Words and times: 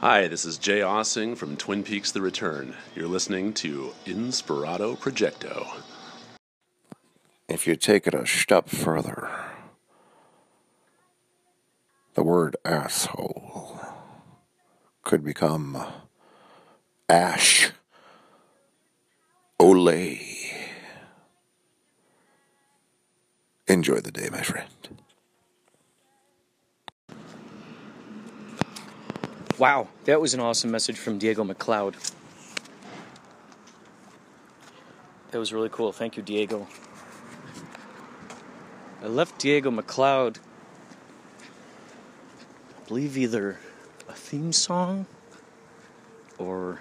Hi, 0.00 0.28
this 0.28 0.44
is 0.44 0.58
Jay 0.58 0.78
Aaseng 0.78 1.36
from 1.36 1.56
Twin 1.56 1.82
Peaks 1.82 2.12
The 2.12 2.20
Return. 2.20 2.76
You're 2.94 3.08
listening 3.08 3.52
to 3.54 3.92
Inspirato 4.06 4.96
Projecto. 4.96 5.66
If 7.48 7.66
you 7.66 7.74
take 7.74 8.06
it 8.06 8.14
a 8.14 8.24
step 8.24 8.68
further, 8.68 9.28
the 12.14 12.22
word 12.22 12.54
asshole 12.64 13.80
could 15.02 15.24
become 15.24 15.84
ash 17.08 17.72
ole. 19.58 19.98
Enjoy 23.66 23.98
the 23.98 24.12
day, 24.12 24.28
my 24.30 24.42
friend. 24.42 24.68
Wow, 29.58 29.88
that 30.04 30.20
was 30.20 30.34
an 30.34 30.40
awesome 30.40 30.70
message 30.70 30.96
from 30.96 31.18
Diego 31.18 31.42
McCloud. 31.42 31.96
That 35.32 35.38
was 35.38 35.52
really 35.52 35.68
cool. 35.68 35.90
Thank 35.90 36.16
you, 36.16 36.22
Diego. 36.22 36.68
I 39.02 39.08
left 39.08 39.40
Diego 39.40 39.72
McCloud, 39.72 40.38
I 41.40 42.86
believe, 42.86 43.18
either 43.18 43.58
a 44.08 44.12
theme 44.12 44.52
song 44.52 45.06
or 46.38 46.80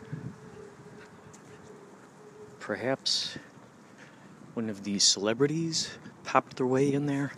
perhaps 2.60 3.40
one 4.54 4.70
of 4.70 4.84
the 4.84 5.00
celebrities 5.00 5.98
popped 6.24 6.58
their 6.58 6.68
way 6.68 6.94
in 6.94 7.08
there 7.08 7.32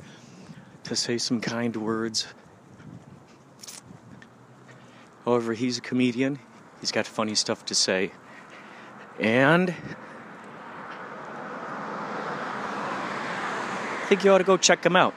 to 0.84 0.98
say 0.98 1.18
some 1.18 1.40
kind 1.40 1.78
words 1.78 2.28
However, 5.26 5.54
he's 5.54 5.78
a 5.78 5.82
comedian, 5.82 6.40
he's 6.82 6.92
got 6.92 7.06
funny 7.06 7.36
stuff 7.36 7.66
to 7.66 7.76
say. 7.76 8.12
And 9.20 9.74
I 14.02 14.06
think 14.08 14.24
you 14.24 14.32
ought 14.32 14.40
to 14.40 14.44
go 14.44 14.58
check 14.58 14.86
him 14.86 14.96
out. 14.96 15.14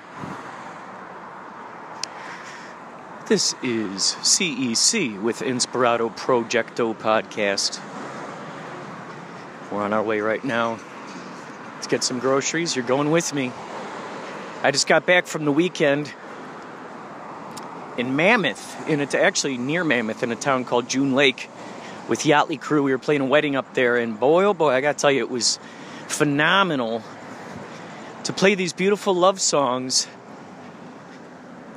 This 3.28 3.54
is 3.62 4.16
CEC 4.20 5.22
with 5.22 5.40
Inspirato 5.40 6.14
Projecto 6.14 6.94
podcast. 6.94 7.80
We're 9.70 9.82
on 9.82 9.94
our 9.94 10.02
way 10.02 10.20
right 10.20 10.44
now. 10.44 10.78
Let's 11.76 11.86
get 11.86 12.04
some 12.04 12.18
groceries. 12.18 12.76
You're 12.76 12.84
going 12.84 13.10
with 13.10 13.32
me. 13.32 13.52
I 14.62 14.70
just 14.70 14.86
got 14.86 15.06
back 15.06 15.26
from 15.26 15.46
the 15.46 15.52
weekend 15.52 16.12
in 17.96 18.16
Mammoth, 18.16 18.88
in 18.88 19.00
it's 19.00 19.14
actually 19.14 19.58
near 19.58 19.84
Mammoth, 19.84 20.22
in 20.22 20.32
a 20.32 20.36
town 20.36 20.64
called 20.64 20.88
June 20.88 21.14
Lake, 21.14 21.48
with 22.08 22.20
Yachtley 22.20 22.60
Crew. 22.60 22.82
We 22.82 22.92
were 22.92 22.98
playing 22.98 23.20
a 23.20 23.26
wedding 23.26 23.56
up 23.56 23.74
there, 23.74 23.96
and 23.96 24.18
boy, 24.18 24.44
oh 24.44 24.54
boy, 24.54 24.70
I 24.70 24.80
gotta 24.80 24.98
tell 24.98 25.10
you, 25.10 25.20
it 25.20 25.30
was 25.30 25.58
phenomenal 26.08 27.02
to 28.24 28.32
play 28.32 28.54
these 28.54 28.72
beautiful 28.72 29.14
love 29.14 29.40
songs, 29.40 30.06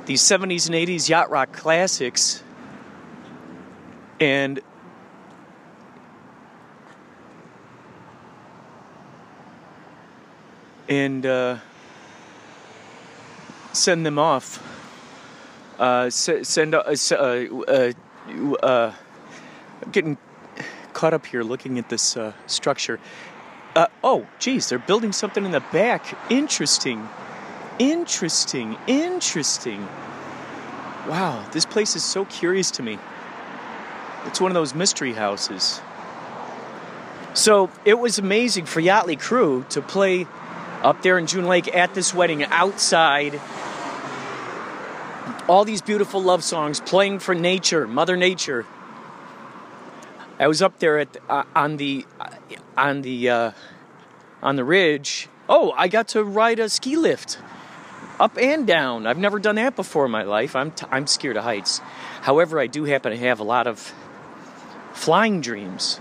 these 0.06 0.22
70s 0.22 0.66
and 0.66 0.74
80s 0.74 1.08
yacht 1.08 1.30
rock 1.30 1.52
classics, 1.52 2.42
and 4.20 4.60
and 10.88 11.26
uh, 11.26 11.58
send 13.72 14.06
them 14.06 14.18
off 14.18 14.62
uh, 15.78 16.10
send 16.10 16.74
uh, 16.74 16.94
uh, 17.10 17.92
uh, 18.62 18.92
getting 19.92 20.16
caught 20.92 21.14
up 21.14 21.26
here 21.26 21.42
looking 21.42 21.78
at 21.78 21.88
this 21.88 22.16
uh, 22.16 22.32
structure. 22.46 22.98
Uh, 23.74 23.86
oh, 24.02 24.26
geez, 24.38 24.68
they're 24.68 24.78
building 24.78 25.12
something 25.12 25.44
in 25.44 25.50
the 25.50 25.60
back. 25.60 26.16
Interesting, 26.30 27.08
interesting, 27.78 28.76
interesting. 28.86 29.86
Wow, 31.06 31.44
this 31.52 31.66
place 31.66 31.94
is 31.94 32.02
so 32.02 32.24
curious 32.24 32.70
to 32.72 32.82
me. 32.82 32.98
It's 34.24 34.40
one 34.40 34.50
of 34.50 34.54
those 34.54 34.74
mystery 34.74 35.12
houses. 35.12 35.80
So 37.34 37.70
it 37.84 37.98
was 37.98 38.18
amazing 38.18 38.64
for 38.64 38.80
Yachtley 38.80 39.20
Crew 39.20 39.66
to 39.68 39.82
play 39.82 40.26
up 40.82 41.02
there 41.02 41.18
in 41.18 41.26
June 41.26 41.46
Lake 41.46 41.74
at 41.76 41.94
this 41.94 42.14
wedding 42.14 42.44
outside 42.44 43.40
all 45.48 45.64
these 45.64 45.82
beautiful 45.82 46.22
love 46.22 46.42
songs 46.42 46.80
playing 46.80 47.20
for 47.20 47.34
nature, 47.34 47.86
Mother 47.86 48.16
Nature. 48.16 48.66
I 50.38 50.48
was 50.48 50.60
up 50.60 50.78
there 50.80 50.98
at 50.98 51.16
uh, 51.28 51.44
on 51.54 51.76
the 51.76 52.04
uh, 52.20 52.28
on 52.76 53.02
the 53.02 53.30
uh, 53.30 53.50
on 54.42 54.56
the 54.56 54.64
ridge. 54.64 55.28
Oh, 55.48 55.72
I 55.76 55.88
got 55.88 56.08
to 56.08 56.24
ride 56.24 56.58
a 56.58 56.68
ski 56.68 56.96
lift 56.96 57.38
up 58.18 58.36
and 58.36 58.66
down. 58.66 59.06
I've 59.06 59.18
never 59.18 59.38
done 59.38 59.54
that 59.56 59.76
before 59.76 60.06
in 60.06 60.10
my 60.10 60.24
life. 60.24 60.56
I'm 60.56 60.72
t- 60.72 60.86
I'm 60.90 61.06
scared 61.06 61.36
of 61.36 61.44
heights. 61.44 61.78
However, 62.22 62.58
I 62.58 62.66
do 62.66 62.84
happen 62.84 63.12
to 63.12 63.18
have 63.18 63.40
a 63.40 63.44
lot 63.44 63.66
of 63.66 63.94
flying 64.92 65.40
dreams. 65.40 66.00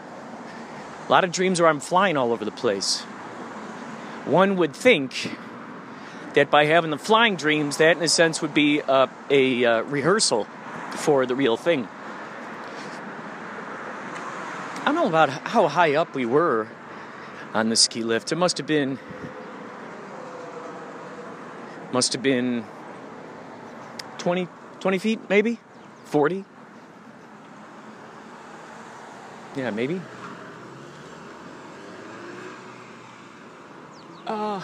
A 1.07 1.11
lot 1.11 1.23
of 1.23 1.31
dreams 1.31 1.61
where 1.61 1.69
I'm 1.69 1.79
flying 1.79 2.17
all 2.17 2.31
over 2.31 2.43
the 2.43 2.51
place. 2.51 3.01
One 4.25 4.55
would 4.55 4.75
think 4.75 5.37
that 6.35 6.51
by 6.51 6.65
having 6.65 6.91
the 6.91 6.97
flying 6.97 7.35
dreams, 7.35 7.77
that 7.77 7.97
in 7.97 8.03
a 8.03 8.07
sense 8.07 8.41
would 8.41 8.53
be 8.53 8.81
uh, 8.81 9.07
a 9.29 9.65
uh, 9.65 9.81
rehearsal 9.83 10.45
for 10.97 11.25
the 11.25 11.35
real 11.35 11.57
thing. 11.57 11.87
I 14.81 14.85
don't 14.85 14.95
know 14.95 15.07
about 15.07 15.29
how 15.29 15.67
high 15.67 15.95
up 15.95 16.13
we 16.13 16.25
were 16.25 16.67
on 17.53 17.69
the 17.69 17.75
ski 17.75 18.03
lift. 18.03 18.31
It 18.31 18.35
must 18.35 18.57
have 18.57 18.67
been 18.67 18.99
must 21.91 22.13
have 22.13 22.21
been 22.21 22.65
20, 24.17 24.47
20 24.81 24.97
feet, 24.97 25.19
maybe 25.29 25.59
40. 26.05 26.43
Yeah, 29.55 29.69
maybe. 29.71 30.01
Uh, 34.27 34.61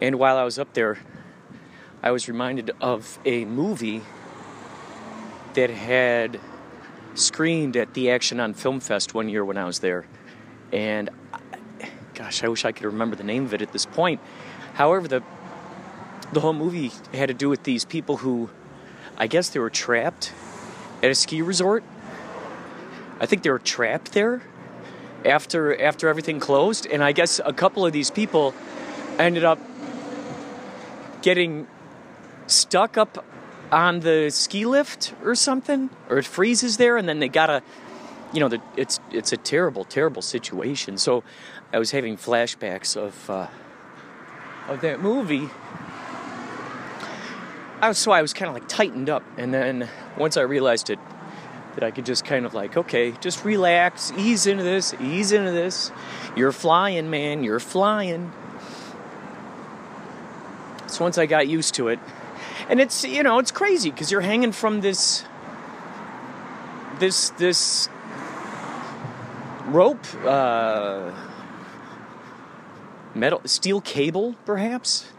and 0.00 0.18
while 0.18 0.36
I 0.36 0.44
was 0.44 0.58
up 0.58 0.74
there, 0.74 0.98
I 2.02 2.10
was 2.10 2.28
reminded 2.28 2.70
of 2.80 3.18
a 3.24 3.44
movie 3.44 4.02
that 5.54 5.70
had 5.70 6.38
screened 7.14 7.76
at 7.76 7.94
the 7.94 8.10
Action 8.10 8.38
on 8.40 8.52
Film 8.52 8.80
Fest 8.80 9.14
one 9.14 9.28
year 9.28 9.44
when 9.44 9.56
I 9.56 9.64
was 9.64 9.78
there. 9.78 10.06
And 10.72 11.08
gosh, 12.14 12.44
I 12.44 12.48
wish 12.48 12.64
I 12.64 12.72
could 12.72 12.84
remember 12.84 13.16
the 13.16 13.24
name 13.24 13.44
of 13.44 13.54
it 13.54 13.62
at 13.62 13.72
this 13.72 13.86
point. 13.86 14.20
However, 14.74 15.08
the 15.08 15.22
the 16.32 16.40
whole 16.40 16.52
movie 16.52 16.90
had 17.14 17.28
to 17.28 17.34
do 17.34 17.48
with 17.48 17.62
these 17.62 17.84
people 17.84 18.18
who 18.18 18.50
I 19.16 19.26
guess 19.28 19.48
they 19.50 19.60
were 19.60 19.70
trapped 19.70 20.32
at 21.02 21.10
a 21.10 21.14
ski 21.14 21.40
resort. 21.40 21.84
I 23.20 23.26
think 23.26 23.42
they 23.42 23.50
were 23.50 23.58
trapped 23.58 24.12
there 24.12 24.42
after 25.24 25.80
after 25.80 26.08
everything 26.08 26.40
closed 26.40 26.86
and 26.86 27.02
I 27.02 27.12
guess 27.12 27.40
a 27.44 27.52
couple 27.52 27.86
of 27.86 27.92
these 27.92 28.10
people 28.10 28.54
ended 29.18 29.44
up 29.44 29.58
getting 31.26 31.66
stuck 32.46 32.96
up 32.96 33.24
on 33.72 33.98
the 33.98 34.30
ski 34.30 34.64
lift 34.64 35.12
or 35.24 35.34
something, 35.34 35.90
or 36.08 36.18
it 36.18 36.24
freezes 36.24 36.76
there, 36.76 36.96
and 36.96 37.08
then 37.08 37.18
they 37.18 37.28
gotta 37.28 37.64
you 38.32 38.38
know, 38.38 38.48
the, 38.48 38.60
it's 38.76 39.00
it's 39.10 39.32
a 39.32 39.36
terrible, 39.36 39.84
terrible 39.84 40.22
situation. 40.22 40.98
So 40.98 41.24
I 41.72 41.80
was 41.80 41.90
having 41.90 42.16
flashbacks 42.16 42.96
of 42.96 43.28
uh, 43.28 43.48
of 44.68 44.80
that 44.82 45.00
movie. 45.00 45.48
I 47.80 47.88
was, 47.88 47.98
so 47.98 48.12
I 48.12 48.22
was 48.22 48.32
kind 48.32 48.48
of 48.48 48.54
like 48.54 48.68
tightened 48.68 49.10
up, 49.10 49.24
and 49.36 49.52
then 49.52 49.88
once 50.16 50.36
I 50.36 50.42
realized 50.42 50.90
it, 50.90 51.00
that 51.74 51.82
I 51.82 51.90
could 51.90 52.06
just 52.06 52.24
kind 52.24 52.46
of 52.46 52.54
like, 52.54 52.76
okay, 52.76 53.10
just 53.20 53.44
relax, 53.44 54.12
ease 54.16 54.46
into 54.46 54.62
this, 54.62 54.94
ease 55.00 55.32
into 55.32 55.50
this. 55.50 55.90
You're 56.36 56.52
flying, 56.52 57.10
man, 57.10 57.42
you're 57.42 57.60
flying. 57.60 58.32
So 60.96 61.04
once 61.04 61.18
I 61.18 61.26
got 61.26 61.46
used 61.46 61.74
to 61.74 61.88
it, 61.88 61.98
and 62.70 62.80
it's 62.80 63.04
you 63.04 63.22
know 63.22 63.38
it's 63.38 63.50
crazy 63.50 63.90
because 63.90 64.10
you're 64.10 64.22
hanging 64.22 64.50
from 64.50 64.80
this 64.80 65.26
this 66.98 67.28
this 67.36 67.90
rope 69.66 70.06
uh, 70.24 71.12
metal 73.14 73.42
steel 73.44 73.82
cable 73.82 74.36
perhaps? 74.46 75.12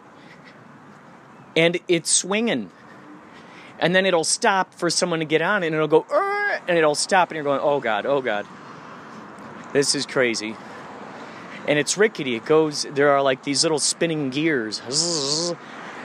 And 1.56 1.79
it's 1.88 2.09
swinging. 2.09 2.71
And 3.77 3.95
then 3.95 4.07
it'll 4.07 4.24
stop 4.24 4.74
for 4.74 4.89
someone 4.89 5.19
to 5.19 5.25
get 5.25 5.44
on 5.44 5.62
and 5.62 5.75
it'll 5.75 5.88
go 5.88 6.07
and 6.68 6.75
it'll 6.75 6.95
stop 6.95 7.29
and 7.29 7.35
you're 7.35 7.44
going 7.44 7.59
oh 7.62 7.79
god 7.79 8.07
oh 8.07 8.24
god. 8.24 8.47
This 9.74 9.94
is 9.94 10.07
crazy 10.07 10.56
and 11.68 11.78
it's 11.78 11.98
rickety. 11.98 12.36
It 12.36 12.46
goes 12.46 12.84
there 12.84 13.10
are 13.12 13.22
like 13.22 13.44
these 13.44 13.64
little 13.64 13.80
spinning 13.80 14.30
gears. 14.30 14.81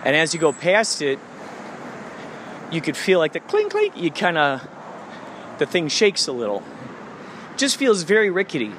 And 0.04 0.16
as 0.16 0.34
you 0.34 0.40
go 0.40 0.52
past 0.52 1.02
it 1.02 1.18
you 2.70 2.80
could 2.80 2.96
feel 2.96 3.18
like 3.18 3.32
the 3.34 3.40
clink 3.40 3.72
clink 3.72 3.96
you 3.96 4.10
kind 4.10 4.38
of 4.38 4.66
the 5.58 5.66
thing 5.66 5.88
shakes 5.88 6.26
a 6.26 6.32
little. 6.32 6.62
Just 7.56 7.76
feels 7.76 8.02
very 8.02 8.30
rickety. 8.30 8.72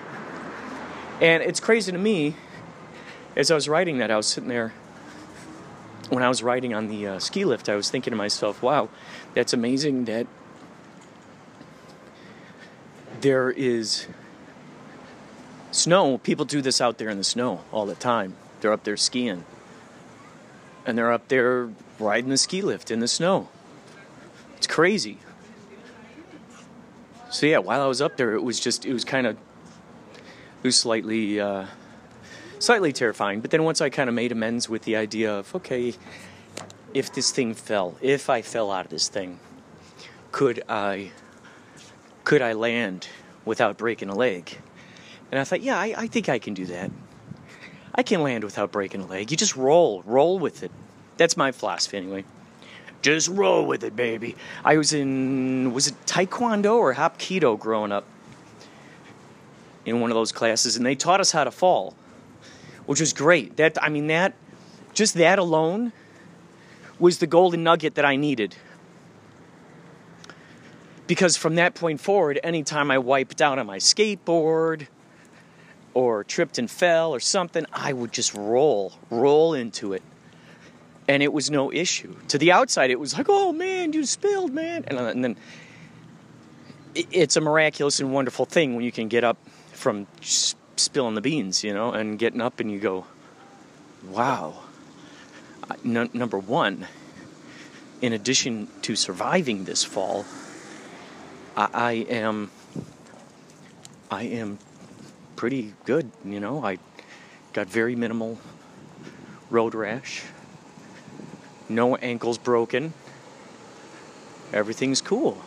And 1.21 1.43
it's 1.43 1.59
crazy 1.59 1.91
to 1.91 1.97
me 1.97 2.35
as 3.35 3.49
i 3.51 3.55
was 3.55 3.67
writing 3.67 3.97
that 3.97 4.11
i 4.11 4.17
was 4.17 4.27
sitting 4.27 4.49
there 4.49 4.73
when 6.09 6.23
i 6.23 6.29
was 6.29 6.43
riding 6.43 6.73
on 6.73 6.87
the 6.87 7.07
uh, 7.07 7.19
ski 7.19 7.45
lift 7.45 7.69
i 7.69 7.75
was 7.75 7.89
thinking 7.89 8.11
to 8.11 8.17
myself 8.17 8.61
wow 8.61 8.89
that's 9.33 9.53
amazing 9.53 10.05
that 10.05 10.27
there 13.21 13.49
is 13.49 14.07
snow 15.73 16.17
people 16.19 16.45
do 16.45 16.61
this 16.61 16.79
out 16.79 16.97
there 16.97 17.09
in 17.09 17.17
the 17.17 17.23
snow 17.23 17.61
all 17.71 17.85
the 17.85 17.95
time 17.95 18.35
they're 18.61 18.73
up 18.73 18.83
there 18.83 18.97
skiing 18.97 19.43
and 20.85 20.97
they're 20.97 21.11
up 21.11 21.27
there 21.27 21.69
riding 21.99 22.29
the 22.29 22.37
ski 22.37 22.61
lift 22.61 22.89
in 22.89 22.99
the 22.99 23.07
snow 23.07 23.49
it's 24.63 24.73
crazy. 24.73 25.17
So 27.29 27.45
yeah, 27.45 27.57
while 27.57 27.81
I 27.81 27.85
was 27.85 28.01
up 28.01 28.15
there, 28.15 28.33
it 28.33 28.41
was 28.41 28.61
just 28.61 28.85
it 28.85 28.93
was 28.93 29.03
kind 29.03 29.27
of 29.27 29.35
it 29.35 30.63
was 30.63 30.77
slightly 30.77 31.37
uh, 31.37 31.65
slightly 32.59 32.93
terrifying. 32.93 33.41
But 33.41 33.51
then 33.51 33.65
once 33.65 33.81
I 33.81 33.89
kind 33.89 34.07
of 34.07 34.15
made 34.15 34.31
amends 34.31 34.69
with 34.69 34.83
the 34.83 34.95
idea 34.95 35.33
of 35.37 35.53
okay, 35.53 35.95
if 36.93 37.13
this 37.13 37.31
thing 37.31 37.55
fell, 37.55 37.97
if 38.01 38.29
I 38.29 38.41
fell 38.41 38.71
out 38.71 38.85
of 38.85 38.91
this 38.91 39.09
thing, 39.09 39.37
could 40.31 40.63
I 40.69 41.11
could 42.23 42.41
I 42.41 42.53
land 42.53 43.09
without 43.43 43.77
breaking 43.77 44.07
a 44.07 44.15
leg? 44.15 44.59
And 45.33 45.39
I 45.39 45.45
thought, 45.45 45.61
yeah, 45.61 45.79
I, 45.79 45.95
I 45.97 46.05
think 46.05 46.29
I 46.29 46.37
can 46.37 46.53
do 46.53 46.67
that. 46.67 46.91
I 47.95 48.03
can 48.03 48.21
land 48.21 48.43
without 48.43 48.71
breaking 48.71 49.01
a 49.01 49.07
leg. 49.07 49.31
You 49.31 49.35
just 49.35 49.55
roll, 49.55 50.03
roll 50.05 50.37
with 50.37 50.61
it. 50.61 50.69
That's 51.17 51.35
my 51.35 51.51
philosophy 51.51 51.97
anyway. 51.97 52.23
Just 53.01 53.29
roll 53.29 53.65
with 53.65 53.83
it, 53.83 53.95
baby. 53.95 54.35
I 54.63 54.77
was 54.77 54.93
in, 54.93 55.73
was 55.73 55.87
it 55.87 55.95
Taekwondo 56.05 56.75
or 56.75 56.93
Hapkido 56.93 57.59
growing 57.59 57.91
up? 57.91 58.05
In 59.85 60.01
one 60.01 60.11
of 60.11 60.15
those 60.15 60.31
classes, 60.31 60.77
and 60.77 60.85
they 60.85 60.93
taught 60.93 61.19
us 61.19 61.31
how 61.31 61.43
to 61.43 61.49
fall, 61.51 61.95
which 62.85 62.99
was 62.99 63.11
great. 63.11 63.57
That, 63.57 63.75
I 63.81 63.89
mean, 63.89 64.05
that, 64.07 64.35
just 64.93 65.15
that 65.15 65.39
alone 65.39 65.93
was 66.99 67.17
the 67.17 67.25
golden 67.25 67.63
nugget 67.63 67.95
that 67.95 68.05
I 68.05 68.17
needed. 68.17 68.55
Because 71.07 71.35
from 71.37 71.55
that 71.55 71.73
point 71.73 72.01
forward, 72.01 72.39
anytime 72.43 72.91
I 72.91 72.99
wiped 72.99 73.41
out 73.41 73.57
on 73.57 73.65
my 73.65 73.77
skateboard 73.77 74.89
or 75.93 76.23
tripped 76.23 76.57
and 76.57 76.69
fell 76.69 77.13
or 77.13 77.19
something, 77.19 77.65
I 77.71 77.93
would 77.93 78.11
just 78.11 78.33
roll, 78.33 78.93
roll 79.09 79.53
into 79.53 79.93
it 79.93 80.03
and 81.07 81.21
it 81.21 81.33
was 81.33 81.51
no 81.51 81.71
issue. 81.71 82.15
To 82.29 82.37
the 82.37 82.51
outside, 82.51 82.91
it 82.91 82.99
was 82.99 83.17
like, 83.17 83.27
oh 83.29 83.51
man, 83.51 83.93
you 83.93 84.05
spilled, 84.05 84.53
man. 84.53 84.85
And, 84.87 84.97
uh, 84.97 85.05
and 85.05 85.23
then 85.23 85.37
it's 86.95 87.35
a 87.35 87.41
miraculous 87.41 87.99
and 87.99 88.13
wonderful 88.13 88.45
thing 88.45 88.75
when 88.75 88.85
you 88.85 88.91
can 88.91 89.07
get 89.07 89.23
up 89.23 89.37
from 89.71 90.07
spilling 90.21 91.15
the 91.15 91.21
beans, 91.21 91.63
you 91.63 91.73
know, 91.73 91.91
and 91.91 92.17
getting 92.19 92.41
up 92.41 92.59
and 92.59 92.71
you 92.71 92.79
go, 92.79 93.05
wow. 94.09 94.55
Number 95.83 96.37
one, 96.37 96.87
in 98.01 98.13
addition 98.13 98.67
to 98.83 98.95
surviving 98.95 99.65
this 99.65 99.83
fall, 99.83 100.25
I, 101.55 101.69
I 101.73 101.91
am, 102.09 102.51
I 104.11 104.23
am 104.23 104.59
pretty 105.43 105.73
good, 105.83 106.09
you 106.23 106.39
know. 106.39 106.63
I 106.63 106.77
got 107.51 107.67
very 107.67 107.97
minimal 107.97 108.37
road 109.49 109.75
rash 109.75 110.23
no 111.67 111.97
ankles 111.97 112.37
broken. 112.37 112.93
Everything's 114.53 115.01
cool. 115.01 115.37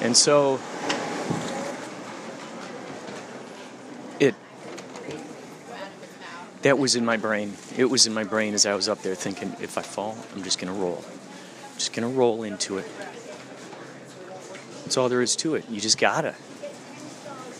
And 0.00 0.16
so 0.16 0.58
it 4.18 4.34
that 6.62 6.78
was 6.78 6.96
in 6.96 7.04
my 7.04 7.18
brain. 7.18 7.52
It 7.76 7.84
was 7.84 8.06
in 8.06 8.14
my 8.14 8.24
brain 8.24 8.54
as 8.54 8.64
I 8.64 8.74
was 8.74 8.88
up 8.88 9.02
there 9.02 9.14
thinking 9.14 9.54
if 9.60 9.76
I 9.76 9.82
fall, 9.82 10.16
I'm 10.34 10.42
just 10.42 10.58
going 10.58 10.72
to 10.72 10.80
roll. 10.80 11.04
I'm 11.06 11.74
just 11.74 11.92
going 11.92 12.10
to 12.10 12.18
roll 12.18 12.44
into 12.44 12.78
it. 12.78 12.86
That's 14.88 14.96
all 14.96 15.10
there 15.10 15.20
is 15.20 15.36
to 15.36 15.54
it. 15.54 15.68
You 15.68 15.82
just 15.82 15.98
got 15.98 16.22
to 16.22 16.34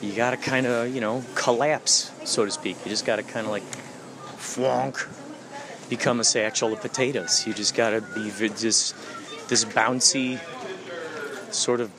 you 0.00 0.14
got 0.14 0.30
to 0.30 0.38
kind 0.38 0.66
of, 0.66 0.94
you 0.94 1.02
know, 1.02 1.22
collapse, 1.34 2.10
so 2.24 2.46
to 2.46 2.50
speak. 2.50 2.78
You 2.86 2.90
just 2.90 3.04
got 3.04 3.16
to 3.16 3.22
kind 3.22 3.44
of 3.44 3.52
like 3.52 3.64
flonk 4.38 5.06
become 5.90 6.20
a 6.20 6.24
satchel 6.24 6.72
of 6.72 6.80
potatoes. 6.80 7.46
You 7.46 7.52
just 7.52 7.74
got 7.74 7.90
to 7.90 8.00
be 8.00 8.30
this 8.30 8.94
this 9.48 9.66
bouncy 9.66 10.40
sort 11.52 11.82
of 11.82 11.90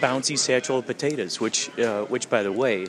bouncy 0.00 0.36
satchel 0.36 0.78
of 0.78 0.86
potatoes, 0.86 1.40
which 1.40 1.70
uh, 1.78 2.06
which 2.06 2.28
by 2.28 2.42
the 2.42 2.50
way, 2.50 2.88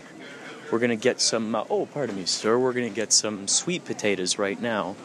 we're 0.72 0.79
to 0.89 0.96
get 0.96 1.22
some 1.22 1.53
uh, 1.53 1.65
oh, 1.70 1.86
pardon 1.86 2.15
me, 2.15 2.25
sir, 2.25 2.58
we're 2.58 2.74
to 2.89 2.96
get 2.96 3.13
some 3.13 3.48
sweet 3.48 3.86
potatoes 3.86 4.39
right 4.39 4.60
now. 4.60 4.96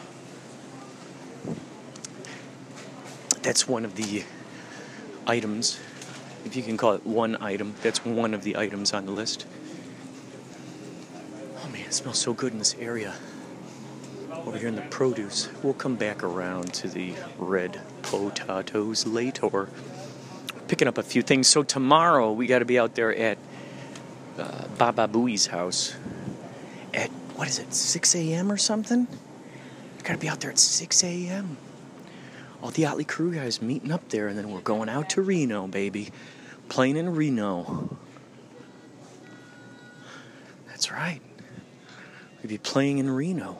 That's 3.43 3.67
one 3.67 3.85
of 3.85 3.93
the 3.93 4.23
items 5.27 5.79
if 6.45 6.55
you 6.55 6.63
can 6.63 6.77
call 6.77 6.93
it 6.93 7.05
one 7.05 7.37
item, 7.41 7.73
that's 7.81 8.03
one 8.05 8.33
of 8.33 8.43
the 8.43 8.57
items 8.57 8.93
on 8.93 9.05
the 9.05 9.11
list. 9.11 9.45
Oh 11.63 11.69
man, 11.69 11.85
it 11.85 11.93
smells 11.93 12.19
so 12.19 12.33
good 12.33 12.51
in 12.51 12.59
this 12.59 12.75
area. 12.79 13.15
Over 14.31 14.57
here 14.57 14.67
in 14.67 14.75
the 14.75 14.81
produce. 14.81 15.49
We'll 15.61 15.73
come 15.73 15.95
back 15.95 16.23
around 16.23 16.73
to 16.75 16.87
the 16.87 17.13
red 17.37 17.79
potatoes 18.01 19.05
later. 19.05 19.69
Picking 20.67 20.87
up 20.87 20.97
a 20.97 21.03
few 21.03 21.21
things. 21.21 21.47
So 21.47 21.63
tomorrow 21.63 22.31
we 22.31 22.47
got 22.47 22.59
to 22.59 22.65
be 22.65 22.77
out 22.77 22.95
there 22.95 23.15
at 23.15 23.37
uh, 24.37 24.67
Baba 24.77 25.07
Booey's 25.07 25.47
house 25.47 25.95
at, 26.93 27.09
what 27.35 27.47
is 27.47 27.59
it, 27.59 27.73
6 27.73 28.15
a.m. 28.15 28.51
or 28.51 28.57
something? 28.57 29.07
Got 30.03 30.13
to 30.13 30.19
be 30.19 30.27
out 30.27 30.41
there 30.41 30.51
at 30.51 30.59
6 30.59 31.03
a.m 31.03 31.57
all 32.63 32.71
the 32.71 32.83
Yachtley 32.83 33.05
crew 33.05 33.33
guys 33.33 33.61
meeting 33.61 33.91
up 33.91 34.07
there, 34.07 34.29
and 34.29 34.37
then 34.37 34.49
we're 34.49 34.61
going 34.61 34.87
out 34.87 35.09
to 35.09 35.21
Reno, 35.21 35.67
baby. 35.67 36.11
Playing 36.69 36.95
in 36.95 37.13
Reno. 37.13 37.97
That's 40.67 40.89
right. 40.89 41.19
We'd 42.41 42.47
be 42.47 42.57
playing 42.57 42.99
in 42.99 43.11
Reno. 43.11 43.57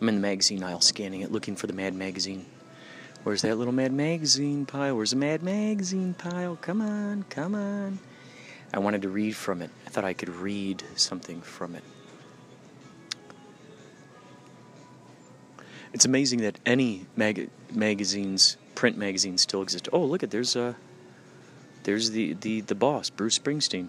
I'm 0.00 0.08
in 0.08 0.14
the 0.14 0.20
magazine 0.22 0.62
aisle 0.64 0.80
scanning 0.80 1.20
it, 1.20 1.30
looking 1.30 1.54
for 1.54 1.66
the 1.66 1.74
Mad 1.74 1.94
Magazine. 1.94 2.46
Where's 3.24 3.42
that 3.42 3.58
little 3.58 3.74
Mad 3.74 3.92
Magazine 3.92 4.64
pile? 4.64 4.96
Where's 4.96 5.10
the 5.10 5.16
Mad 5.16 5.42
Magazine 5.42 6.14
pile? 6.14 6.56
Come 6.56 6.80
on, 6.80 7.24
come 7.24 7.54
on. 7.54 7.98
I 8.72 8.78
wanted 8.78 9.02
to 9.02 9.10
read 9.10 9.36
from 9.36 9.60
it. 9.60 9.68
I 9.86 9.90
thought 9.90 10.06
I 10.06 10.14
could 10.14 10.30
read 10.30 10.82
something 10.96 11.42
from 11.42 11.74
it. 11.74 11.84
It's 15.92 16.04
amazing 16.04 16.40
that 16.40 16.58
any 16.64 17.06
mag- 17.16 17.50
magazines, 17.70 18.56
print 18.74 18.96
magazines, 18.96 19.42
still 19.42 19.62
exist. 19.62 19.88
Oh, 19.92 20.04
look 20.04 20.22
at 20.22 20.30
there's 20.30 20.56
uh, 20.56 20.74
there's 21.84 22.10
the 22.10 22.34
the 22.34 22.62
the 22.62 22.74
boss, 22.74 23.10
Bruce 23.10 23.38
Springsteen. 23.38 23.88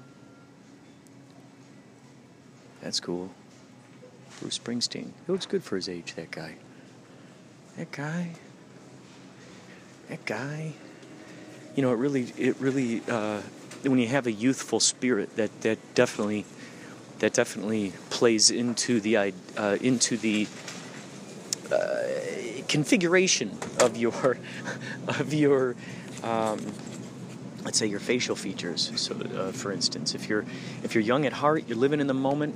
That's 2.81 2.99
cool. 2.99 3.31
Bruce 4.41 4.59
Springsteen. 4.59 5.11
He 5.25 5.31
looks 5.31 5.45
good 5.45 5.63
for 5.63 5.77
his 5.77 5.87
age. 5.87 6.15
That 6.15 6.31
guy. 6.31 6.55
That 7.77 7.91
guy. 7.91 8.31
that 10.09 10.25
guy. 10.25 10.73
You 11.75 11.81
know, 11.81 11.91
it 11.91 11.95
really, 11.97 12.33
it 12.37 12.57
really, 12.59 13.01
uh, 13.07 13.41
when 13.83 13.97
you 13.97 14.07
have 14.07 14.27
a 14.27 14.31
youthful 14.31 14.79
spirit, 14.79 15.35
that 15.37 15.61
that 15.61 15.79
definitely, 15.95 16.45
that 17.19 17.33
definitely 17.33 17.93
plays 18.09 18.51
into 18.51 18.99
the 18.99 19.17
uh, 19.17 19.77
into 19.81 20.17
the 20.17 20.47
configuration 22.67 23.57
of 23.79 23.97
your 23.97 24.37
of 25.07 25.33
your 25.33 25.75
um, 26.23 26.59
let's 27.63 27.77
say 27.77 27.85
your 27.85 27.99
facial 27.99 28.35
features. 28.35 28.91
So, 28.95 29.15
uh, 29.15 29.51
for 29.51 29.71
instance, 29.71 30.15
if 30.15 30.29
you're 30.29 30.45
if 30.83 30.95
you're 30.95 31.03
young 31.03 31.25
at 31.25 31.33
heart, 31.33 31.65
you're 31.67 31.77
living 31.77 31.99
in 31.99 32.07
the 32.07 32.13
moment, 32.13 32.55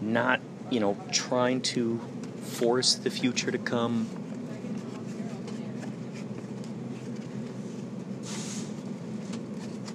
not 0.00 0.40
you 0.70 0.80
know 0.80 0.96
trying 1.12 1.62
to 1.62 2.00
force 2.42 2.94
the 2.94 3.10
future 3.10 3.50
to 3.50 3.58
come. 3.58 4.08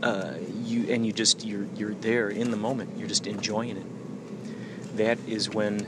Uh, 0.01 0.35
you 0.63 0.91
and 0.91 1.05
you 1.05 1.11
just 1.11 1.45
you're 1.45 1.67
you're 1.75 1.95
there 1.95 2.29
in 2.29 2.51
the 2.51 2.57
moment. 2.57 2.97
You're 2.97 3.07
just 3.07 3.27
enjoying 3.27 3.77
it. 3.77 4.97
That 4.97 5.17
is 5.27 5.49
when. 5.49 5.87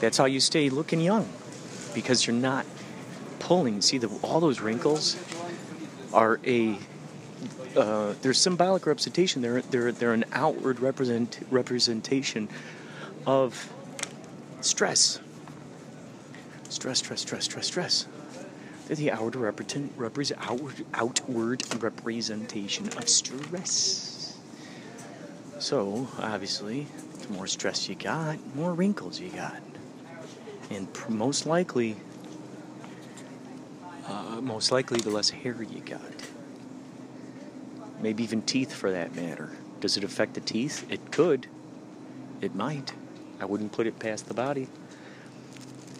That's 0.00 0.18
how 0.18 0.26
you 0.26 0.40
stay 0.40 0.68
looking 0.70 1.00
young, 1.00 1.28
because 1.94 2.26
you're 2.26 2.36
not 2.36 2.66
pulling. 3.38 3.80
See 3.80 3.98
the 3.98 4.08
all 4.22 4.40
those 4.40 4.60
wrinkles 4.60 5.16
are 6.12 6.40
a 6.44 6.78
uh, 7.76 8.14
they're 8.22 8.34
symbolic 8.34 8.86
representation. 8.86 9.42
They're 9.42 9.62
they're 9.62 9.92
they're 9.92 10.12
an 10.12 10.24
outward 10.32 10.80
represent 10.80 11.40
representation 11.50 12.48
of 13.26 13.72
stress. 14.60 15.20
Stress, 16.68 16.98
stress, 16.98 17.20
stress, 17.20 17.44
stress, 17.44 17.66
stress. 17.66 18.06
They're 18.86 18.96
the 18.96 19.10
outward 19.12 19.36
represent, 19.36 19.92
represent 19.96 20.40
outward 20.42 20.84
outward 20.94 21.62
representation 21.82 22.88
of 22.88 23.08
stress. 23.08 24.36
So 25.58 26.08
obviously, 26.18 26.86
the 27.20 27.32
more 27.32 27.46
stress 27.46 27.88
you 27.88 27.94
got, 27.94 28.38
more 28.54 28.74
wrinkles 28.74 29.18
you 29.18 29.30
got, 29.30 29.56
and 30.70 30.92
pr- 30.92 31.12
most 31.12 31.46
likely, 31.46 31.96
uh, 34.06 34.40
most 34.40 34.72
likely, 34.72 35.00
the 35.00 35.10
less 35.10 35.30
hair 35.30 35.62
you 35.62 35.80
got. 35.80 36.00
Maybe 38.00 38.22
even 38.22 38.42
teeth 38.42 38.72
for 38.72 38.90
that 38.90 39.14
matter. 39.14 39.50
Does 39.80 39.96
it 39.96 40.04
affect 40.04 40.34
the 40.34 40.40
teeth? 40.40 40.90
It 40.90 41.10
could. 41.10 41.46
It 42.40 42.54
might. 42.54 42.92
I 43.40 43.44
wouldn't 43.44 43.72
put 43.72 43.86
it 43.86 43.98
past 43.98 44.28
the 44.28 44.34
body. 44.34 44.68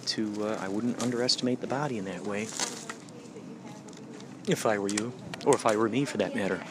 To 0.07 0.47
uh, 0.47 0.59
I 0.61 0.69
wouldn't 0.69 1.03
underestimate 1.03 1.61
the 1.61 1.67
body 1.67 1.99
in 1.99 2.05
that 2.05 2.25
way. 2.25 2.43
If 4.47 4.65
I 4.65 4.79
were 4.79 4.89
you, 4.89 5.13
or 5.45 5.55
if 5.55 5.67
I 5.67 5.77
were 5.77 5.89
me 5.89 6.05
for 6.05 6.19
that 6.19 6.35
matter. 6.35 6.63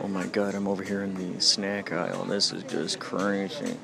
Oh 0.00 0.08
my 0.08 0.26
god, 0.26 0.56
I'm 0.56 0.66
over 0.66 0.82
here 0.82 1.04
in 1.04 1.14
the 1.14 1.40
snack 1.40 1.92
aisle. 1.92 2.24
This 2.24 2.52
is 2.52 2.64
just 2.64 2.98
crazy. 2.98 3.76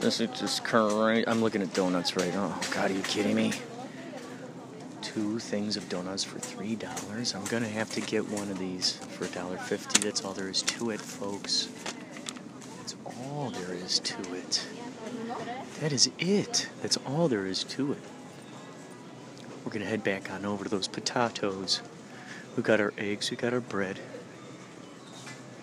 This 0.00 0.18
is 0.18 0.30
just 0.30 0.64
crazy. 0.64 1.28
I'm 1.28 1.42
looking 1.42 1.60
at 1.60 1.74
donuts 1.74 2.16
right 2.16 2.32
now. 2.32 2.54
Oh 2.56 2.70
god, 2.72 2.90
are 2.90 2.94
you 2.94 3.02
kidding 3.02 3.36
me? 3.36 3.52
Two 5.02 5.38
things 5.38 5.76
of 5.76 5.90
donuts 5.90 6.24
for 6.24 6.38
three 6.38 6.74
dollars. 6.74 7.34
I'm 7.34 7.44
gonna 7.44 7.68
have 7.68 7.90
to 7.90 8.00
get 8.00 8.26
one 8.30 8.50
of 8.50 8.58
these 8.58 8.94
for 8.96 9.26
$1.50. 9.26 10.02
That's 10.02 10.24
all 10.24 10.32
there 10.32 10.48
is 10.48 10.62
to 10.62 10.88
it, 10.88 11.02
folks. 11.02 11.68
That's 12.78 12.96
all 13.04 13.50
there 13.50 13.74
is 13.74 13.98
to 13.98 14.34
it. 14.34 14.66
That 15.80 15.92
is 15.92 16.10
it. 16.18 16.70
That's 16.80 16.96
all 17.06 17.28
there 17.28 17.44
is 17.44 17.62
to 17.64 17.92
it. 17.92 18.02
We're 19.66 19.72
gonna 19.72 19.84
head 19.84 20.02
back 20.02 20.30
on 20.30 20.46
over 20.46 20.64
to 20.64 20.70
those 20.70 20.88
potatoes. 20.88 21.82
We 22.56 22.62
got 22.62 22.80
our 22.80 22.94
eggs, 22.96 23.30
we 23.30 23.36
got 23.36 23.52
our 23.52 23.60
bread. 23.60 24.00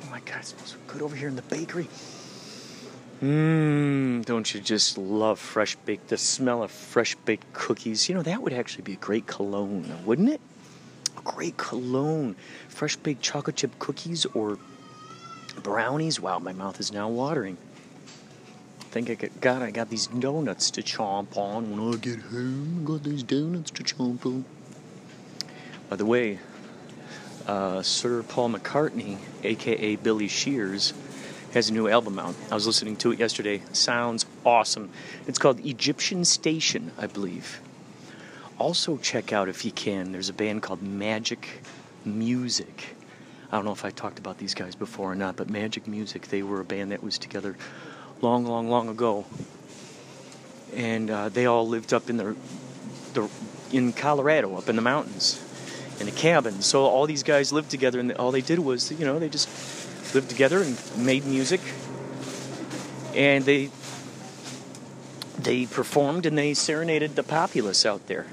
Oh 0.03 0.12
my 0.12 0.20
god, 0.20 0.41
it 0.41 0.46
smells 0.46 0.70
so 0.70 0.77
good 0.86 1.01
over 1.01 1.15
here 1.15 1.27
in 1.27 1.36
the 1.36 1.41
bakery. 1.41 1.89
Mmm, 3.21 4.24
don't 4.25 4.53
you 4.53 4.59
just 4.59 4.95
love 4.95 5.39
fresh 5.39 5.75
baked, 5.75 6.09
the 6.09 6.17
smell 6.17 6.62
of 6.62 6.69
fresh 6.69 7.15
baked 7.15 7.51
cookies? 7.51 8.07
You 8.07 8.15
know, 8.15 8.21
that 8.21 8.43
would 8.43 8.53
actually 8.53 8.83
be 8.83 8.93
a 8.93 8.97
great 8.97 9.25
cologne, 9.25 9.91
wouldn't 10.05 10.29
it? 10.29 10.41
A 11.17 11.21
great 11.21 11.57
cologne. 11.57 12.36
Fresh 12.67 12.97
baked 12.97 13.24
chocolate 13.24 13.55
chip 13.55 13.79
cookies 13.79 14.27
or 14.27 14.59
brownies. 15.63 16.19
Wow, 16.19 16.38
my 16.38 16.53
mouth 16.53 16.79
is 16.79 16.91
now 16.91 17.09
watering. 17.09 17.57
Think 18.91 19.09
I 19.09 19.15
got, 19.15 19.41
God, 19.41 19.62
I 19.63 19.71
got 19.71 19.89
these 19.89 20.07
donuts 20.07 20.69
to 20.71 20.83
chomp 20.83 21.36
on 21.36 21.71
when 21.71 21.93
I 21.93 21.97
get 21.97 22.19
home. 22.19 22.86
Got 22.86 23.03
these 23.03 23.24
donuts 23.24 23.71
to 23.71 23.83
chomp 23.83 24.25
on. 24.27 24.45
By 25.89 25.95
the 25.95 26.05
way, 26.05 26.39
uh, 27.47 27.81
Sir 27.81 28.21
Paul 28.21 28.51
McCartney, 28.51 29.17
aka 29.43 29.95
Billy 29.95 30.27
Shears, 30.27 30.93
has 31.57 31.69
a 31.71 31.73
new 31.73 31.87
album 31.87 32.19
out. 32.19 32.35
I 32.51 32.53
was 32.53 32.67
listening 32.67 32.95
to 32.97 33.11
it 33.11 33.19
yesterday. 33.19 33.63
Sounds 33.73 34.27
awesome. 34.45 34.91
It's 35.25 35.39
called 35.39 35.59
Egyptian 35.65 36.23
Station, 36.23 36.91
I 36.99 37.07
believe. 37.07 37.61
Also, 38.59 38.97
check 38.97 39.33
out 39.33 39.49
if 39.49 39.65
you 39.65 39.71
can. 39.71 40.11
There's 40.11 40.29
a 40.29 40.33
band 40.33 40.61
called 40.61 40.83
Magic 40.83 41.63
Music. 42.05 42.95
I 43.51 43.55
don't 43.55 43.65
know 43.65 43.71
if 43.71 43.83
I 43.83 43.89
talked 43.89 44.19
about 44.19 44.37
these 44.37 44.53
guys 44.53 44.75
before 44.75 45.11
or 45.11 45.15
not, 45.15 45.35
but 45.35 45.49
Magic 45.49 45.87
Music, 45.87 46.27
they 46.27 46.43
were 46.43 46.61
a 46.61 46.63
band 46.63 46.91
that 46.91 47.01
was 47.01 47.17
together 47.17 47.55
long, 48.21 48.45
long, 48.45 48.69
long 48.69 48.87
ago. 48.87 49.25
And 50.75 51.09
uh, 51.09 51.29
they 51.29 51.47
all 51.47 51.67
lived 51.67 51.91
up 51.91 52.07
in 52.07 52.17
the, 52.17 52.35
the 53.13 53.27
in 53.71 53.93
Colorado, 53.93 54.55
up 54.55 54.69
in 54.69 54.75
the 54.75 54.81
mountains, 54.83 55.43
in 55.99 56.07
a 56.07 56.11
cabin. 56.11 56.61
So 56.61 56.83
all 56.83 57.07
these 57.07 57.23
guys 57.23 57.51
lived 57.51 57.71
together, 57.71 57.99
and 57.99 58.11
all 58.13 58.31
they 58.31 58.41
did 58.41 58.59
was, 58.59 58.91
you 58.91 59.05
know, 59.05 59.17
they 59.17 59.29
just 59.29 59.49
lived 60.13 60.29
together 60.29 60.61
and 60.61 60.77
made 60.97 61.25
music. 61.25 61.61
And 63.15 63.45
they 63.45 63.71
they 65.37 65.65
performed 65.65 66.25
and 66.25 66.37
they 66.37 66.53
serenaded 66.53 67.15
the 67.15 67.23
populace 67.23 67.85
out 67.85 68.07
there. 68.07 68.25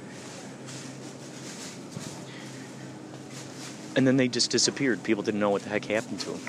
And 3.96 4.06
then 4.06 4.16
they 4.16 4.26
just 4.26 4.50
disappeared. 4.50 5.02
People 5.04 5.22
didn't 5.22 5.40
know 5.40 5.50
what 5.50 5.62
the 5.62 5.68
heck 5.68 5.84
happened 5.84 6.20
to 6.20 6.30
them. 6.30 6.40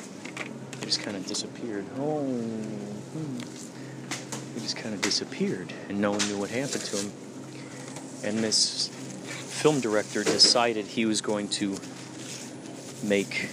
They 0.79 0.85
just 0.85 1.01
kind 1.01 1.15
of 1.15 1.27
disappeared. 1.27 1.85
Oh, 1.99 2.23
hmm. 2.23 3.37
they 4.55 4.61
just 4.61 4.77
kind 4.77 4.95
of 4.95 5.01
disappeared, 5.01 5.71
and 5.89 6.01
no 6.01 6.11
one 6.11 6.27
knew 6.27 6.39
what 6.39 6.49
happened 6.49 6.81
to 6.81 6.95
them. 6.95 7.11
And 8.23 8.39
this 8.39 8.87
film 8.87 9.79
director 9.79 10.23
decided 10.23 10.85
he 10.85 11.05
was 11.05 11.21
going 11.21 11.49
to 11.49 11.77
make 13.03 13.49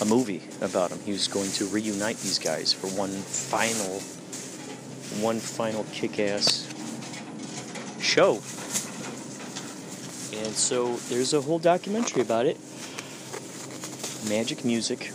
a 0.00 0.04
movie 0.04 0.42
about 0.60 0.90
him. 0.90 0.98
He 1.00 1.12
was 1.12 1.28
going 1.28 1.50
to 1.52 1.66
reunite 1.66 2.18
these 2.18 2.38
guys 2.38 2.72
for 2.72 2.88
one 2.88 3.10
final, 3.10 4.00
one 5.22 5.40
final 5.40 5.84
kick-ass 5.92 6.68
show. 8.00 8.34
And 10.38 10.54
so 10.54 10.96
there's 11.08 11.32
a 11.32 11.40
whole 11.40 11.58
documentary 11.58 12.22
about 12.22 12.46
it. 12.46 12.58
Magic 14.28 14.64
Music. 14.64 15.12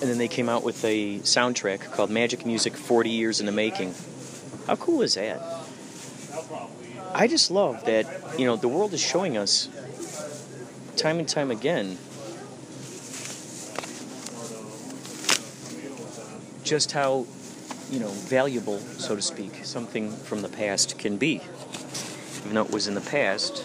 And 0.00 0.10
then 0.10 0.18
they 0.18 0.28
came 0.28 0.48
out 0.48 0.62
with 0.62 0.84
a 0.84 1.18
soundtrack 1.20 1.90
called 1.92 2.10
Magic 2.10 2.44
Music 2.44 2.76
40 2.76 3.10
Years 3.10 3.40
in 3.40 3.46
the 3.46 3.52
Making. 3.52 3.94
How 4.66 4.76
cool 4.76 5.02
is 5.02 5.14
that? 5.14 5.40
I 7.14 7.26
just 7.26 7.50
love 7.50 7.84
that, 7.86 8.06
you 8.38 8.46
know, 8.46 8.56
the 8.56 8.68
world 8.68 8.92
is 8.92 9.00
showing 9.00 9.36
us 9.36 9.68
time 10.96 11.18
and 11.18 11.28
time 11.28 11.50
again 11.50 11.96
just 16.68 16.92
how, 16.92 17.26
you 17.90 17.98
know, 17.98 18.08
valuable, 18.08 18.78
so 18.78 19.16
to 19.16 19.22
speak, 19.22 19.64
something 19.64 20.10
from 20.10 20.42
the 20.42 20.48
past 20.48 20.98
can 20.98 21.16
be. 21.16 21.40
Even 22.40 22.54
though 22.54 22.64
it 22.64 22.70
was 22.70 22.86
in 22.86 22.94
the 22.94 23.00
past, 23.00 23.64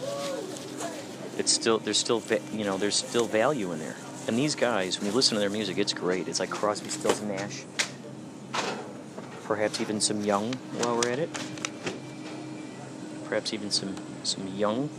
it's 1.37 1.51
still 1.51 1.79
there's 1.79 1.97
still 1.97 2.21
you 2.51 2.63
know 2.63 2.77
there's 2.77 2.95
still 2.95 3.25
value 3.25 3.71
in 3.71 3.79
there. 3.79 3.95
And 4.27 4.37
these 4.37 4.55
guys, 4.55 4.99
when 4.99 5.07
you 5.07 5.13
listen 5.13 5.35
to 5.35 5.41
their 5.41 5.49
music, 5.49 5.77
it's 5.77 5.93
great. 5.93 6.27
It's 6.27 6.39
like 6.39 6.49
Crosby, 6.49 6.89
Stills, 6.89 7.19
and 7.19 7.29
Nash. 7.29 7.65
Perhaps 9.43 9.81
even 9.81 9.99
some 9.99 10.21
Young 10.21 10.53
while 10.53 10.95
we're 10.95 11.09
at 11.09 11.19
it. 11.19 11.29
Perhaps 13.25 13.53
even 13.53 13.69
some 13.71 13.95
some 14.23 14.47
Young 14.55 14.89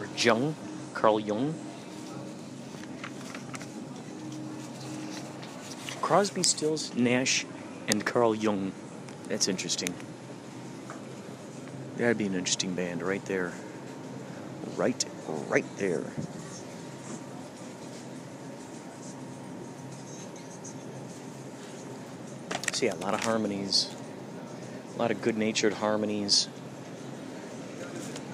or 0.00 0.08
Jung, 0.16 0.56
Carl 0.94 1.20
Jung. 1.20 1.54
Crosby, 6.12 6.42
Stills, 6.42 6.94
Nash, 6.94 7.46
and 7.88 8.04
Carl 8.04 8.34
Jung. 8.34 8.72
That's 9.28 9.48
interesting. 9.48 9.94
That'd 11.96 12.18
be 12.18 12.26
an 12.26 12.34
interesting 12.34 12.74
band 12.74 13.02
right 13.02 13.24
there. 13.24 13.54
Right, 14.76 15.02
right 15.48 15.64
there. 15.78 16.04
Yeah, 22.82 22.92
a 22.92 22.96
lot 22.96 23.14
of 23.14 23.24
harmonies, 23.24 23.88
A 24.94 24.98
lot 24.98 25.10
of 25.10 25.22
good 25.22 25.38
natured 25.38 25.72
harmonies, 25.72 26.46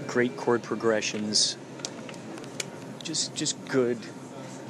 great 0.08 0.36
chord 0.36 0.64
progressions. 0.64 1.56
Just 3.04 3.36
just 3.36 3.64
good 3.68 3.98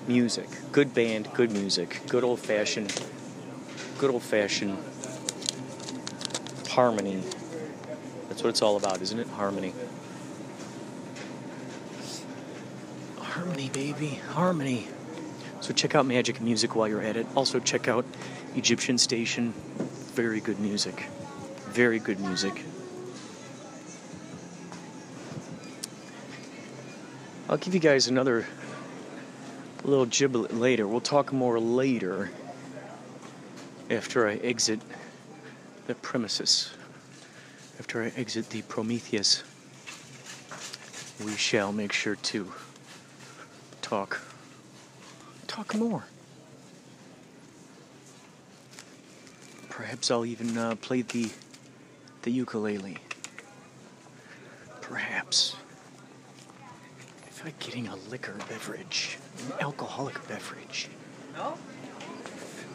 music. 0.09 0.49
Good 0.73 0.95
band, 0.95 1.29
good 1.35 1.53
music. 1.53 2.00
Good 2.09 2.25
old 2.25 2.41
fashioned 2.41 2.93
good 3.99 4.11
old 4.11 4.23
fashioned 4.23 4.79
harmony. 6.69 7.21
That's 8.29 8.45
what 8.45 8.50
it's 8.50 8.62
all 8.62 8.77
about, 8.77 9.03
isn't 9.03 9.19
it? 9.19 9.27
Harmony. 9.27 9.73
Harmony, 13.19 13.69
baby. 13.71 14.21
Harmony. 14.31 14.87
So 15.61 15.75
check 15.75 15.97
out 15.97 16.07
Magic 16.07 16.41
Music 16.41 16.77
while 16.77 16.87
you're 16.87 17.03
at 17.03 17.17
it. 17.17 17.27
Also 17.35 17.59
check 17.59 17.88
out 17.88 18.05
Egyptian 18.55 18.99
Station. 18.99 19.53
Very 20.15 20.41
good 20.41 20.61
music. 20.61 21.07
Very 21.71 21.99
good 21.99 22.21
music. 22.21 22.65
I'll 27.49 27.57
give 27.57 27.75
you 27.75 27.81
guys 27.81 28.07
another 28.07 28.47
little 29.85 30.07
giblet 30.07 30.55
later. 30.55 30.87
We'll 30.87 31.01
talk 31.01 31.33
more 31.33 31.61
later 31.61 32.31
after 33.91 34.29
I 34.29 34.35
exit 34.37 34.81
the 35.87 35.95
premises. 35.95 36.73
After 37.79 38.03
I 38.03 38.13
exit 38.17 38.51
the 38.51 38.63
Prometheus, 38.63 39.43
we 41.25 41.37
shall 41.37 41.73
make 41.73 41.93
sure 41.93 42.17
to 42.17 42.53
talk 43.83 44.21
talk 45.47 45.75
more. 45.75 46.05
Perhaps 49.71 50.11
I'll 50.11 50.27
even 50.27 50.59
uh, 50.59 50.75
play 50.77 51.03
the 51.03 51.31
the 52.23 52.31
ukulele. 52.31 52.99
Perhaps. 54.81 55.57
If 57.38 57.47
I'm 57.47 57.52
getting 57.61 57.87
a 57.87 57.95
liquor 58.11 58.35
beverage, 58.49 59.16
an 59.47 59.52
alcoholic 59.61 60.26
beverage. 60.26 60.88
No? 61.37 61.57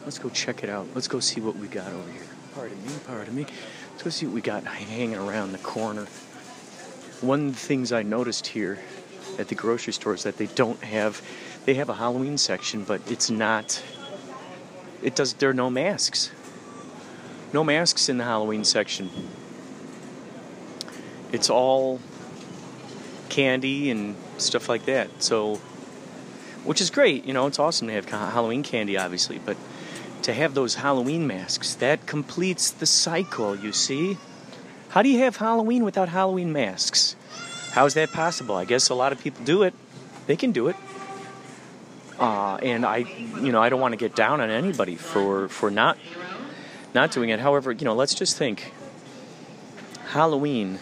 Let's 0.04 0.18
go 0.18 0.30
check 0.30 0.64
it 0.64 0.70
out. 0.70 0.86
Let's 0.94 1.06
go 1.06 1.20
see 1.20 1.42
what 1.42 1.54
we 1.56 1.68
got 1.68 1.92
over 1.92 2.10
here. 2.10 2.22
Pardon 2.54 2.82
me, 2.82 2.92
pardon 3.06 3.34
me. 3.34 3.46
Let's 3.90 4.02
go 4.04 4.08
see 4.08 4.24
what 4.24 4.34
we 4.34 4.40
got 4.40 4.64
hanging 4.64 5.16
around 5.16 5.52
the 5.52 5.58
corner. 5.58 6.06
One 7.20 7.48
of 7.48 7.52
the 7.52 7.60
things 7.60 7.92
I 7.92 8.04
noticed 8.04 8.46
here 8.46 8.78
at 9.38 9.48
the 9.48 9.54
grocery 9.54 9.92
store 9.92 10.14
is 10.14 10.22
that 10.22 10.38
they 10.38 10.46
don't 10.46 10.82
have 10.82 11.20
they 11.66 11.74
have 11.74 11.90
a 11.90 11.94
Halloween 11.94 12.38
section, 12.38 12.84
but 12.84 13.02
it's 13.10 13.28
not 13.28 13.82
it 15.02 15.14
does 15.14 15.34
there 15.34 15.50
are 15.50 15.52
no 15.52 15.68
masks. 15.68 16.30
No 17.52 17.64
masks 17.64 18.08
in 18.08 18.16
the 18.16 18.24
Halloween 18.24 18.64
section. 18.64 19.10
It's 21.32 21.50
all 21.50 22.00
candy 23.28 23.90
and 23.90 24.16
stuff 24.38 24.68
like 24.68 24.84
that. 24.86 25.22
So 25.22 25.56
which 26.64 26.80
is 26.80 26.90
great, 26.90 27.24
you 27.24 27.34
know, 27.34 27.46
it's 27.46 27.58
awesome 27.58 27.88
to 27.88 27.94
have 27.94 28.08
Halloween 28.08 28.62
candy 28.62 28.96
obviously, 28.96 29.38
but 29.38 29.56
to 30.22 30.32
have 30.32 30.54
those 30.54 30.76
Halloween 30.76 31.26
masks, 31.26 31.74
that 31.74 32.06
completes 32.06 32.70
the 32.70 32.86
cycle, 32.86 33.54
you 33.54 33.72
see? 33.72 34.16
How 34.88 35.02
do 35.02 35.08
you 35.10 35.18
have 35.18 35.36
Halloween 35.36 35.84
without 35.84 36.08
Halloween 36.08 36.52
masks? 36.52 37.14
How 37.72 37.84
is 37.84 37.94
that 37.94 38.10
possible? 38.12 38.54
I 38.54 38.64
guess 38.64 38.88
a 38.88 38.94
lot 38.94 39.12
of 39.12 39.20
people 39.20 39.44
do 39.44 39.62
it. 39.64 39.74
They 40.26 40.36
can 40.36 40.52
do 40.52 40.68
it. 40.68 40.76
Uh, 42.18 42.56
and 42.62 42.86
I, 42.86 42.98
you 42.98 43.52
know, 43.52 43.60
I 43.60 43.68
don't 43.68 43.80
want 43.80 43.92
to 43.92 43.98
get 43.98 44.14
down 44.14 44.40
on 44.40 44.48
anybody 44.48 44.94
for 44.94 45.48
for 45.48 45.70
not 45.70 45.98
not 46.94 47.10
doing 47.10 47.30
it. 47.30 47.40
However, 47.40 47.72
you 47.72 47.84
know, 47.84 47.94
let's 47.94 48.14
just 48.14 48.36
think. 48.36 48.72
Halloween. 50.10 50.78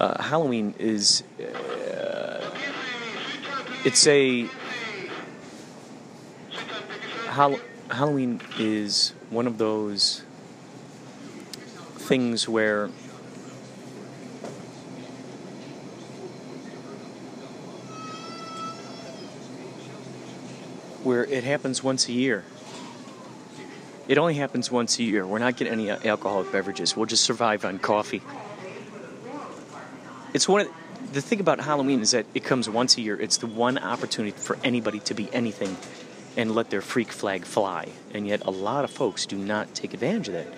Uh, 0.00 0.20
Halloween 0.20 0.74
is. 0.78 1.22
Uh, 3.80 3.86
it's 3.86 4.06
a. 4.06 4.48
Hall- 7.28 7.60
Halloween 7.90 8.40
is 8.58 9.14
one 9.30 9.46
of 9.46 9.58
those 9.58 10.22
things 11.96 12.48
where 12.48 12.88
where 21.02 21.24
it 21.24 21.44
happens 21.44 21.82
once 21.82 22.08
a 22.08 22.12
year. 22.12 22.44
It 24.08 24.18
only 24.18 24.34
happens 24.34 24.70
once 24.72 24.98
a 24.98 25.04
year. 25.04 25.26
We're 25.26 25.38
not 25.38 25.56
getting 25.56 25.72
any 25.72 25.90
alcoholic 25.90 26.50
beverages. 26.50 26.96
We'll 26.96 27.06
just 27.06 27.24
survive 27.24 27.64
on 27.64 27.78
coffee. 27.78 28.22
It's 30.34 30.48
one 30.48 30.62
of 30.62 30.68
the, 31.12 31.20
thing 31.20 31.40
about 31.40 31.60
Halloween 31.60 32.00
is 32.00 32.12
that 32.12 32.26
it 32.34 32.44
comes 32.44 32.68
once 32.68 32.96
a 32.96 33.00
year. 33.00 33.20
It's 33.20 33.38
the 33.38 33.46
one 33.46 33.78
opportunity 33.78 34.36
for 34.36 34.58
anybody 34.64 35.00
to 35.00 35.14
be 35.14 35.32
anything 35.32 35.76
and 36.36 36.54
let 36.54 36.70
their 36.70 36.80
freak 36.80 37.12
flag 37.12 37.44
fly. 37.44 37.88
And 38.12 38.26
yet 38.26 38.42
a 38.44 38.50
lot 38.50 38.84
of 38.84 38.90
folks 38.90 39.26
do 39.26 39.36
not 39.36 39.74
take 39.74 39.94
advantage 39.94 40.28
of 40.28 40.34
that. 40.34 40.48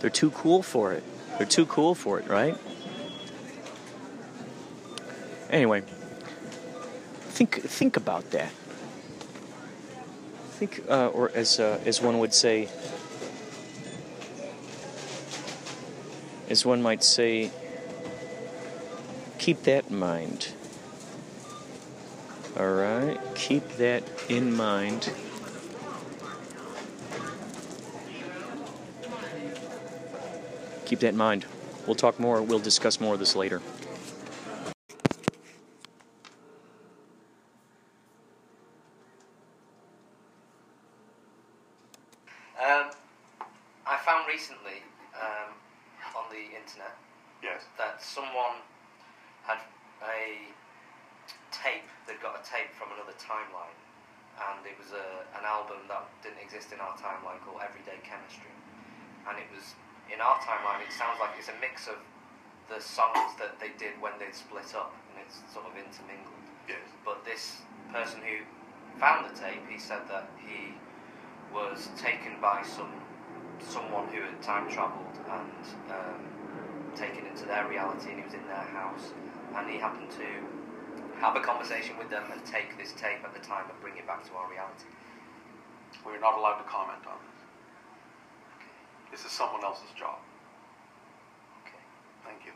They're 0.00 0.10
too 0.10 0.30
cool 0.30 0.62
for 0.62 0.92
it. 0.92 1.02
They're 1.38 1.46
too 1.46 1.66
cool 1.66 1.94
for 1.94 2.18
it, 2.18 2.28
right? 2.28 2.56
Anyway, 5.50 5.82
think 7.30 7.62
think 7.62 7.96
about 7.96 8.30
that 8.32 8.52
think, 10.56 10.82
uh, 10.88 11.08
or 11.08 11.30
as 11.34 11.60
uh, 11.60 11.78
as 11.84 12.00
one 12.00 12.18
would 12.18 12.32
say, 12.32 12.68
as 16.48 16.64
one 16.64 16.80
might 16.80 17.04
say, 17.04 17.50
keep 19.46 19.62
that 19.62 19.88
in 19.88 19.96
mind. 19.96 20.48
All 22.58 22.72
right, 22.72 23.16
keep 23.36 23.62
that 23.76 24.02
in 24.28 24.52
mind. 24.52 25.08
Keep 30.84 30.98
that 30.98 31.10
in 31.10 31.16
mind. 31.16 31.46
We'll 31.86 31.94
talk 31.94 32.18
more. 32.18 32.42
We'll 32.42 32.58
discuss 32.58 33.00
more 33.00 33.14
of 33.14 33.20
this 33.20 33.36
later. 33.36 33.62
The 62.68 62.82
songs 62.82 63.32
that 63.38 63.58
they 63.60 63.70
did 63.78 63.94
when 64.00 64.12
they'd 64.18 64.34
split 64.34 64.74
up, 64.74 64.92
and 65.10 65.24
it's 65.24 65.40
sort 65.52 65.66
of 65.66 65.72
intermingled. 65.72 66.44
Yes. 66.68 66.84
But 67.04 67.24
this 67.24 67.62
person 67.92 68.20
who 68.20 68.44
found 69.00 69.30
the 69.30 69.34
tape, 69.38 69.62
he 69.68 69.78
said 69.78 70.02
that 70.08 70.28
he 70.44 70.74
was 71.54 71.88
taken 71.96 72.40
by 72.40 72.62
some 72.62 72.92
someone 73.58 74.06
who 74.08 74.20
had 74.20 74.42
time 74.42 74.68
travelled 74.68 75.16
and 75.32 75.64
um, 75.88 76.20
taken 76.94 77.24
into 77.24 77.46
their 77.46 77.66
reality, 77.66 78.10
and 78.10 78.18
he 78.18 78.24
was 78.24 78.34
in 78.34 78.46
their 78.46 78.68
house, 78.76 79.14
and 79.56 79.70
he 79.70 79.78
happened 79.78 80.10
to 80.10 80.28
have 81.20 81.36
a 81.36 81.40
conversation 81.40 81.96
with 81.96 82.10
them 82.10 82.24
and 82.30 82.44
take 82.44 82.76
this 82.76 82.92
tape 82.92 83.24
at 83.24 83.32
the 83.32 83.40
time 83.40 83.64
and 83.70 83.80
bring 83.80 83.96
it 83.96 84.06
back 84.06 84.28
to 84.28 84.34
our 84.36 84.50
reality. 84.50 84.92
We're 86.04 86.20
not 86.20 86.36
allowed 86.36 86.60
to 86.60 86.68
comment 86.68 87.06
on 87.08 87.16
this. 87.24 89.22
This 89.22 89.32
is 89.32 89.32
someone 89.32 89.64
else's 89.64 89.88
job. 89.96 90.18
Thank 92.26 92.44
you. 92.44 92.52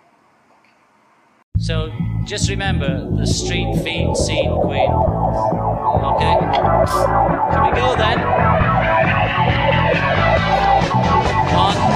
So 1.59 1.93
just 2.25 2.49
remember 2.51 3.09
the 3.17 3.27
street 3.27 3.77
feed 3.85 4.17
scene 4.17 4.51
queen. 4.63 4.91
Okay? 4.91 6.37
Here 7.51 7.63
we 7.63 7.71
go 7.79 7.95
then. 7.97 8.19
On, 11.55 11.90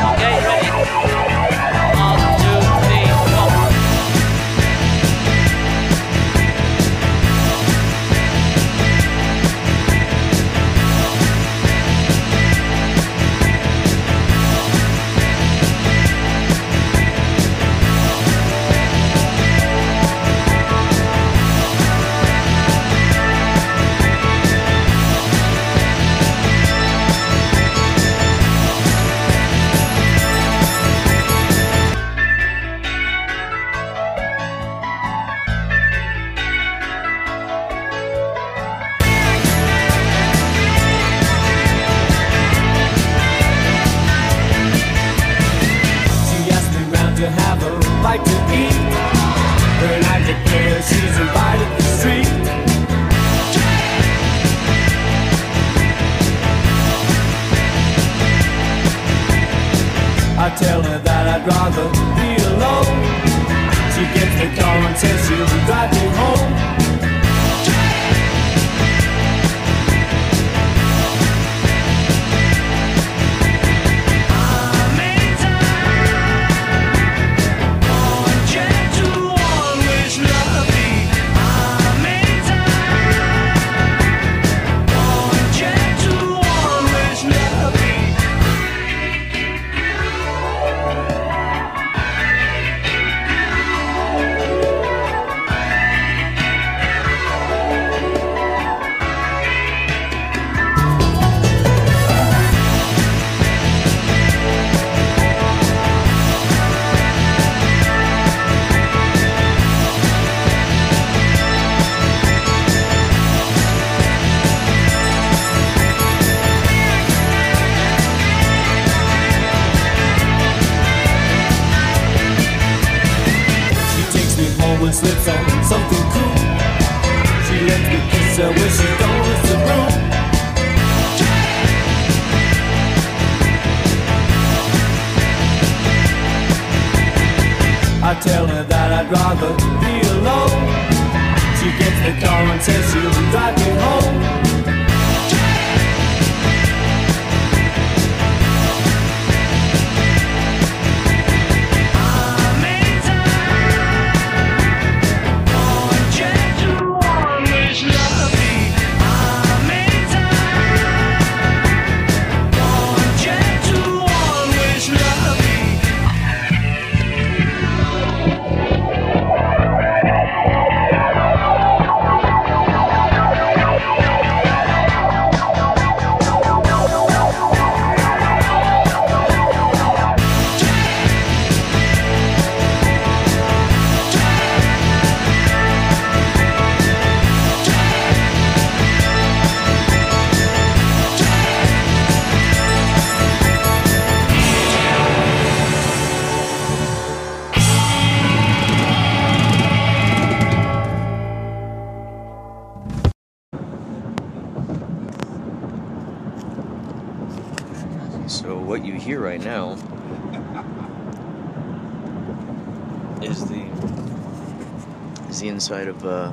is 215.35 215.40
the 215.40 215.49
inside 215.49 215.88
of 215.88 216.05
uh, 216.05 216.33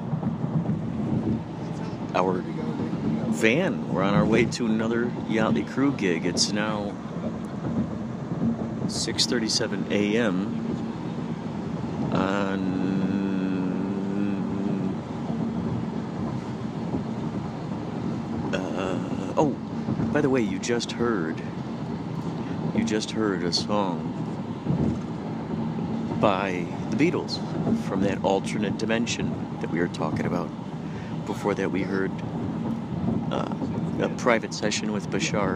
our 2.13 2.43
van. 3.31 3.91
We're 3.91 4.03
on 4.03 4.13
our 4.13 4.25
way 4.25 4.45
to 4.45 4.67
another 4.67 5.05
Yachtley 5.27 5.67
Crew 5.67 5.91
gig. 5.93 6.23
It's 6.23 6.51
now 6.51 6.93
6:37 8.85 9.89
a.m. 9.89 10.55
on 12.13 12.91
uh, 18.53 19.33
oh, 19.35 19.49
by 20.13 20.21
the 20.21 20.29
way, 20.29 20.41
you 20.41 20.59
just 20.59 20.91
heard 20.91 21.41
you 22.75 22.83
just 22.83 23.09
heard 23.11 23.41
a 23.41 23.51
song 23.51 24.30
by 26.21 26.67
the 26.91 26.95
Beatles 26.95 27.39
from 27.85 28.01
that 28.01 28.23
alternate 28.23 28.77
dimension 28.77 29.57
that 29.59 29.71
we 29.71 29.79
were 29.79 29.87
talking 29.87 30.27
about. 30.27 30.49
Before 31.25 31.55
that, 31.55 31.71
we 31.71 31.81
heard 31.81 32.11
uh, 33.31 33.53
a 34.01 34.09
private 34.17 34.53
session 34.53 34.93
with 34.93 35.09
Bashar, 35.09 35.55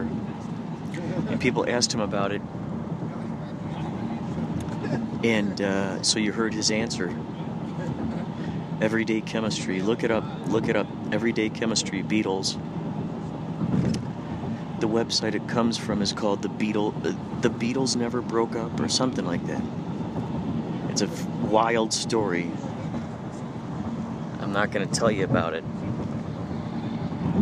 and 1.30 1.40
people 1.40 1.68
asked 1.68 1.94
him 1.94 2.00
about 2.00 2.32
it. 2.32 2.42
And 5.24 5.60
uh, 5.62 6.02
so 6.02 6.18
you 6.18 6.32
heard 6.32 6.52
his 6.52 6.72
answer. 6.72 7.16
Everyday 8.80 9.20
chemistry. 9.20 9.80
Look 9.80 10.02
it 10.02 10.10
up. 10.10 10.24
Look 10.48 10.68
it 10.68 10.76
up. 10.76 10.88
Everyday 11.12 11.48
chemistry. 11.48 12.02
Beatles 12.02 12.60
the 14.78 14.86
website 14.86 15.34
it 15.34 15.48
comes 15.48 15.78
from 15.78 16.02
is 16.02 16.12
called 16.12 16.42
the 16.42 16.48
Beatle 16.48 16.94
uh, 16.98 17.40
the 17.40 17.48
Beatles 17.48 17.96
never 17.96 18.20
broke 18.20 18.54
up 18.54 18.78
or 18.78 18.88
something 18.88 19.24
like 19.24 19.44
that. 19.46 19.62
It's 20.98 21.02
a 21.02 21.26
wild 21.48 21.92
story. 21.92 22.50
I'm 24.40 24.50
not 24.54 24.70
going 24.70 24.88
to 24.88 24.94
tell 24.98 25.10
you 25.10 25.24
about 25.24 25.52
it. 25.52 25.62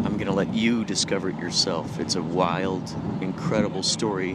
I'm 0.03 0.17
going 0.17 0.27
to 0.27 0.33
let 0.33 0.53
you 0.53 0.85
discover 0.85 1.29
it 1.29 1.39
yourself. 1.39 2.01
It's 2.01 2.17
a 2.17 2.23
wild, 2.23 2.93
incredible 3.21 3.85
story. 3.85 4.33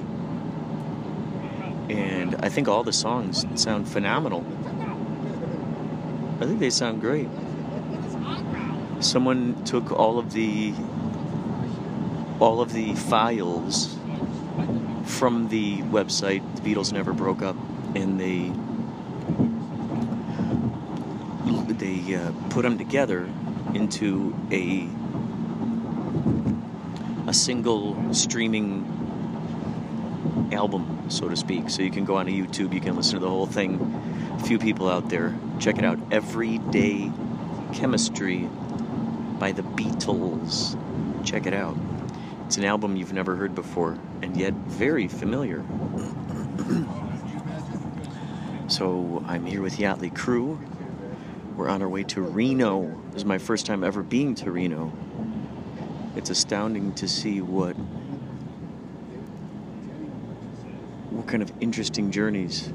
And 1.90 2.36
I 2.36 2.48
think 2.48 2.70
all 2.70 2.82
the 2.86 2.94
songs 2.94 3.46
sound 3.62 3.90
phenomenal. 3.90 4.46
I 6.40 6.46
think 6.46 6.60
they 6.62 6.70
sound 6.70 7.02
great. 7.02 7.28
Someone 9.02 9.66
took 9.66 9.92
all 9.92 10.18
of 10.18 10.32
the 10.32 10.74
all 12.40 12.62
of 12.62 12.72
the 12.72 12.96
files 12.96 13.98
from 15.04 15.50
the 15.50 15.80
website 15.80 16.42
the 16.56 16.62
Beatles 16.62 16.94
never 16.94 17.12
broke 17.12 17.42
up 17.42 17.58
and 17.96 18.18
they 18.18 18.54
uh, 22.16 22.32
put 22.50 22.64
them 22.64 22.78
together 22.78 23.30
into 23.74 24.36
a 24.52 24.88
a 27.28 27.34
single 27.34 28.14
streaming 28.14 28.86
album 30.52 31.00
so 31.10 31.28
to 31.28 31.36
speak. 31.36 31.70
So 31.70 31.82
you 31.82 31.92
can 31.92 32.06
go 32.06 32.16
onto 32.18 32.32
YouTube 32.32 32.74
you 32.74 32.82
can 32.82 32.96
listen 32.96 33.16
to 33.16 33.20
the 33.20 33.30
whole 33.30 33.46
thing. 33.46 33.80
A 34.40 34.44
few 34.44 34.60
people 34.60 34.90
out 34.90 35.10
there 35.10 35.36
check 35.60 35.78
it 35.78 35.84
out. 35.84 36.00
Everyday 36.12 37.12
chemistry 37.74 38.48
by 39.40 39.52
the 39.52 39.62
Beatles. 39.62 40.78
Check 41.26 41.46
it 41.46 41.54
out. 41.54 41.78
It's 42.46 42.58
an 42.58 42.66
album 42.66 42.96
you've 42.96 43.14
never 43.14 43.36
heard 43.36 43.54
before, 43.54 43.98
and 44.22 44.36
yet 44.36 44.54
very 44.54 45.08
familiar. 45.08 45.64
so 48.68 49.24
I'm 49.28 49.46
here 49.46 49.62
with 49.62 49.78
Yachtley 49.78 50.14
Crew. 50.16 50.60
We're 51.56 51.70
on 51.70 51.82
our 51.82 51.90
way 51.90 52.04
to 52.06 52.22
Reno. 52.22 53.02
This 53.08 53.18
is 53.18 53.26
my 53.26 53.38
first 53.38 53.66
time 53.66 53.84
ever 53.84 54.04
being 54.04 54.36
to 54.36 54.52
Reno. 54.52 54.94
It's 56.16 56.30
astounding 56.30 56.94
to 56.96 57.08
see 57.08 57.42
what 57.42 57.74
what 61.12 61.28
kind 61.28 61.44
of 61.44 61.52
interesting 61.60 62.12
journeys 62.12 62.72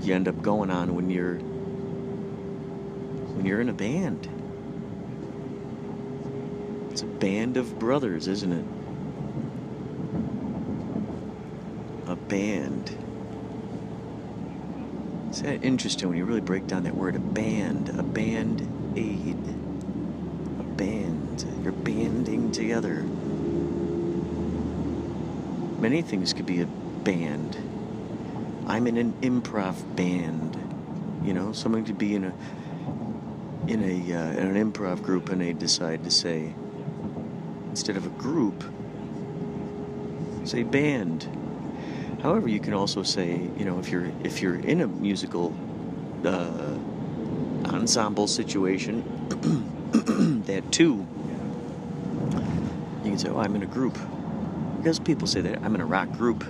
you 0.00 0.14
end 0.14 0.28
up 0.28 0.40
going 0.42 0.70
on 0.70 0.94
when 0.94 1.10
you're 1.10 1.36
when 3.36 3.44
you're 3.46 3.60
in 3.60 3.68
a 3.68 3.74
band. 3.74 4.28
It's 6.90 7.02
a 7.02 7.06
band 7.06 7.56
of 7.56 7.78
brothers, 7.78 8.28
isn't 8.28 8.52
it? 8.52 8.64
A 12.08 12.16
band. 12.16 13.01
It's 15.32 15.40
interesting 15.40 16.10
when 16.10 16.18
you 16.18 16.26
really 16.26 16.42
break 16.42 16.66
down 16.66 16.82
that 16.82 16.94
word, 16.94 17.16
a 17.16 17.18
band, 17.18 17.88
a 17.98 18.02
band 18.02 18.60
aid, 18.94 19.38
a 20.60 20.62
band. 20.62 21.46
You're 21.62 21.72
banding 21.72 22.52
together. 22.52 23.02
Many 25.80 26.02
things 26.02 26.34
could 26.34 26.44
be 26.44 26.60
a 26.60 26.66
band. 26.66 27.56
I'm 28.66 28.86
in 28.86 28.98
an 28.98 29.14
improv 29.22 29.96
band. 29.96 30.54
You 31.24 31.32
know, 31.32 31.52
someone 31.54 31.86
could 31.86 31.96
be 31.96 32.14
in 32.14 32.24
a 32.24 32.34
in 33.68 33.82
a 33.82 34.14
uh, 34.14 34.32
in 34.32 34.54
an 34.54 34.72
improv 34.72 35.02
group 35.02 35.30
and 35.30 35.40
they 35.40 35.54
decide 35.54 36.04
to 36.04 36.10
say 36.10 36.52
instead 37.70 37.96
of 37.96 38.04
a 38.04 38.10
group, 38.10 38.62
say 40.44 40.62
band. 40.62 41.41
However, 42.22 42.48
you 42.48 42.60
can 42.60 42.72
also 42.72 43.02
say, 43.02 43.50
you 43.58 43.64
know, 43.64 43.80
if 43.80 43.90
you're 43.90 44.12
if 44.22 44.40
you're 44.40 44.54
in 44.54 44.80
a 44.80 44.86
musical 44.86 45.52
uh, 46.24 46.76
ensemble 47.66 48.28
situation, 48.28 49.02
that 50.46 50.70
too. 50.70 51.04
You 53.02 53.10
can 53.10 53.18
say, 53.18 53.28
"Oh, 53.28 53.40
I'm 53.40 53.56
in 53.56 53.64
a 53.64 53.66
group," 53.66 53.98
because 54.76 55.00
people 55.00 55.26
say 55.26 55.40
that 55.40 55.64
I'm 55.64 55.74
in 55.74 55.80
a 55.80 55.84
rock 55.84 56.12
group, 56.12 56.44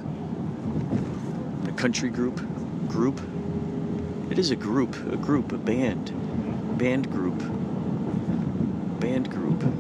a 1.67 1.73
country 1.73 2.11
group, 2.11 2.37
group. 2.87 3.19
It 4.31 4.39
is 4.39 4.51
a 4.51 4.57
group, 4.57 4.95
a 5.11 5.17
group, 5.17 5.53
a 5.53 5.59
band, 5.59 6.13
band 6.79 7.11
group, 7.11 7.39
band 9.01 9.31
group. 9.31 9.61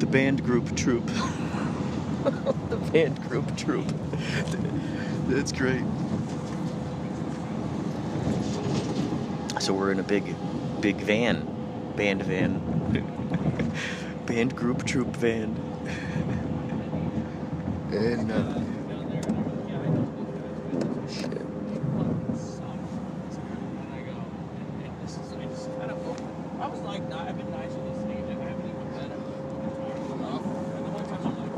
the 0.00 0.06
band 0.06 0.42
group 0.42 0.74
troop. 0.74 1.08
band 2.96 3.20
group 3.28 3.54
troop. 3.58 3.86
That's 5.28 5.52
great. 5.52 5.82
So 9.60 9.74
we're 9.74 9.92
in 9.92 9.98
a 9.98 10.02
big, 10.02 10.34
big 10.80 10.96
van, 10.96 11.46
band 11.94 12.22
van, 12.22 12.58
band 14.26 14.56
group 14.56 14.86
troop 14.86 15.14
van, 15.14 15.54
and. 17.92 18.32
Uh, 18.32 18.62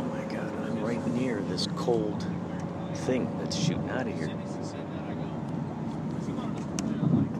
Oh 0.01 0.03
my 0.03 0.23
god, 0.25 0.55
I'm 0.65 0.83
right 0.83 1.07
near 1.09 1.41
this 1.59 1.67
cold 1.75 2.25
thing 2.95 3.29
that's 3.41 3.57
shooting 3.57 3.91
out 3.91 4.07
of 4.07 4.15
here. 4.17 4.29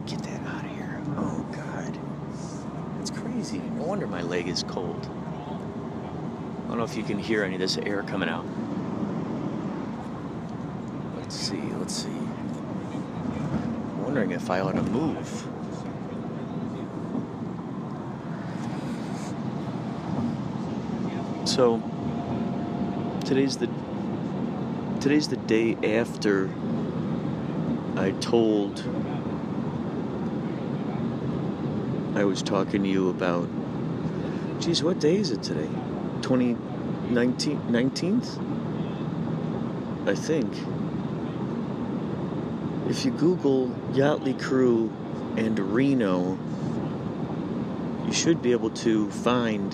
Get 0.05 0.21
that 0.23 0.45
out 0.45 0.65
of 0.65 0.71
here. 0.71 1.01
Oh 1.15 1.47
god. 1.53 1.97
That's 2.97 3.11
crazy. 3.11 3.59
No 3.59 3.83
wonder 3.83 4.07
my 4.07 4.21
leg 4.21 4.49
is 4.49 4.63
cold. 4.63 5.05
I 5.05 6.67
don't 6.67 6.77
know 6.79 6.83
if 6.83 6.97
you 6.97 7.03
can 7.03 7.17
hear 7.17 7.45
any 7.45 7.53
of 7.55 7.61
this 7.61 7.77
air 7.77 8.03
coming 8.03 8.27
out. 8.27 8.45
Let's 11.15 11.35
see, 11.35 11.61
let's 11.77 11.93
see. 11.93 12.09
I'm 12.09 14.03
wondering 14.03 14.31
if 14.31 14.49
I 14.49 14.59
ought 14.59 14.75
to 14.75 14.83
move. 14.83 15.47
So 21.45 21.81
today's 23.25 23.55
the 23.55 23.69
today's 24.99 25.29
the 25.29 25.37
day 25.37 25.77
after 25.97 26.49
I 27.95 28.11
told 28.19 28.79
I 32.17 32.25
was 32.25 32.43
talking 32.43 32.83
to 32.83 32.89
you 32.89 33.07
about 33.09 33.47
geez 34.59 34.83
what 34.83 34.99
day 34.99 35.15
is 35.15 35.31
it 35.31 35.41
today? 35.41 35.69
2019 36.21 37.61
19th 37.61 38.45
I 40.05 40.15
think. 40.15 40.53
If 42.89 43.05
you 43.05 43.11
google 43.11 43.69
Yachtley 43.93 44.37
Crew 44.37 44.91
and 45.37 45.57
Reno 45.57 46.37
you 48.05 48.11
should 48.11 48.41
be 48.41 48.51
able 48.51 48.71
to 48.71 49.09
find 49.11 49.73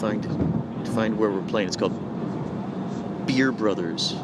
find 0.00 0.65
find 0.96 1.18
where 1.18 1.30
we're 1.30 1.42
playing. 1.42 1.68
It's 1.68 1.76
called 1.76 1.92
Beer 3.26 3.52
Brothers. 3.52 4.14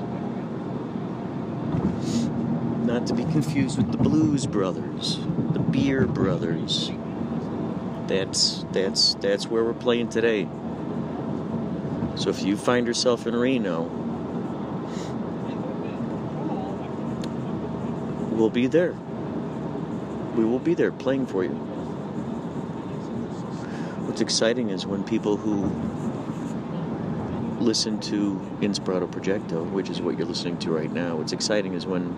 Not 2.80 3.06
to 3.08 3.14
be 3.14 3.24
confused 3.24 3.76
with 3.76 3.92
the 3.92 3.98
Blues 3.98 4.46
Brothers. 4.46 5.18
The 5.52 5.58
Beer 5.58 6.06
Brothers. 6.06 6.90
That's 8.06 8.64
that's 8.72 9.16
that's 9.16 9.46
where 9.48 9.62
we're 9.62 9.74
playing 9.74 10.08
today. 10.08 10.48
So 12.14 12.30
if 12.30 12.42
you 12.42 12.56
find 12.56 12.86
yourself 12.86 13.26
in 13.26 13.36
Reno, 13.36 13.82
we'll 18.30 18.48
be 18.48 18.66
there. 18.66 18.94
We 20.36 20.46
will 20.46 20.58
be 20.58 20.72
there 20.72 20.90
playing 20.90 21.26
for 21.26 21.44
you. 21.44 21.50
What's 24.06 24.22
exciting 24.22 24.70
is 24.70 24.86
when 24.86 25.04
people 25.04 25.36
who 25.36 25.70
listen 27.62 27.98
to 28.00 28.34
Inspirato 28.60 29.08
Projecto, 29.08 29.68
which 29.70 29.88
is 29.88 30.00
what 30.00 30.18
you're 30.18 30.26
listening 30.26 30.58
to 30.58 30.70
right 30.70 30.90
now, 30.92 31.16
what's 31.16 31.32
exciting 31.32 31.74
is 31.74 31.86
when 31.86 32.12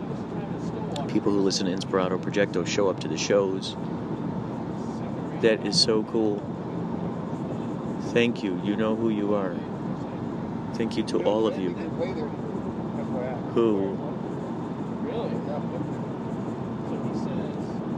people 1.09 1.31
who 1.33 1.41
listen 1.41 1.67
to 1.67 1.73
Inspirato 1.73 2.19
Projecto 2.19 2.67
show 2.67 2.89
up 2.89 3.01
to 3.01 3.09
the 3.09 3.19
shows. 3.19 3.77
That 5.43 5.65
is 5.67 5.79
so 5.81 6.03
cool. 6.05 6.43
Thank 8.13 8.43
you. 8.43 8.61
You 8.65 8.77
know 8.77 8.97
who 8.97 9.11
you 9.11 9.35
are. 9.35 9.55
Thank 10.75 10.97
you 10.97 11.03
to 11.05 11.23
all 11.25 11.47
of 11.47 11.59
you 11.59 11.71
who. 13.55 13.99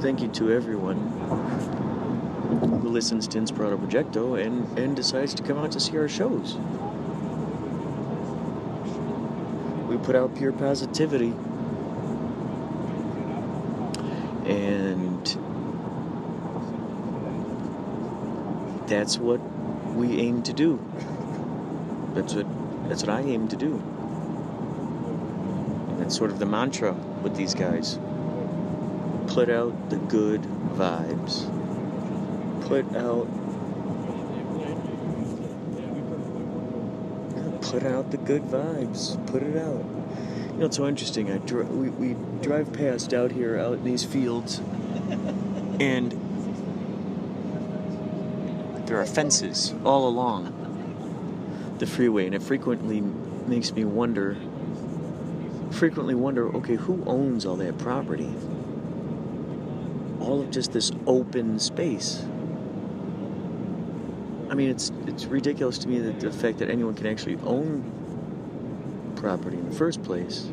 Thank 0.01 0.21
you 0.21 0.29
to 0.29 0.53
everyone 0.53 0.99
who 2.83 2.89
listens 2.89 3.27
to 3.29 3.39
Inspirato 3.39 3.79
Projecto 3.79 4.41
and, 4.41 4.79
and 4.79 4.95
decides 4.95 5.33
to 5.35 5.43
come 5.43 5.59
out 5.59 5.73
to 5.73 5.81
see 5.81 5.97
our 5.97 6.09
shows. 6.09 6.57
We 9.89 9.96
put 10.07 10.15
out 10.15 10.35
pure 10.37 10.53
positivity. 10.53 11.35
And 14.47 15.27
that's 18.87 19.19
what 19.19 19.41
we 19.95 20.21
aim 20.21 20.43
to 20.45 20.53
do. 20.53 20.81
That's 22.15 22.35
what 22.35 22.47
that's 22.89 23.03
what 23.03 23.11
I 23.11 23.21
aim 23.23 23.49
to 23.49 23.57
do. 23.57 23.75
And 25.91 26.01
that's 26.01 26.17
sort 26.17 26.31
of 26.31 26.39
the 26.39 26.47
mantra 26.47 26.93
with 26.93 27.35
these 27.35 27.55
guys. 27.55 27.99
Put 29.27 29.51
out 29.51 29.91
the 29.91 29.99
good 29.99 30.43
vibes 30.43 31.51
put 32.67 32.97
out 32.97 33.29
put 37.71 37.85
out 37.85 38.11
the 38.11 38.17
good 38.17 38.43
vibes 38.43 39.25
put 39.27 39.43
it 39.43 39.57
out. 39.57 39.85
You 40.53 40.61
know 40.61 40.67
it's 40.67 40.77
so 40.77 40.87
interesting 40.87 41.31
I 41.31 41.39
dri- 41.39 41.65
we, 41.65 41.91
we 41.91 42.17
drive 42.43 42.73
past 42.73 43.13
out 43.13 43.33
here 43.33 43.59
out 43.59 43.75
in 43.75 43.85
these 43.85 44.05
fields 44.05 44.59
and 45.81 46.13
there 48.87 49.01
are 49.01 49.07
fences 49.07 49.75
all 49.85 50.09
along 50.09 50.53
the 51.79 51.87
freeway 51.87 52.27
and 52.27 52.35
it 52.35 52.43
frequently 52.43 53.01
makes 53.01 53.73
me 53.73 53.85
wonder 53.85 54.37
frequently 55.73 56.15
wonder 56.15 56.49
okay 56.57 56.77
who 56.77 57.03
owns 57.05 57.45
all 57.45 57.57
that 57.57 57.77
property? 57.79 58.33
All 60.21 60.41
of 60.41 60.51
just 60.51 60.73
this 60.73 60.93
open 61.07 61.59
space 61.59 62.25
mean, 64.57 64.71
it's 64.71 64.91
it's 65.07 65.27
ridiculous 65.27 65.77
to 65.79 65.89
me 65.89 65.99
that 65.99 66.19
the 66.19 66.33
fact 66.33 66.59
that 66.59 66.71
anyone 66.71 66.95
can 66.95 67.07
actually 67.07 67.37
own 67.45 69.13
property 69.17 69.59
in 69.59 69.69
the 69.69 69.77
first 69.77 70.03
place. 70.03 70.49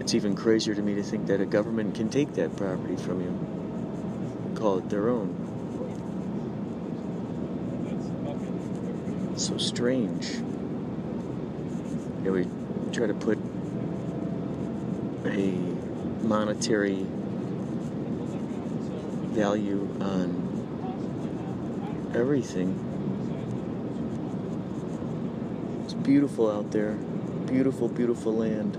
It's 0.00 0.14
even 0.14 0.34
crazier 0.34 0.74
to 0.74 0.82
me 0.82 0.94
to 0.94 1.02
think 1.02 1.26
that 1.26 1.40
a 1.40 1.46
government 1.46 1.94
can 1.94 2.08
take 2.08 2.32
that 2.34 2.56
property 2.56 2.96
from 2.96 3.20
you, 3.20 4.56
call 4.56 4.78
it 4.78 4.88
their 4.88 5.10
own. 5.10 5.36
So 9.36 9.58
strange. 9.58 10.30
you 10.30 10.42
know, 12.24 12.32
we 12.32 12.46
try 12.92 13.06
to 13.06 13.14
put 13.14 13.38
a 15.26 15.50
monetary 16.24 17.06
value 19.32 19.88
on 20.00 20.41
everything. 22.14 22.78
It's 25.84 25.94
beautiful 25.94 26.50
out 26.50 26.70
there. 26.70 26.92
Beautiful, 27.46 27.88
beautiful 27.88 28.34
land. 28.34 28.76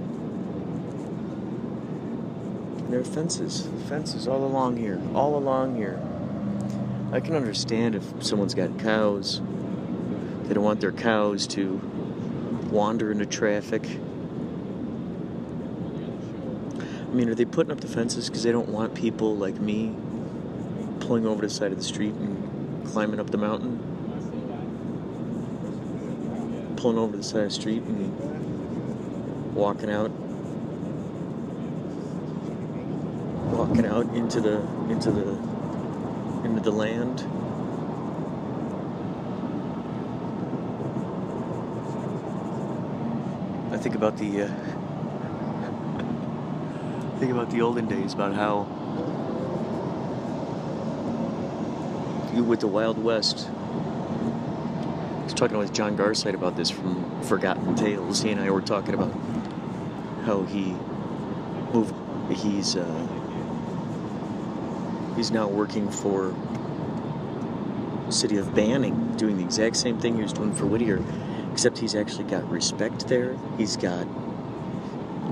And 2.77 2.91
there 2.91 2.99
are 2.99 3.03
fences, 3.03 3.67
fences 3.87 4.27
all 4.27 4.43
along 4.43 4.77
here, 4.77 5.01
all 5.13 5.35
along 5.37 5.75
here. 5.75 5.99
I 7.11 7.19
can 7.19 7.35
understand 7.35 7.95
if 7.95 8.23
someone's 8.23 8.55
got 8.55 8.79
cows, 8.79 9.41
they 10.43 10.53
don't 10.53 10.63
want 10.63 10.81
their 10.81 10.91
cows 10.91 11.45
to 11.47 11.79
wander 12.71 13.11
into 13.11 13.25
traffic. 13.25 13.85
I 17.13 17.15
mean, 17.15 17.29
are 17.29 17.35
they 17.35 17.45
putting 17.45 17.71
up 17.71 17.79
the 17.81 17.87
fences 17.87 18.27
because 18.27 18.41
they 18.41 18.51
don't 18.51 18.69
want 18.69 18.95
people 18.95 19.35
like 19.37 19.59
me 19.59 19.95
pulling 20.99 21.27
over 21.27 21.41
to 21.41 21.47
the 21.47 21.53
side 21.53 21.71
of 21.71 21.77
the 21.77 21.83
street 21.83 22.13
and 22.13 22.42
climbing 22.85 23.19
up 23.19 23.29
the 23.29 23.37
mountain? 23.37 23.79
Pulling 26.75 26.97
over 26.97 27.11
to 27.13 27.17
the 27.17 27.23
side 27.23 27.43
of 27.43 27.49
the 27.49 27.51
street 27.51 27.83
and 27.83 29.55
walking 29.55 29.89
out 29.89 30.11
walking 33.53 33.85
out 33.85 34.05
into 34.15 34.41
the 34.41 34.59
into 34.89 35.11
the 35.11 35.29
into 36.43 36.59
the 36.59 36.71
land 36.71 37.19
I 43.71 43.77
think 43.77 43.95
about 43.95 44.17
the 44.17 44.43
uh, 44.43 44.47
think 47.19 47.31
about 47.31 47.51
the 47.51 47.61
olden 47.61 47.87
days 47.87 48.13
about 48.13 48.33
how 48.33 48.67
you 52.35 52.43
with 52.43 52.59
the 52.59 52.67
Wild 52.67 52.97
West. 52.97 53.47
I 53.47 55.23
was 55.23 55.33
talking 55.33 55.57
with 55.57 55.73
John 55.73 55.95
Garside 55.95 56.33
about 56.33 56.55
this 56.55 56.69
from 56.69 57.21
Forgotten 57.23 57.75
Tales. 57.75 58.21
He 58.21 58.31
and 58.31 58.41
I 58.41 58.49
were 58.49 58.61
talking 58.61 58.93
about 58.93 59.13
how 60.25 60.43
he 60.43 60.75
moved. 61.73 61.93
He's 62.31 62.75
uh, 62.75 63.07
he's 65.15 65.31
now 65.31 65.47
working 65.47 65.89
for 65.91 66.33
city 68.09 68.37
of 68.37 68.53
Banning, 68.53 69.15
doing 69.17 69.37
the 69.37 69.43
exact 69.43 69.75
same 69.75 69.99
thing 69.99 70.15
he 70.15 70.21
was 70.21 70.33
doing 70.33 70.53
for 70.53 70.65
Whittier, 70.65 71.03
except 71.51 71.77
he's 71.79 71.95
actually 71.95 72.25
got 72.25 72.49
respect 72.49 73.07
there. 73.07 73.37
He's 73.57 73.75
got 73.75 74.07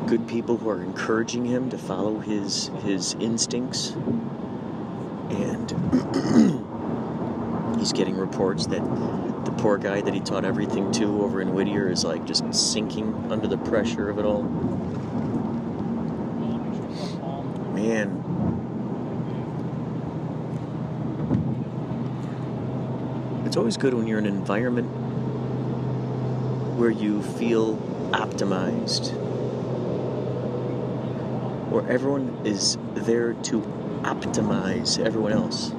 good 0.07 0.27
people 0.27 0.57
who 0.57 0.69
are 0.69 0.81
encouraging 0.81 1.45
him 1.45 1.69
to 1.69 1.77
follow 1.77 2.19
his 2.19 2.67
his 2.83 3.15
instincts, 3.15 3.91
and 5.29 5.71
he's 7.81 7.91
getting 7.91 8.15
reports 8.15 8.67
that 8.67 8.83
the 9.43 9.51
poor 9.57 9.75
guy 9.75 10.01
that 10.01 10.13
he 10.13 10.19
taught 10.19 10.45
everything 10.45 10.91
to 10.91 11.23
over 11.23 11.41
in 11.41 11.51
Whittier 11.51 11.89
is 11.89 12.05
like 12.05 12.23
just 12.25 12.53
sinking 12.53 13.11
under 13.31 13.47
the 13.47 13.57
pressure 13.57 14.07
of 14.07 14.19
it 14.19 14.23
all. 14.23 14.43
Man, 17.73 18.23
it's 23.47 23.57
always 23.57 23.77
good 23.77 23.95
when 23.95 24.05
you're 24.05 24.19
in 24.19 24.27
an 24.27 24.35
environment 24.35 24.87
where 26.77 26.91
you 26.91 27.23
feel 27.23 27.77
optimized, 28.11 29.11
where 31.71 31.89
everyone 31.89 32.45
is 32.45 32.77
there 32.93 33.33
to 33.33 33.59
optimize 34.03 35.03
everyone 35.03 35.31
else. 35.31 35.73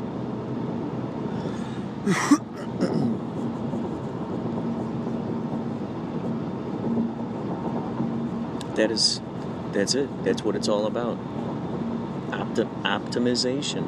that 8.75 8.91
is, 8.91 9.21
that's 9.73 9.95
it. 9.95 10.25
That's 10.25 10.43
what 10.43 10.57
it's 10.57 10.69
all 10.69 10.87
about. 10.87 11.19
Opti- 12.31 12.83
optimization. 12.83 13.87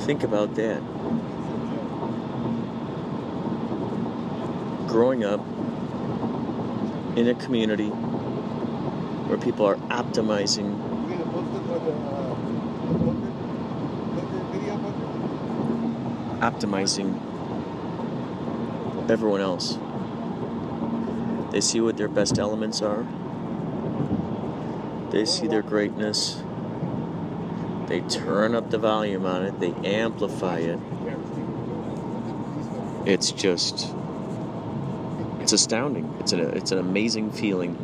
Think 0.00 0.22
about 0.22 0.54
that. 0.54 0.82
growing 4.96 5.24
up 5.24 5.40
in 7.16 7.28
a 7.28 7.34
community 7.34 7.90
where 9.28 9.36
people 9.36 9.66
are 9.66 9.76
optimizing 9.90 10.72
optimizing 16.46 17.20
everyone 19.10 19.40
else. 19.40 19.78
They 21.52 21.60
see 21.60 21.80
what 21.80 21.96
their 21.96 22.08
best 22.08 22.38
elements 22.38 22.82
are. 22.82 23.06
They 25.10 25.24
see 25.24 25.46
their 25.46 25.62
greatness. 25.62 26.42
They 27.88 28.00
turn 28.00 28.54
up 28.54 28.70
the 28.70 28.78
volume 28.78 29.24
on 29.24 29.44
it. 29.44 29.60
They 29.60 29.72
amplify 29.72 30.58
it. 30.58 30.78
It's 33.06 33.30
just 33.32 33.94
it's 35.40 35.52
astounding. 35.52 36.12
It's 36.18 36.32
an 36.32 36.40
it's 36.40 36.72
an 36.72 36.78
amazing 36.78 37.30
feeling. 37.30 37.74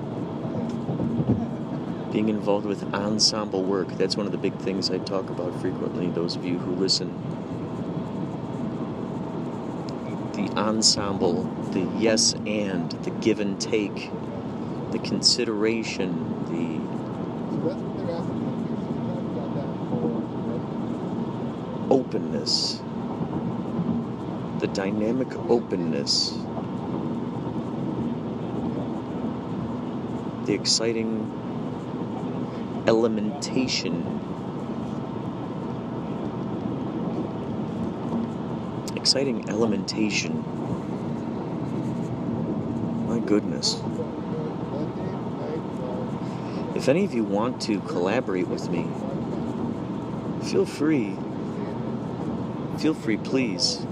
Being 2.13 2.29
involved 2.29 2.67
with 2.67 2.93
ensemble 2.93 3.63
work, 3.63 3.89
that's 3.93 4.17
one 4.17 4.27
of 4.27 4.33
the 4.33 4.39
big 4.39 4.55
things 4.57 4.91
I 4.91 4.99
talk 4.99 5.31
about 5.31 5.59
frequently, 5.61 6.11
those 6.11 6.37
of 6.37 6.45
you 6.45 6.59
who 6.59 6.73
listen. 6.75 7.09
The 10.35 10.52
ensemble, 10.63 11.43
the 11.73 11.83
yes 11.99 12.35
and, 12.47 12.93
the 13.05 13.11
give 13.11 13.41
and 13.41 13.61
take, 13.61 14.11
the 14.93 14.99
consideration, 15.01 16.15
the 16.47 16.81
openness, 21.93 22.81
the 24.61 24.69
dynamic 24.69 25.35
openness, 25.51 26.31
the 30.47 30.55
exciting 30.55 31.29
elementation. 32.87 34.32
Exciting 39.03 39.49
elementation. 39.49 40.45
My 43.09 43.19
goodness. 43.19 43.83
If 46.77 46.89
any 46.89 47.05
of 47.05 47.13
you 47.13 47.25
want 47.25 47.61
to 47.63 47.81
collaborate 47.81 48.47
with 48.47 48.71
me, 48.71 48.87
feel 50.49 50.65
free. 50.65 51.17
Feel 52.79 52.95
free, 52.95 53.17
please. 53.17 53.85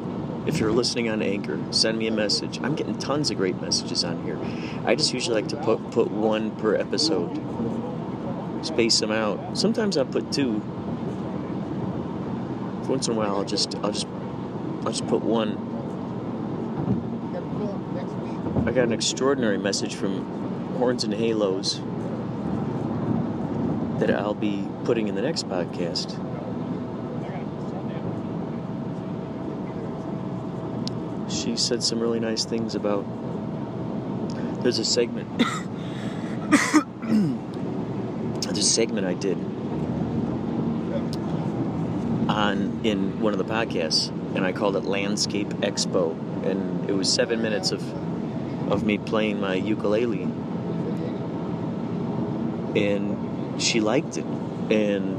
If 0.47 0.61
you're 0.61 0.70
listening 0.70 1.11
on 1.11 1.22
Anchor, 1.22 1.59
send 1.72 1.99
me 1.99 2.07
a 2.07 2.12
message. 2.12 2.61
I'm 2.62 2.76
getting 2.76 2.97
tons 2.97 3.32
of 3.32 3.37
great 3.37 3.61
messages 3.61 4.05
on 4.05 4.22
here. 4.22 4.39
I 4.87 4.95
just 4.95 5.12
usually 5.12 5.43
like 5.43 5.49
to 5.49 5.57
put 5.57 5.91
put 5.91 6.09
one 6.09 6.53
per 6.53 6.76
episode. 6.76 7.34
Space 8.64 9.01
them 9.01 9.11
out. 9.11 9.59
Sometimes 9.59 9.99
I 9.99 10.05
put 10.05 10.30
two. 10.30 10.62
Once 12.89 13.09
in 13.09 13.14
a 13.14 13.16
while, 13.16 13.39
I'll 13.39 13.45
just 13.45 13.74
I'll 13.82 13.91
just 13.91 14.07
Just 14.85 15.07
put 15.07 15.22
one. 15.22 15.57
I 18.66 18.72
got 18.72 18.85
an 18.85 18.93
extraordinary 18.93 19.59
message 19.59 19.95
from 19.95 20.24
Horns 20.78 21.05
and 21.05 21.14
Halos 21.14 21.81
that 24.01 24.11
I'll 24.11 24.35
be 24.35 24.66
putting 24.85 25.09
in 25.09 25.14
the 25.14 25.22
next 25.22 25.49
podcast. 25.49 26.18
She 31.31 31.57
said 31.57 31.83
some 31.83 32.01
really 32.01 32.20
nice 32.20 32.45
things 32.45 32.74
about. 32.74 33.07
There's 34.62 34.78
a 34.78 34.85
segment. 34.85 35.39
There's 38.43 38.59
a 38.59 38.62
segment 38.62 39.07
I 39.07 39.14
did 39.14 39.39
on 42.31 42.81
in 42.85 43.20
one 43.20 43.33
of 43.33 43.39
the 43.39 43.45
podcasts, 43.45 44.11
and 44.35 44.45
I 44.45 44.53
called 44.53 44.76
it 44.76 44.85
Landscape 44.85 45.49
Expo, 45.61 46.12
and 46.47 46.89
it 46.89 46.93
was 46.93 47.12
seven 47.12 47.43
minutes 47.43 47.72
of 47.72 47.83
of 48.70 48.85
me 48.85 48.99
playing 48.99 49.41
my 49.41 49.55
ukulele, 49.55 50.22
and 52.76 53.61
she 53.61 53.81
liked 53.81 54.16
it, 54.16 54.24
and 54.70 55.16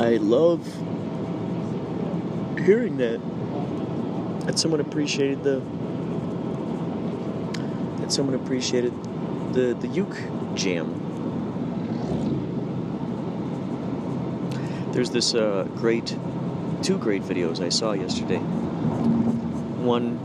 I 0.00 0.16
love 0.18 0.64
hearing 2.58 2.98
that 2.98 3.20
that 4.46 4.58
someone 4.58 4.80
appreciated 4.80 5.42
the 5.42 5.60
that 8.00 8.12
someone 8.12 8.34
appreciated 8.36 8.92
the 9.52 9.76
the 9.80 9.88
uke 9.88 10.16
jam. 10.54 11.07
There's 14.92 15.10
this 15.10 15.34
uh, 15.34 15.68
great, 15.76 16.16
two 16.82 16.98
great 16.98 17.22
videos 17.22 17.60
I 17.64 17.68
saw 17.68 17.92
yesterday. 17.92 18.38
One 18.38 20.16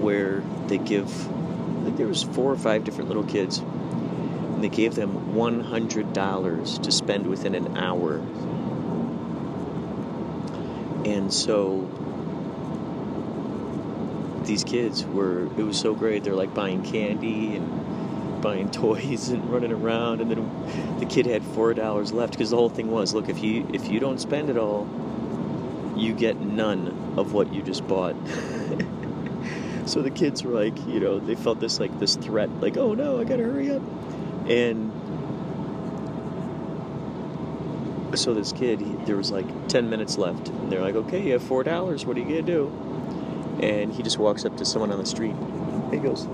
where 0.00 0.42
they 0.66 0.78
give, 0.78 1.08
I 1.28 1.84
think 1.84 1.96
there 1.96 2.08
was 2.08 2.22
four 2.22 2.52
or 2.52 2.56
five 2.56 2.84
different 2.84 3.08
little 3.08 3.24
kids, 3.24 3.58
and 3.58 4.62
they 4.64 4.68
gave 4.68 4.94
them 4.94 5.34
one 5.34 5.60
hundred 5.60 6.12
dollars 6.12 6.78
to 6.80 6.90
spend 6.90 7.26
within 7.26 7.54
an 7.54 7.76
hour. 7.76 8.16
And 11.04 11.32
so 11.32 11.88
these 14.44 14.64
kids 14.64 15.04
were 15.04 15.44
it 15.58 15.62
was 15.62 15.78
so 15.78 15.94
great 15.94 16.24
they're 16.24 16.34
like 16.34 16.52
buying 16.54 16.82
candy 16.82 17.56
and 17.56 17.83
buying 18.44 18.70
toys 18.84 19.30
and 19.30 19.50
running 19.50 19.72
around 19.72 20.20
and 20.20 20.30
then 20.30 20.98
the 21.00 21.06
kid 21.06 21.26
had 21.26 21.42
four 21.42 21.74
dollars 21.74 22.12
left 22.12 22.34
because 22.34 22.50
the 22.50 22.56
whole 22.56 22.68
thing 22.68 22.90
was 22.90 23.14
look 23.14 23.28
if 23.28 23.42
you 23.42 23.66
if 23.72 23.88
you 23.88 23.98
don't 23.98 24.20
spend 24.20 24.50
it 24.50 24.56
all 24.56 24.86
you 25.96 26.12
get 26.12 26.38
none 26.40 27.14
of 27.16 27.32
what 27.32 27.52
you 27.54 27.62
just 27.62 27.86
bought. 27.88 28.14
So 29.86 30.00
the 30.00 30.10
kids 30.10 30.42
were 30.42 30.52
like 30.52 30.76
you 30.86 30.98
know 30.98 31.18
they 31.18 31.34
felt 31.34 31.60
this 31.60 31.78
like 31.78 31.98
this 32.00 32.16
threat 32.16 32.48
like 32.60 32.78
oh 32.78 32.94
no 32.94 33.20
i 33.20 33.24
gotta 33.24 33.42
hurry 33.42 33.70
up. 33.70 33.82
And 34.48 34.90
so 38.18 38.32
this 38.32 38.52
kid 38.52 38.80
he, 38.80 38.92
there 39.04 39.16
was 39.16 39.30
like 39.30 39.68
10 39.68 39.90
minutes 39.90 40.16
left 40.16 40.48
and 40.48 40.72
they're 40.72 40.80
like 40.80 40.94
okay 40.94 41.22
you 41.22 41.32
have 41.32 41.42
four 41.42 41.64
dollars 41.64 42.06
what 42.06 42.16
are 42.16 42.20
you 42.20 42.26
gonna 42.26 42.42
do? 42.42 42.72
And 43.60 43.92
he 43.92 44.02
just 44.02 44.18
walks 44.18 44.46
up 44.46 44.56
to 44.56 44.64
someone 44.64 44.90
on 44.90 44.98
the 44.98 45.06
street. 45.06 45.36
He 45.90 45.98
goes, 45.98 46.26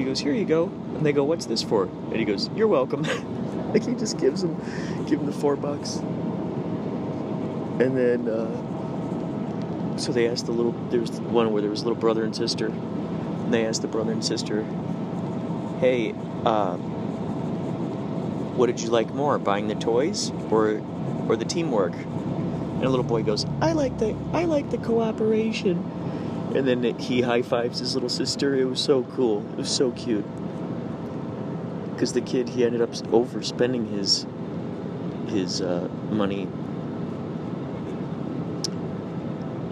he 0.00 0.06
goes, 0.06 0.18
here 0.18 0.32
you 0.32 0.46
go. 0.46 0.64
And 0.64 1.04
they 1.04 1.12
go, 1.12 1.24
what's 1.24 1.46
this 1.46 1.62
for? 1.62 1.84
And 1.84 2.16
he 2.16 2.24
goes, 2.24 2.48
you're 2.56 2.68
welcome. 2.68 3.02
like 3.72 3.86
he 3.86 3.94
just 3.94 4.18
gives 4.18 4.42
them, 4.42 4.56
give 5.06 5.20
him 5.20 5.26
the 5.26 5.32
four 5.32 5.56
bucks. 5.56 5.96
And 5.96 7.96
then, 7.96 8.28
uh, 8.28 9.98
so 9.98 10.12
they 10.12 10.28
asked 10.28 10.46
the 10.46 10.52
little, 10.52 10.72
there 10.90 11.00
was 11.00 11.10
one 11.20 11.52
where 11.52 11.60
there 11.60 11.70
was 11.70 11.82
a 11.82 11.84
little 11.84 12.00
brother 12.00 12.24
and 12.24 12.34
sister. 12.34 12.66
And 12.66 13.52
they 13.52 13.66
asked 13.66 13.82
the 13.82 13.88
brother 13.88 14.12
and 14.12 14.24
sister, 14.24 14.64
hey, 15.80 16.12
uh, 16.44 16.76
what 18.56 18.66
did 18.66 18.80
you 18.80 18.88
like 18.88 19.12
more, 19.12 19.38
buying 19.38 19.68
the 19.68 19.74
toys 19.74 20.30
or, 20.50 20.82
or 21.28 21.36
the 21.36 21.44
teamwork? 21.44 21.92
And 21.92 22.84
a 22.84 22.88
little 22.88 23.04
boy 23.04 23.22
goes, 23.22 23.44
I 23.60 23.72
like 23.72 23.98
the, 23.98 24.16
I 24.32 24.46
like 24.46 24.70
the 24.70 24.78
cooperation 24.78 25.84
and 26.54 26.66
then 26.66 26.98
he 26.98 27.20
high 27.22 27.42
fives 27.42 27.78
his 27.78 27.94
little 27.94 28.08
sister. 28.08 28.54
It 28.54 28.64
was 28.64 28.80
so 28.80 29.04
cool. 29.04 29.48
It 29.52 29.56
was 29.56 29.70
so 29.70 29.92
cute. 29.92 30.24
Because 31.92 32.12
the 32.12 32.20
kid, 32.20 32.48
he 32.48 32.64
ended 32.64 32.80
up 32.80 32.90
overspending 32.90 33.88
his 33.90 34.26
his 35.28 35.60
uh, 35.60 35.88
money. 36.10 36.48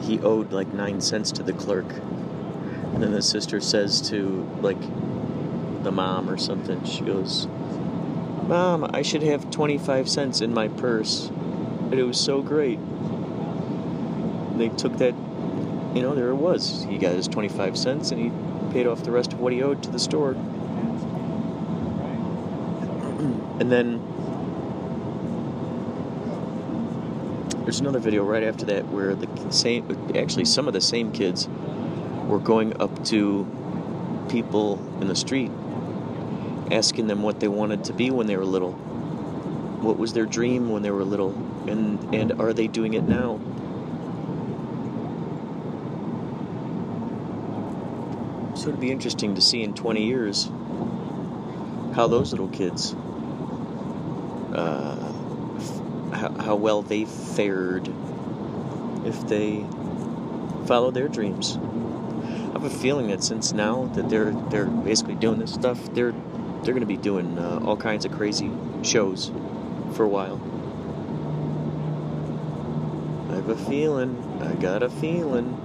He 0.01 0.21
owed 0.21 0.53
like 0.53 0.73
nine 0.73 1.01
cents 1.01 1.33
to 1.33 1.43
the 1.43 1.53
clerk, 1.53 1.91
and 1.91 3.03
then 3.03 3.13
the 3.13 3.23
sister 3.23 3.61
says 3.61 4.01
to 4.11 4.49
like 4.61 4.81
the 5.83 5.91
mom 5.91 6.31
or 6.31 6.39
something. 6.39 6.85
She 6.85 7.03
goes, 7.03 7.47
"Mom, 8.47 8.89
I 8.93 9.03
should 9.03 9.23
have 9.23 9.51
twenty 9.51 9.79
five 9.79 10.09
cents 10.09 10.41
in 10.41 10.55
my 10.55 10.69
purse." 10.69 11.29
And 11.29 11.95
it 11.95 12.05
was 12.05 12.21
so 12.21 12.43
great. 12.43 12.79
They 14.59 14.69
took 14.71 14.99
that 14.99 15.15
you 15.95 16.03
know, 16.03 16.15
there 16.15 16.29
it 16.29 16.37
was. 16.37 16.85
He 16.85 16.99
got 16.99 17.13
his 17.13 17.27
25 17.29 17.77
cents 17.77 18.11
and 18.11 18.21
he 18.21 18.31
paid 18.73 18.87
off 18.87 19.03
the 19.03 19.11
rest 19.11 19.33
of 19.33 19.41
what 19.41 19.53
he 19.53 19.63
owed 19.63 19.83
to 19.83 19.91
the 19.91 19.99
store. 19.99 20.33
and 23.61 23.73
then 23.73 24.03
there's 27.65 27.81
another 27.81 27.99
video 27.99 28.25
right 28.25 28.43
after 28.43 28.65
that 28.67 28.87
where 28.89 29.15
the 29.15 29.53
same, 29.53 30.15
actually, 30.17 30.45
some 30.45 30.69
of 30.69 30.75
the 30.75 30.81
same 30.81 31.13
kids 31.13 31.49
were 32.27 32.39
going 32.39 32.81
up 32.81 33.05
to 33.07 33.47
people 34.29 34.79
in 35.01 35.09
the 35.09 35.17
street 35.17 35.51
asking 36.71 37.07
them 37.07 37.23
what 37.23 37.41
they 37.41 37.49
wanted 37.49 37.85
to 37.85 37.93
be 37.93 38.11
when 38.11 38.27
they 38.27 38.37
were 38.37 38.45
little. 38.45 38.73
What 38.73 39.97
was 39.97 40.13
their 40.13 40.27
dream 40.27 40.71
when 40.71 40.83
they 40.83 40.91
were 40.91 41.05
little? 41.05 41.33
And, 41.67 42.15
and 42.15 42.41
are 42.41 42.53
they 42.53 42.67
doing 42.67 42.95
it 42.95 43.05
now? 43.05 43.41
It'd 48.69 48.81
be 48.81 48.91
interesting 48.91 49.35
to 49.35 49.41
see 49.41 49.63
in 49.63 49.75
20 49.75 50.05
years 50.05 50.51
how 51.95 52.07
those 52.07 52.33
little 52.33 52.49
kids, 52.49 52.95
uh, 54.55 55.13
how, 56.13 56.35
how 56.39 56.55
well 56.57 56.83
they 56.83 57.05
fared 57.07 57.89
if 59.05 59.27
they 59.27 59.65
follow 60.67 60.91
their 60.91 61.09
dreams. 61.09 61.57
I 61.57 62.53
have 62.53 62.65
a 62.65 62.71
feeling 62.71 63.09
that 63.09 63.25
since 63.25 63.53
now 63.53 63.87
that 63.95 64.11
they're 64.11 64.33
they're 64.51 64.67
basically 64.67 65.15
doing 65.15 65.39
this 65.39 65.55
stuff, 65.55 65.79
they're 65.95 66.13
they're 66.63 66.75
going 66.75 66.81
to 66.81 66.87
be 66.87 66.97
doing 66.97 67.39
uh, 67.39 67.61
all 67.65 67.77
kinds 67.77 68.05
of 68.05 68.13
crazy 68.13 68.51
shows 68.83 69.31
for 69.95 70.05
a 70.05 70.09
while. 70.09 70.41
I 73.31 73.37
have 73.37 73.49
a 73.49 73.57
feeling. 73.57 74.41
I 74.43 74.55
got 74.55 74.83
a 74.83 74.91
feeling. 74.91 75.57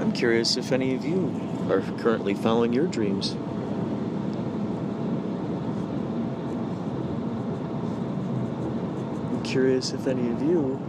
I'm 0.00 0.05
curious 0.16 0.56
if 0.56 0.72
any 0.72 0.94
of 0.94 1.04
you 1.04 1.30
are 1.68 1.82
currently 1.98 2.32
following 2.32 2.72
your 2.72 2.86
dreams. 2.86 3.32
I'm 9.30 9.42
curious 9.44 9.92
if 9.92 10.06
any 10.06 10.30
of 10.30 10.40
you 10.40 10.80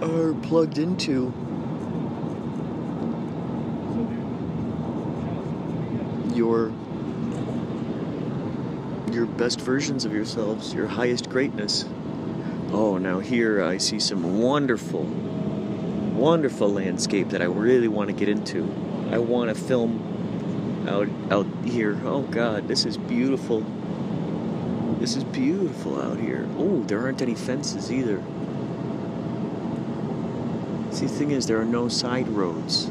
are 0.00 0.32
plugged 0.46 0.78
into 0.78 1.34
your 6.32 6.72
your 9.10 9.26
best 9.26 9.60
versions 9.60 10.04
of 10.04 10.12
yourselves, 10.12 10.72
your 10.72 10.86
highest 10.86 11.28
greatness. 11.28 11.84
Oh, 12.70 12.96
now 12.96 13.18
here 13.18 13.60
I 13.64 13.78
see 13.78 13.98
some 13.98 14.38
wonderful 14.40 15.31
wonderful 16.22 16.72
landscape 16.72 17.30
that 17.30 17.42
I 17.42 17.46
really 17.46 17.88
want 17.88 18.08
to 18.08 18.12
get 18.12 18.28
into. 18.28 18.62
I 19.10 19.18
want 19.18 19.48
to 19.48 19.60
film 19.60 20.86
out 20.88 21.08
out 21.32 21.48
here. 21.64 22.00
Oh 22.04 22.22
God, 22.22 22.68
this 22.68 22.84
is 22.84 22.96
beautiful. 22.96 23.62
This 25.00 25.16
is 25.16 25.24
beautiful 25.24 26.00
out 26.00 26.20
here. 26.20 26.48
Oh, 26.58 26.84
there 26.84 27.00
aren't 27.00 27.22
any 27.22 27.34
fences 27.34 27.90
either. 27.90 28.22
See, 30.92 31.06
the 31.06 31.12
thing 31.12 31.32
is, 31.32 31.48
there 31.48 31.60
are 31.60 31.64
no 31.64 31.88
side 31.88 32.28
roads, 32.28 32.88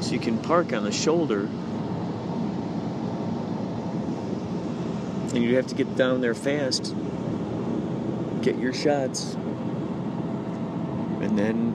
so 0.00 0.12
you 0.12 0.20
can 0.20 0.38
park 0.38 0.72
on 0.72 0.84
the 0.84 0.92
shoulder. 0.92 1.48
And 5.34 5.42
you 5.42 5.56
have 5.56 5.66
to 5.66 5.74
get 5.74 5.96
down 5.96 6.20
there 6.20 6.34
fast, 6.36 6.94
get 8.42 8.58
your 8.60 8.72
shots, 8.72 9.34
and 11.20 11.36
then 11.36 11.74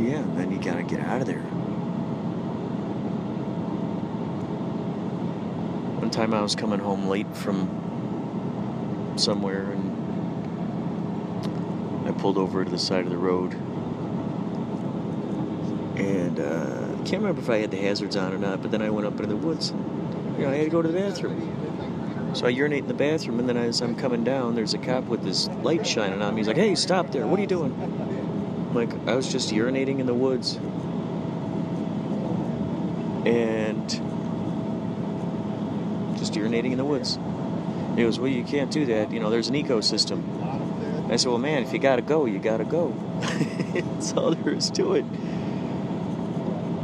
yeah, 0.00 0.22
then 0.34 0.52
you 0.52 0.58
gotta 0.58 0.82
get 0.82 1.00
out 1.00 1.20
of 1.20 1.26
there. 1.26 1.40
One 6.00 6.05
time 6.16 6.32
I 6.32 6.40
was 6.40 6.54
coming 6.54 6.78
home 6.78 7.08
late 7.08 7.26
from 7.36 9.14
somewhere 9.16 9.70
and 9.70 9.92
I 12.08 12.12
pulled 12.12 12.38
over 12.38 12.64
to 12.64 12.70
the 12.70 12.78
side 12.78 13.04
of 13.04 13.10
the 13.10 13.18
road. 13.18 13.52
And 15.98 16.40
uh, 16.40 16.88
I 16.94 16.96
can't 17.04 17.20
remember 17.22 17.42
if 17.42 17.50
I 17.50 17.58
had 17.58 17.70
the 17.70 17.76
hazards 17.76 18.16
on 18.16 18.32
or 18.32 18.38
not, 18.38 18.62
but 18.62 18.70
then 18.70 18.80
I 18.80 18.88
went 18.88 19.06
up 19.06 19.12
into 19.12 19.26
the 19.26 19.36
woods. 19.36 19.68
And, 19.68 20.38
you 20.38 20.44
know, 20.44 20.52
I 20.52 20.54
had 20.54 20.64
to 20.64 20.70
go 20.70 20.80
to 20.80 20.88
the 20.88 20.98
bathroom. 20.98 22.32
So 22.34 22.46
I 22.46 22.48
urinate 22.48 22.84
in 22.84 22.88
the 22.88 22.94
bathroom, 22.94 23.38
and 23.38 23.46
then 23.46 23.58
as 23.58 23.82
I'm 23.82 23.94
coming 23.94 24.24
down, 24.24 24.54
there's 24.54 24.72
a 24.72 24.78
cop 24.78 25.04
with 25.04 25.22
his 25.22 25.48
light 25.48 25.86
shining 25.86 26.22
on 26.22 26.34
me. 26.34 26.40
He's 26.40 26.48
like, 26.48 26.56
hey, 26.56 26.74
stop 26.74 27.12
there. 27.12 27.26
What 27.26 27.38
are 27.38 27.42
you 27.42 27.48
doing? 27.48 27.74
like 28.72 28.90
I 29.06 29.14
was 29.14 29.30
just 29.30 29.50
urinating 29.50 29.98
in 29.98 30.06
the 30.06 30.14
woods. 30.14 30.56
And 33.26 33.75
urinating 36.36 36.72
in 36.72 36.78
the 36.78 36.84
woods. 36.84 37.18
he 37.96 38.02
goes, 38.02 38.18
Well, 38.18 38.30
you 38.30 38.44
can't 38.44 38.70
do 38.70 38.86
that. 38.86 39.10
You 39.12 39.20
know, 39.20 39.30
there's 39.30 39.48
an 39.48 39.54
ecosystem. 39.54 41.10
I 41.10 41.16
said, 41.16 41.28
Well, 41.28 41.38
man, 41.38 41.62
if 41.62 41.72
you 41.72 41.78
gotta 41.78 42.02
go, 42.02 42.26
you 42.26 42.38
gotta 42.38 42.64
go. 42.64 42.90
That's 43.74 44.12
all 44.14 44.34
there 44.34 44.54
is 44.54 44.70
to 44.70 44.94
it. 44.94 45.04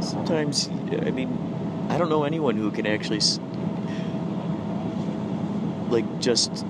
Sometimes, 0.01 0.67
I 0.67 1.11
mean, 1.11 1.87
I 1.89 1.97
don't 1.97 2.09
know 2.09 2.23
anyone 2.23 2.57
who 2.57 2.71
can 2.71 2.87
actually 2.87 3.21
like 5.89 6.19
just 6.19 6.65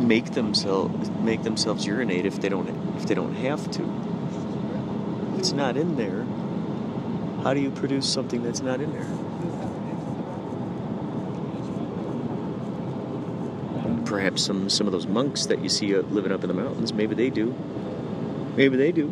make 0.00 0.32
themselves 0.32 1.10
make 1.20 1.42
themselves 1.42 1.86
urinate 1.86 2.26
if 2.26 2.40
they 2.40 2.48
don't 2.48 2.68
if 2.96 3.06
they 3.06 3.14
don't 3.14 3.34
have 3.36 3.70
to. 3.72 3.82
If 5.32 5.38
it's 5.38 5.52
not 5.52 5.76
in 5.76 5.96
there. 5.96 6.26
How 7.42 7.54
do 7.54 7.60
you 7.60 7.70
produce 7.70 8.06
something 8.06 8.42
that's 8.42 8.60
not 8.60 8.80
in 8.80 8.92
there? 8.92 9.29
Perhaps 14.10 14.42
some 14.42 14.68
some 14.68 14.88
of 14.88 14.92
those 14.92 15.06
monks 15.06 15.46
that 15.46 15.62
you 15.62 15.68
see 15.68 15.94
uh, 15.94 16.00
living 16.00 16.32
up 16.32 16.42
in 16.42 16.48
the 16.48 16.54
mountains, 16.54 16.92
maybe 16.92 17.14
they 17.14 17.30
do. 17.30 17.54
Maybe 18.56 18.76
they 18.76 18.90
do. 18.90 19.06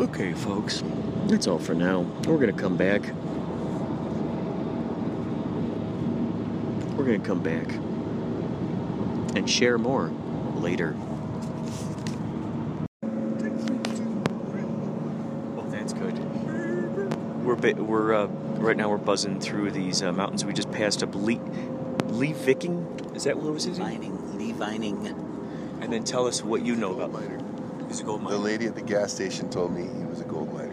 Okay, 0.00 0.32
folks. 0.32 0.82
That's 1.28 1.46
all 1.46 1.60
for 1.60 1.76
now. 1.76 2.00
We're 2.26 2.38
to 2.44 2.52
come 2.52 2.76
back. 2.76 3.02
We're 6.96 7.04
to 7.20 7.24
come 7.24 7.40
back 7.40 7.70
and 9.36 9.48
share 9.48 9.78
more 9.78 10.08
later. 10.56 10.96
Well, 15.54 15.66
that's 15.68 15.92
good. 15.92 16.18
We're 17.44 17.74
we're 17.74 18.12
uh, 18.12 18.26
right 18.60 18.76
now 18.76 18.88
we're 18.88 18.98
buzzing 18.98 19.40
through 19.40 19.70
these 19.70 20.02
uh, 20.02 20.12
mountains. 20.12 20.44
We 20.44 20.52
just 20.52 20.70
passed 20.70 21.02
up 21.02 21.14
Lee 21.14 21.40
Lee 22.06 22.32
Viking. 22.32 22.86
Is 23.14 23.24
that 23.24 23.36
what 23.36 23.48
it 23.48 23.52
was 23.52 23.64
his 23.64 23.78
name? 23.78 24.00
Vining, 24.00 24.38
Lee 24.38 24.52
Vining. 24.52 25.06
And 25.80 25.92
then 25.92 26.04
tell 26.04 26.26
us 26.26 26.44
what 26.44 26.64
you 26.64 26.76
know 26.76 26.92
about 26.92 27.12
miner. 27.12 27.40
He's 27.88 28.00
a 28.00 28.04
gold 28.04 28.22
The 28.28 28.38
lady 28.38 28.66
at 28.66 28.74
the 28.74 28.82
gas 28.82 29.12
station 29.12 29.48
told 29.50 29.72
me 29.72 29.82
he 29.82 30.04
was 30.04 30.20
a 30.20 30.24
gold 30.24 30.52
miner, 30.52 30.70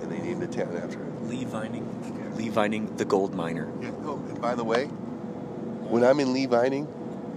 and 0.00 0.10
they 0.10 0.18
named 0.18 0.42
a 0.42 0.46
town 0.46 0.76
after 0.76 0.98
him. 0.98 1.28
Lee 1.28 1.44
Vining. 1.44 2.34
Lee 2.36 2.48
Vining, 2.48 2.96
the 2.96 3.04
gold 3.04 3.34
miner. 3.34 3.70
Yeah. 3.80 3.90
Oh, 4.04 4.16
and 4.28 4.40
by 4.40 4.54
the 4.54 4.64
way, 4.64 4.86
when 4.86 6.02
I'm 6.02 6.18
in 6.20 6.32
Lee 6.32 6.46
Vining, 6.46 6.88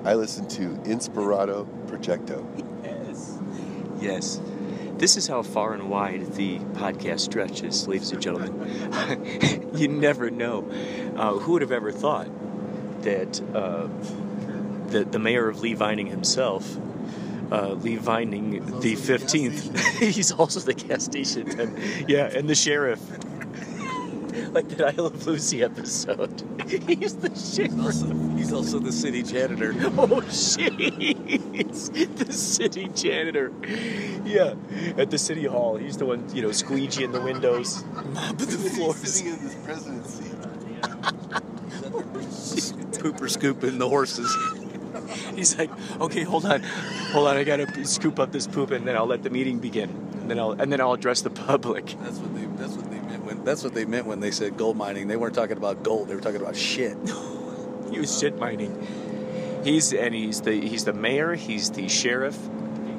I 0.06 0.16
listen 0.16 0.48
to 0.50 0.70
Inspirato 0.90 1.68
Projecto. 1.88 2.44
Yes. 2.84 3.40
Yes. 4.00 4.42
This 4.98 5.18
is 5.18 5.28
how 5.28 5.42
far 5.42 5.74
and 5.74 5.90
wide 5.90 6.34
the 6.36 6.60
podcast 6.60 7.22
stretches, 7.22 7.88
ladies 7.88 8.12
and 8.12 8.22
gentlemen. 8.22 9.72
you 9.76 9.88
never 9.88 10.30
know. 10.30 10.70
Uh, 11.16 11.34
who 11.34 11.54
would 11.54 11.62
have 11.62 11.72
ever 11.72 11.92
thought 11.92 12.28
that 13.02 13.42
uh, 13.54 13.88
the, 14.88 15.04
the 15.04 15.20
mayor 15.20 15.50
of 15.50 15.62
Lee 15.62 15.74
Vining 15.74 16.08
himself, 16.08 16.78
uh, 17.52 17.74
Lee 17.74 17.98
Vining 17.98 18.80
the 18.80 18.96
15th, 18.96 19.78
he's 20.00 20.32
also 20.32 20.60
the 20.60 20.74
gas 20.74 21.04
station 21.06 21.50
attendant. 21.50 22.10
Yeah, 22.10 22.26
and 22.28 22.48
the 22.48 22.56
sheriff. 22.56 23.02
Like 24.54 24.70
that 24.70 24.94
I 24.94 25.02
Love 25.02 25.26
Lucy 25.26 25.64
episode. 25.64 26.44
He's 26.68 27.16
the 27.16 27.34
sheriff. 27.34 28.38
He's 28.38 28.54
also 28.54 28.78
the 28.78 28.92
city 28.92 29.24
janitor. 29.24 29.74
Oh 29.98 30.22
shit! 30.30 30.78
the 32.18 32.28
city 32.32 32.88
janitor. 32.94 33.52
Yeah, 34.24 34.54
at 34.98 35.10
the 35.10 35.18
city 35.18 35.46
hall. 35.46 35.78
He's 35.78 35.98
the 35.98 36.06
one, 36.06 36.24
you 36.36 36.44
know, 36.44 36.52
squeegee 36.52 37.04
in 37.04 37.12
the 37.12 37.22
windows, 37.22 37.84
mopping 37.94 38.38
the 38.38 38.70
floors. 38.76 38.98
sitting 38.98 39.34
in 39.34 39.44
this 39.44 39.56
presidency. 39.56 40.30
Pooper 43.04 43.30
scooping 43.30 43.80
the 43.80 43.90
horses. 43.90 44.36
He's 45.36 45.58
like, 45.58 45.72
okay, 46.00 46.24
hold 46.24 46.46
on, 46.46 46.62
hold 47.12 47.28
on. 47.28 47.38
I 47.38 47.44
gotta 47.44 47.86
scoop 47.86 48.20
up 48.20 48.32
this 48.32 48.46
poop, 48.46 48.72
and 48.72 48.88
then 48.88 48.96
I'll 48.96 49.08
let 49.08 49.24
the 49.24 49.30
meeting 49.30 49.58
begin. 49.60 49.90
And 49.90 50.30
then 50.30 50.40
I'll 50.40 50.52
and 50.52 50.72
then 50.72 50.80
I'll 50.80 50.94
address 50.94 51.22
the 51.22 51.32
public. 51.32 51.96
That's 52.02 52.20
what 52.20 52.36
they. 52.36 52.53
That's 52.64 52.78
what 52.78 52.90
they 52.90 53.00
meant 53.02 53.26
when. 53.26 53.44
That's 53.44 53.62
what 53.62 53.74
they 53.74 53.84
meant 53.84 54.06
when 54.06 54.22
they 54.22 54.32
said 54.32 54.56
gold 54.56 54.78
mining. 54.78 55.10
They 55.10 55.18
weren't 55.18 55.36
talking 55.36 55.58
about 55.58 55.84
gold. 55.84 56.08
They 56.08 56.16
were 56.16 56.22
talking 56.22 56.42
about 56.42 56.56
shit. 56.56 56.98
He 57.92 58.00
was 58.00 58.18
shit 58.20 58.40
mining. 58.40 58.88
He's 59.64 59.94
and 59.94 60.16
he's 60.16 60.42
the 60.42 60.54
he's 60.60 60.84
the 60.84 60.94
mayor. 60.94 61.36
He's 61.36 61.70
the 61.70 61.88
sheriff. 61.88 62.36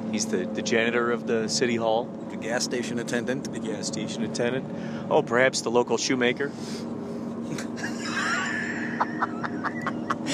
He's 0.09 0.27
the, 0.27 0.45
the 0.45 0.61
janitor 0.61 1.11
of 1.11 1.27
the 1.27 1.49
city 1.49 1.75
hall. 1.75 2.05
The 2.29 2.37
gas 2.37 2.63
station 2.63 2.97
attendant. 2.99 3.51
the 3.51 3.59
gas 3.59 3.87
station 3.87 4.23
attendant. 4.23 4.65
Oh, 5.09 5.21
perhaps 5.21 5.59
the 5.61 5.71
local 5.71 5.97
shoemaker. 5.97 6.49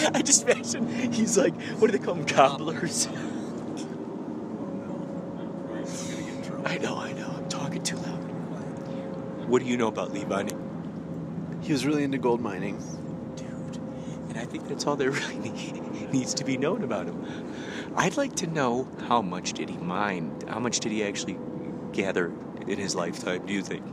I 0.13 0.21
just 0.21 0.47
imagine 0.47 1.11
he's 1.11 1.39
like, 1.39 1.59
what 1.79 1.89
do 1.89 1.97
they 1.97 2.03
call 2.03 2.13
them, 2.13 2.27
cobblers? 2.27 3.07
I 6.65 6.77
know, 6.77 6.97
I 6.97 7.13
know. 7.13 7.33
I'm 7.35 7.49
talking 7.49 7.81
too 7.81 7.95
loud. 7.95 8.21
What 9.51 9.61
do 9.61 9.67
you 9.67 9.75
know 9.75 9.89
about 9.89 10.13
Lee 10.13 10.23
Vining? 10.23 11.59
He 11.61 11.73
was 11.73 11.85
really 11.85 12.05
into 12.05 12.17
gold 12.17 12.39
mining. 12.39 12.77
Dude, 13.35 13.81
and 14.29 14.37
I 14.37 14.45
think 14.45 14.69
that's 14.69 14.87
all 14.87 14.95
there 14.95 15.11
really 15.11 15.39
need, 15.39 16.09
needs 16.13 16.33
to 16.35 16.45
be 16.45 16.55
known 16.55 16.85
about 16.85 17.07
him. 17.07 17.25
I'd 17.97 18.15
like 18.15 18.33
to 18.37 18.47
know 18.47 18.87
how 19.09 19.21
much 19.21 19.51
did 19.51 19.69
he 19.69 19.75
mine? 19.75 20.33
How 20.47 20.61
much 20.61 20.79
did 20.79 20.93
he 20.93 21.03
actually 21.03 21.37
gather 21.91 22.31
in 22.65 22.79
his 22.79 22.95
lifetime, 22.95 23.45
do 23.45 23.51
you 23.51 23.61
think? 23.61 23.83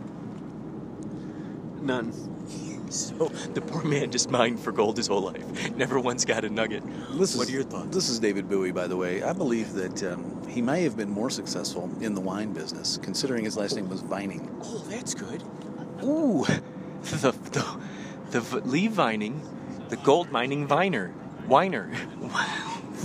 None. 1.82 2.12
So 2.90 3.26
the 3.52 3.60
poor 3.60 3.82
man 3.82 4.12
just 4.12 4.30
mined 4.30 4.60
for 4.60 4.70
gold 4.70 4.96
his 4.96 5.08
whole 5.08 5.22
life. 5.22 5.74
Never 5.74 5.98
once 5.98 6.24
got 6.24 6.44
a 6.44 6.50
nugget. 6.50 6.84
This 7.18 7.34
what 7.34 7.48
is, 7.48 7.50
are 7.50 7.52
your 7.52 7.64
thoughts? 7.64 7.92
This 7.96 8.08
is 8.08 8.20
David 8.20 8.48
Bowie, 8.48 8.70
by 8.70 8.86
the 8.86 8.96
way. 8.96 9.24
I 9.24 9.32
believe 9.32 9.72
that 9.72 10.04
um, 10.04 10.37
he 10.48 10.62
may 10.62 10.82
have 10.82 10.96
been 10.96 11.10
more 11.10 11.30
successful 11.30 11.90
in 12.00 12.14
the 12.14 12.20
wine 12.20 12.52
business, 12.52 12.98
considering 13.02 13.44
his 13.44 13.56
last 13.56 13.76
name 13.76 13.88
was 13.88 14.00
Vining. 14.00 14.48
Oh, 14.62 14.78
that's 14.88 15.14
good. 15.14 15.42
Ooh, 16.02 16.44
the 17.02 17.32
the, 17.32 17.80
the, 18.30 18.40
v- 18.40 18.60
Lee 18.64 18.86
Vining, 18.88 19.40
the 19.88 19.96
gold 19.96 20.30
mining 20.30 20.66
viner, 20.66 21.08
whiner. 21.46 21.92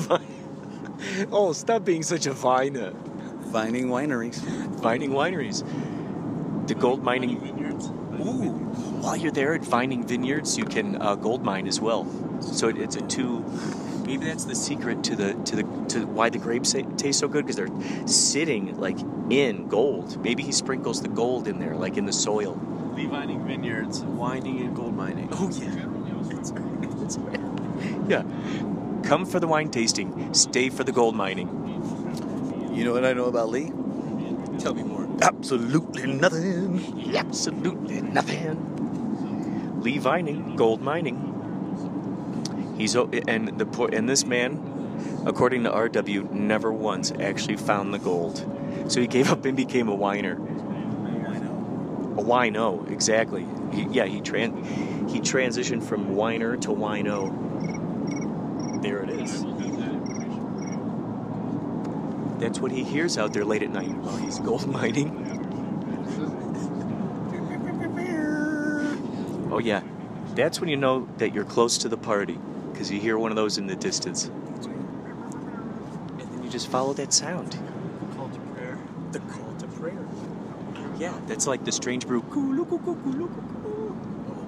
oh, 1.32 1.54
stop 1.54 1.86
being 1.86 2.04
such 2.04 2.26
a 2.26 2.34
viner. 2.34 2.94
Vining 3.54 3.88
Wineries. 3.88 4.38
Vining 4.82 5.12
wineries, 5.12 5.64
the 6.68 6.74
gold 6.74 7.04
mining 7.04 7.39
vineyards. 7.39 7.88
Ooh, 7.88 8.50
while 9.02 9.16
you're 9.16 9.32
there 9.32 9.54
at 9.54 9.64
Vining 9.64 10.06
Vineyards, 10.06 10.58
you 10.58 10.66
can 10.66 11.00
uh, 11.02 11.16
gold 11.16 11.44
mine 11.44 11.68
as 11.68 11.80
well. 11.80 12.08
So 12.41 12.68
it, 12.70 12.78
it's 12.78 12.96
a 12.96 13.02
two. 13.02 13.46
Maybe 14.06 14.26
that's 14.26 14.45
the 14.45 14.56
secret 14.56 15.04
to 15.06 15.16
the 15.16 15.34
to 15.34 15.56
the 15.56 15.64
to 15.89 16.06
why 16.06 16.30
the 16.30 16.38
grapes 16.38 16.74
taste 16.97 17.20
so 17.20 17.28
good 17.28 17.45
because 17.45 17.56
they're 17.56 18.08
sitting 18.08 18.78
like 18.80 18.99
in 19.30 19.68
gold. 19.68 20.22
Maybe 20.24 20.43
he 20.43 20.51
sprinkles 20.51 21.01
the 21.01 21.08
gold 21.08 21.47
in 21.47 21.60
there, 21.60 21.76
like 21.76 21.97
in 21.97 22.06
the 22.06 22.14
soil. 22.14 22.60
Lee 22.95 23.06
Vining 23.06 23.45
Vineyards, 23.47 24.01
whining 24.01 24.60
and 24.60 24.76
gold 24.76 24.95
mining. 24.95 25.30
Oh 25.32 25.49
yeah, 25.54 25.88
that's. 26.36 26.51
That's. 26.51 27.18
Yeah, 28.08 28.24
come 29.04 29.26
for 29.26 29.39
the 29.39 29.47
wine 29.47 29.70
tasting, 29.70 30.34
stay 30.34 30.70
for 30.70 30.84
the 30.84 30.91
gold 30.91 31.16
mining. 31.16 31.49
You 32.74 32.84
know 32.84 32.91
what 32.93 33.06
I 33.06 33.14
know 33.14 33.26
about 33.26 33.49
Lee? 33.49 33.72
Tell 34.60 34.74
me 34.74 34.84
more. 34.84 35.08
Absolutely 35.22 36.08
nothing. 36.08 37.16
Absolutely 37.16 38.01
nothing. 38.01 39.82
Lee 39.82 39.97
Vining, 39.97 40.56
gold 40.56 40.82
mining. 40.82 41.33
He's 42.84 42.96
and 42.96 43.58
the 43.58 43.66
poor 43.66 43.88
and 43.94 44.10
this 44.10 44.26
man, 44.26 45.24
according 45.26 45.64
to 45.64 45.70
RW, 45.70 46.30
never 46.32 46.70
once 46.74 47.14
actually 47.18 47.56
found 47.56 47.94
the 47.94 47.98
gold. 47.98 48.46
So 48.90 49.00
he 49.00 49.08
gave 49.08 49.32
up 49.32 49.46
and 49.46 49.56
became 49.56 49.88
a 49.88 49.96
whiner. 49.96 50.34
A 50.34 52.22
wino, 52.22 52.92
exactly. 52.92 53.48
He, 53.72 53.84
yeah, 53.84 54.04
he 54.04 54.20
tran 54.20 55.10
he 55.10 55.22
transitioned 55.22 55.82
from 55.82 56.14
whiner 56.14 56.58
to 56.58 56.72
wino. 56.72 57.32
There 58.82 59.02
it 59.02 59.12
is. 59.12 59.46
That's 62.42 62.60
what 62.60 62.74
he 62.74 62.84
hears 62.84 63.18
out 63.18 63.32
there 63.32 63.46
late 63.46 63.64
at 63.64 63.70
night 63.70 63.94
while 63.94 64.18
he's 64.18 64.40
gold 64.40 64.68
mining. 64.68 65.30
Oh 69.50 69.60
yeah, 69.60 69.84
that's 70.34 70.60
when 70.60 70.68
you 70.68 70.76
know 70.78 71.08
that 71.20 71.32
you're 71.32 71.46
close 71.46 71.78
to 71.78 71.88
the 71.88 71.96
party 71.96 72.40
because 72.84 72.92
you 72.92 73.00
hear 73.00 73.18
one 73.18 73.32
of 73.32 73.38
those 73.38 73.58
in 73.58 73.66
the 73.66 73.78
distance, 73.78 74.26
and 74.26 74.70
then 76.20 76.44
you 76.44 76.50
just 76.50 76.68
follow 76.68 76.92
that 76.92 77.14
sound. 77.14 77.58
Call 78.18 78.28
to 78.28 78.40
prayer. 78.54 78.78
The 79.14 79.20
call 79.20 79.56
to 79.60 79.68
prayer. 79.68 80.06
Yeah, 81.00 81.18
that's 81.26 81.48
like 81.48 81.64
the 81.64 81.72
strange 81.72 82.06
brew. 82.06 82.22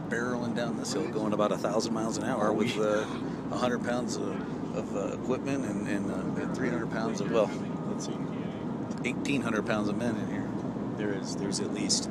Barreling 0.10 0.54
down 0.54 0.78
this 0.78 0.92
hill, 0.92 1.08
going 1.08 1.32
about 1.32 1.54
a 1.54 1.58
thousand 1.58 1.94
miles 1.94 2.18
an 2.18 2.26
hour 2.26 2.52
with 2.52 2.78
uh, 2.78 3.06
a 3.52 3.58
hundred 3.58 3.86
pounds 3.86 4.18
of, 4.18 4.76
of 4.76 4.94
uh, 4.98 5.14
equipment 5.14 5.66
and, 5.66 5.88
and 5.88 6.12
uh, 6.12 6.54
300 6.54 6.92
pounds 6.92 7.22
of 7.22 7.32
well, 7.32 7.50
let's 7.88 8.08
see, 8.08 8.12
1,800 8.12 9.66
pounds 9.66 9.88
of 9.88 9.96
men 9.96 10.14
in 10.14 10.28
here. 10.28 10.50
There 10.98 11.14
is. 11.14 11.38
There's 11.38 11.62
at 11.62 11.74
least. 11.74 12.10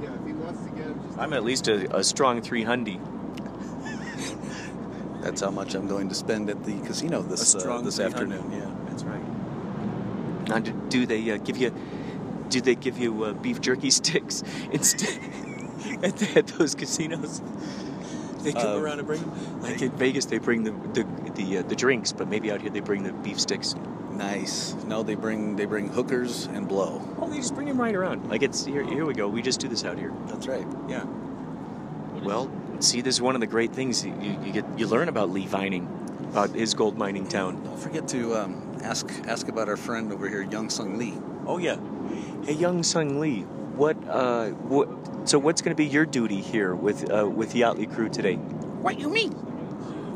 Yeah, 0.00 0.14
if 0.14 0.24
he 0.24 0.32
wants 0.32 0.62
to 0.62 0.70
get 0.70 0.86
him, 0.86 1.00
I'm 1.18 1.32
at 1.32 1.42
least 1.42 1.66
a, 1.66 1.96
a 1.96 2.04
strong 2.04 2.40
300. 2.40 3.00
That's 5.30 5.42
how 5.42 5.52
much 5.52 5.76
I'm 5.76 5.86
going 5.86 6.08
to 6.08 6.14
spend 6.16 6.50
at 6.50 6.64
the 6.64 6.76
casino 6.80 7.22
this 7.22 7.54
uh, 7.54 7.80
this 7.82 8.00
afternoon. 8.00 8.50
Yeah. 8.50 8.68
That's 8.88 9.04
right. 9.04 9.22
Now, 10.48 10.58
do, 10.58 10.72
do 10.88 11.06
they 11.06 11.30
uh, 11.30 11.36
give 11.36 11.56
you? 11.56 11.72
Do 12.48 12.60
they 12.60 12.74
give 12.74 12.98
you 12.98 13.22
uh, 13.22 13.32
beef 13.34 13.60
jerky 13.60 13.90
sticks 14.00 14.42
instead 14.72 15.20
at, 16.02 16.36
at 16.36 16.46
those 16.48 16.74
casinos? 16.74 17.40
They 18.42 18.52
come 18.52 18.66
Uh, 18.66 18.80
around 18.80 18.98
and 18.98 19.06
bring 19.06 19.20
them. 19.20 19.62
Like 19.62 19.80
in 19.80 19.92
Vegas, 19.92 20.24
they 20.26 20.38
bring 20.38 20.64
the 20.64 20.72
the 20.94 21.06
the, 21.34 21.58
uh, 21.58 21.62
the 21.62 21.76
drinks, 21.76 22.10
but 22.12 22.26
maybe 22.26 22.50
out 22.50 22.60
here 22.60 22.70
they 22.70 22.80
bring 22.80 23.04
the 23.04 23.12
beef 23.12 23.38
sticks. 23.38 23.76
Nice. 24.10 24.74
No, 24.88 25.04
they 25.04 25.14
bring 25.14 25.54
they 25.54 25.64
bring 25.64 25.90
hookers 25.90 26.46
and 26.46 26.66
blow. 26.66 27.00
Oh, 27.20 27.30
they 27.30 27.36
just 27.36 27.54
bring 27.54 27.68
them 27.68 27.80
right 27.80 27.94
around. 27.94 28.28
Like 28.28 28.42
it's 28.42 28.64
here. 28.66 28.82
Here 28.82 29.06
we 29.06 29.14
go. 29.14 29.28
We 29.28 29.42
just 29.42 29.60
do 29.60 29.68
this 29.68 29.84
out 29.84 29.96
here. 29.96 30.12
That's 30.26 30.48
right. 30.48 30.66
Yeah. 30.88 31.04
Well, 32.24 32.50
see, 32.80 33.00
this 33.00 33.16
is 33.16 33.22
one 33.22 33.34
of 33.34 33.40
the 33.40 33.46
great 33.46 33.72
things 33.72 34.04
you, 34.04 34.14
you, 34.20 34.38
you 34.44 34.52
get. 34.52 34.64
You 34.78 34.86
learn 34.86 35.08
about 35.08 35.30
Lee 35.30 35.46
Vining, 35.46 35.86
about 36.30 36.50
his 36.50 36.74
gold 36.74 36.96
mining 36.96 37.26
town. 37.26 37.62
Don't 37.64 37.78
forget 37.78 38.08
to 38.08 38.36
um, 38.36 38.78
ask 38.82 39.10
ask 39.26 39.48
about 39.48 39.68
our 39.68 39.76
friend 39.76 40.12
over 40.12 40.28
here, 40.28 40.42
Young 40.42 40.70
Sung 40.70 40.98
Lee. 40.98 41.14
Oh 41.46 41.58
yeah. 41.58 41.78
Hey, 42.44 42.54
Young 42.54 42.82
Sung 42.82 43.20
Lee, 43.20 43.42
what 43.76 43.96
uh, 44.08 44.48
what? 44.48 45.28
So 45.28 45.38
what's 45.38 45.62
going 45.62 45.74
to 45.74 45.76
be 45.76 45.86
your 45.86 46.06
duty 46.06 46.40
here 46.40 46.74
with 46.74 47.10
uh, 47.10 47.28
with 47.28 47.52
the 47.52 47.62
Yachtley 47.62 47.92
Crew 47.92 48.08
today? 48.08 48.36
What 48.36 48.98
you 48.98 49.08
mean? 49.08 49.34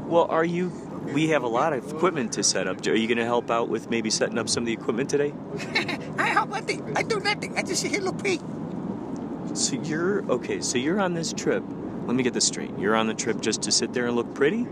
Well, 0.09 0.27
are 0.29 0.45
you? 0.45 0.69
We 1.13 1.29
have 1.29 1.43
a 1.43 1.49
lot 1.49 1.75
of 1.75 1.93
equipment 1.93 2.33
to 2.33 2.43
set 2.43 2.67
up. 2.67 2.87
Are 2.87 2.95
you 2.95 3.07
going 3.07 3.19
to 3.19 3.27
help 3.27 3.51
out 3.51 3.69
with 3.69 3.91
maybe 3.91 4.09
setting 4.09 4.39
up 4.39 4.49
some 4.49 4.63
of 4.63 4.67
the 4.67 4.73
equipment 4.73 5.11
today? 5.11 5.35
I 6.19 6.29
help 6.29 6.49
nothing. 6.49 6.97
I 6.97 7.03
do 7.03 7.21
nothing. 7.21 7.59
I 7.59 7.63
just 7.63 7.83
sit 7.83 7.91
here 7.91 8.01
look 8.01 8.19
pretty. 8.19 8.41
So 9.55 9.77
you're 9.83 10.25
okay. 10.31 10.61
So 10.63 10.79
you're 10.79 11.01
on 11.01 11.13
this 11.13 11.33
trip. 11.33 11.63
Let 12.07 12.17
me 12.17 12.23
get 12.23 12.35
this 12.35 12.47
straight. 12.47 12.71
You're 12.79 12.97
on 12.97 13.07
the 13.07 13.15
trip 13.15 13.41
just 13.41 13.63
to 13.63 13.73
sit 13.73 13.95
there 13.95 14.07
and 14.07 14.15
look 14.15 14.35
pretty. 14.35 14.67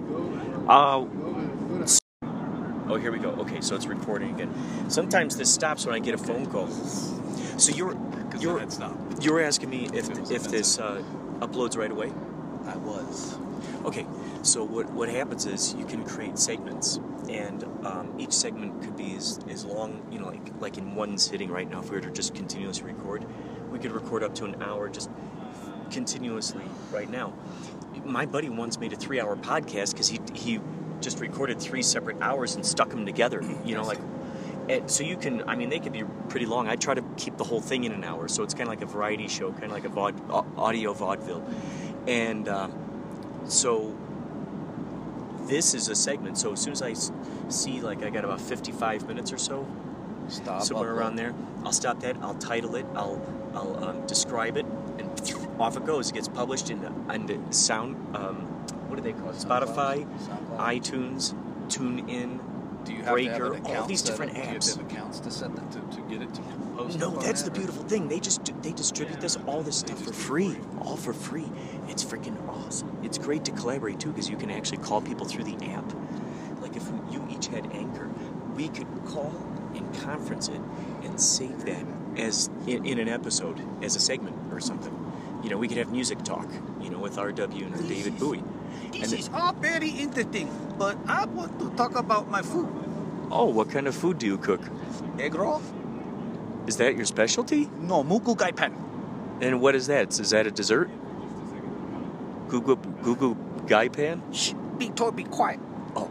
Uh. 0.69 1.07
Oh, 2.89 2.97
here 3.01 3.11
we 3.11 3.19
go. 3.19 3.31
Okay, 3.31 3.63
so 3.63 3.75
it's 3.75 3.87
recording 3.87 4.35
again. 4.35 4.53
Sometimes 4.91 5.37
this 5.37 5.53
stops 5.53 5.87
when 5.87 5.95
I 5.95 5.99
get 5.99 6.15
a 6.15 6.19
phone 6.19 6.45
call. 6.45 6.69
So 6.69 7.73
you're 7.75 7.97
you're 8.39 8.63
you're 9.21 9.41
asking 9.41 9.71
me 9.71 9.89
if 9.95 10.11
if 10.31 10.45
this 10.45 10.79
uh, 10.79 11.03
uploads 11.39 11.77
right 11.77 11.91
away. 11.91 12.13
I 12.67 12.77
was. 12.77 13.39
Okay, 13.87 14.07
so 14.43 14.63
what 14.63 14.91
what 14.93 15.09
happens 15.09 15.47
is 15.47 15.75
you 15.75 15.87
can 15.87 16.05
create 16.05 16.39
segments, 16.39 17.01
and 17.31 17.65
um, 17.85 18.15
each 18.19 18.33
segment 18.33 18.83
could 18.83 18.97
be 18.97 19.17
as, 19.17 19.41
as 19.49 19.65
long, 19.65 20.07
you 20.13 20.19
know, 20.19 20.29
like 20.29 20.53
like 20.61 20.79
in 20.79 20.95
one 20.95 21.17
sitting 21.17 21.51
right 21.51 21.69
now. 21.69 21.81
If 21.81 21.91
we 21.91 21.97
were 21.97 22.03
to 22.03 22.11
just 22.11 22.35
continuously 22.35 22.93
record, 22.93 23.25
we 23.71 23.79
could 23.79 23.93
record 23.93 24.23
up 24.23 24.35
to 24.37 24.45
an 24.45 24.63
hour 24.63 24.89
just 24.89 25.11
continuously 25.93 26.65
right 26.91 27.11
now. 27.11 27.33
My 28.05 28.27
buddy 28.27 28.49
once 28.49 28.79
made 28.79 28.93
a 28.93 28.97
three-hour 28.97 29.37
podcast 29.37 29.93
because 29.93 30.09
he 30.09 30.21
he 30.35 30.61
just 31.01 31.21
recorded 31.21 31.61
three 31.61 31.83
separate 31.83 32.21
hours 32.21 32.57
and 32.57 32.65
stuck 32.67 32.89
them 32.91 33.07
together. 33.07 33.43
You 33.65 33.77
know, 33.77 33.85
like. 33.85 33.99
And 34.69 34.89
so 34.89 35.03
you 35.03 35.17
can, 35.17 35.43
I 35.49 35.57
mean, 35.57 35.71
they 35.71 35.81
could 35.81 35.93
be 35.93 36.05
pretty 36.29 36.47
long. 36.47 36.69
I 36.69 36.77
try 36.77 36.95
to 36.95 37.03
keep 37.17 37.37
the 37.37 37.43
whole 37.43 37.61
thing 37.61 37.83
in 37.83 37.91
an 37.91 38.05
hour, 38.05 38.29
so 38.29 38.45
it's 38.45 38.55
kind 38.55 38.63
of 38.63 38.69
like 38.69 38.81
a 38.81 38.87
variety 38.87 39.27
show, 39.27 39.51
kind 39.51 39.65
of 39.65 39.73
like 39.73 39.85
a 39.85 39.89
vaud, 39.89 40.15
audio 40.57 40.93
vaudeville. 40.93 41.45
And 42.07 42.49
um, 42.49 42.73
so 43.49 43.93
this 45.49 45.75
is 45.75 45.89
a 45.89 45.95
segment. 45.95 46.39
So 46.39 46.53
as 46.53 46.61
soon 46.61 46.73
as 46.73 46.81
I 46.81 46.95
see 47.49 47.81
like 47.81 48.05
I 48.05 48.11
got 48.11 48.25
about 48.25 48.41
55 48.41 49.09
minutes 49.09 49.33
or 49.33 49.39
so, 49.39 49.67
Stop. 50.29 50.63
somewhere 50.63 50.95
around 50.95 51.17
there, 51.17 51.35
I'll 51.65 51.73
stop 51.73 52.01
that. 52.01 52.17
I'll 52.23 52.35
title 52.35 52.77
it. 52.77 52.87
I'll 52.95 53.21
I'll 53.55 53.85
um, 53.85 54.07
describe 54.07 54.57
it, 54.57 54.67
off 55.63 55.77
it 55.77 55.87
goes. 55.87 56.11
It 56.11 56.15
gets 56.15 56.29
published 56.29 56.71
in 56.71 56.81
the 56.83 57.39
sound. 57.51 57.97
Um, 58.17 58.37
what 58.89 58.97
do 58.97 59.03
they 59.03 59.13
call 59.13 59.31
it? 59.31 59.37
Spotify, 59.37 60.07
iTunes, 60.59 61.35
TuneIn, 61.69 62.85
Do 62.85 62.93
you 62.93 63.03
have 63.03 63.13
Breaker, 63.13 63.51
to 63.51 63.69
have 63.69 63.81
all 63.81 63.87
these 63.87 64.03
different 64.03 64.33
up? 64.33 64.37
Do 64.37 64.43
you 64.43 64.47
have 64.49 64.63
apps. 64.63 64.81
accounts 64.81 65.21
to 65.21 65.31
set 65.31 65.55
that 65.55 65.71
to, 65.73 65.97
to 65.97 66.03
get 66.09 66.21
it 66.21 66.35
to 66.35 66.43
post? 66.77 66.99
No, 66.99 67.11
that's 67.11 67.43
the 67.43 67.51
or- 67.51 67.55
beautiful 67.55 67.85
thing. 67.85 68.09
They 68.09 68.21
just 68.21 68.45
they 68.63 68.73
distribute 68.73 69.21
this 69.21 69.39
all 69.47 69.63
this 69.63 69.79
stuff 69.79 70.03
for 70.03 70.13
free, 70.13 70.57
all 70.81 70.97
for 70.97 71.13
free. 71.13 71.51
It's 71.89 72.05
freaking 72.05 72.37
awesome. 72.49 72.99
It's 73.03 73.17
great 73.17 73.45
to 73.47 73.53
collaborate 73.53 74.01
too 74.01 74.11
because 74.11 74.29
you 74.29 74.37
can 74.37 74.51
actually 74.51 74.79
call 74.79 75.01
people 75.01 75.27
through 75.27 75.45
the 75.45 75.65
app. 75.67 75.85
Like 76.61 76.77
if 76.77 76.87
you 77.11 77.27
each 77.31 77.47
had 77.47 77.73
Anchor, 77.73 78.11
we 78.55 78.69
could 78.69 78.89
call 79.07 79.33
and 79.75 79.95
conference 80.03 80.49
it 80.49 80.61
and 81.03 81.19
save 81.21 81.65
that 81.65 81.85
as 82.17 82.51
in, 82.67 82.85
in 82.85 82.99
an 82.99 83.09
episode 83.09 83.63
as 83.83 83.97
a 83.97 84.01
segment 84.01 84.37
or 84.53 84.61
something. 84.61 85.12
You 85.43 85.51
know, 85.51 85.59
we 85.59 85.69
could 85.69 85.79
have 85.79 85.91
music 85.91 86.23
talk. 86.23 86.49
You 86.81 86.91
know, 86.91 86.99
with 86.99 87.17
RW 87.17 87.67
and 87.67 87.89
David 87.89 88.19
Bowie. 88.19 88.43
This 88.93 89.11
And 89.11 89.21
is 89.21 89.31
all 89.33 89.53
very 89.53 89.91
interesting, 89.91 90.49
but 90.79 90.97
I 91.07 91.25
want 91.27 91.59
to 91.61 91.71
talk 91.71 91.97
about 91.97 92.29
my 92.29 92.43
food. 92.43 92.69
Oh, 93.31 93.47
what 93.47 93.71
kind 93.71 93.87
of 93.87 93.95
food 93.95 94.19
do 94.19 94.27
you 94.27 94.39
cook? 94.39 94.61
Egg 95.19 95.35
roll? 95.35 95.63
Is 96.67 96.77
that 96.77 96.97
your 96.97 97.07
specialty? 97.07 97.69
No, 97.81 98.05
moo 98.05 98.21
goo 98.21 98.35
gai 98.35 98.53
pan. 98.53 98.75
And 99.41 99.61
what 99.61 99.75
is 99.75 99.87
that? 99.89 100.19
Is 100.21 100.31
that 100.31 100.47
a 100.47 100.51
dessert? 100.51 100.91
Google 102.49 102.77
Google 102.77 103.35
gai 103.67 103.89
Pan? 103.89 104.23
Shh, 104.33 104.53
be 104.77 104.91
told, 104.91 105.17
be 105.17 105.25
quiet. 105.25 105.59
Oh. 105.97 106.11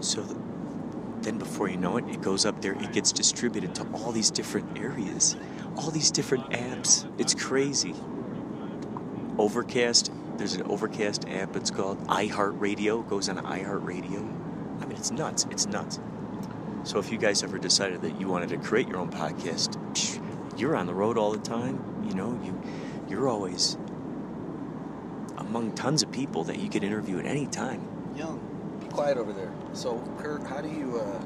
So 0.00 0.22
the, 0.22 0.36
then 1.20 1.38
before 1.38 1.68
you 1.68 1.76
know 1.76 1.98
it, 1.98 2.08
it 2.08 2.22
goes 2.22 2.46
up 2.46 2.62
there, 2.62 2.72
it 2.72 2.92
gets 2.92 3.12
distributed 3.12 3.74
to 3.76 3.86
all 3.92 4.10
these 4.10 4.30
different 4.30 4.78
areas, 4.78 5.36
all 5.76 5.90
these 5.90 6.10
different 6.10 6.50
apps. 6.50 7.10
It's 7.18 7.34
crazy. 7.34 7.94
Overcast, 9.38 10.12
there's 10.36 10.54
an 10.54 10.62
Overcast 10.62 11.28
app, 11.28 11.56
it's 11.56 11.70
called 11.70 12.06
iHeartRadio, 12.06 13.08
goes 13.08 13.28
on 13.28 13.36
iHeartRadio. 13.38 14.18
I 14.80 14.86
mean, 14.86 14.96
it's 14.96 15.10
nuts. 15.10 15.46
It's 15.50 15.66
nuts. 15.66 15.98
So 16.84 16.98
if 16.98 17.10
you 17.10 17.18
guys 17.18 17.42
ever 17.42 17.58
decided 17.58 18.02
that 18.02 18.20
you 18.20 18.28
wanted 18.28 18.50
to 18.50 18.58
create 18.58 18.88
your 18.88 18.98
own 18.98 19.10
podcast, 19.10 19.78
you're 20.58 20.76
on 20.76 20.86
the 20.86 20.94
road 20.94 21.16
all 21.16 21.32
the 21.32 21.38
time. 21.38 22.04
You 22.06 22.14
know, 22.14 22.38
you 22.44 22.60
you're 23.08 23.28
always 23.28 23.76
among 25.38 25.72
tons 25.72 26.02
of 26.02 26.12
people 26.12 26.44
that 26.44 26.58
you 26.58 26.68
could 26.68 26.84
interview 26.84 27.18
at 27.18 27.26
any 27.26 27.46
time. 27.46 27.86
Young, 28.14 28.38
be 28.80 28.86
quiet 28.88 29.16
over 29.16 29.32
there. 29.32 29.52
So, 29.72 29.98
Kurt, 30.18 30.46
how 30.46 30.60
do 30.60 30.68
you? 30.68 31.00
Uh, 31.00 31.20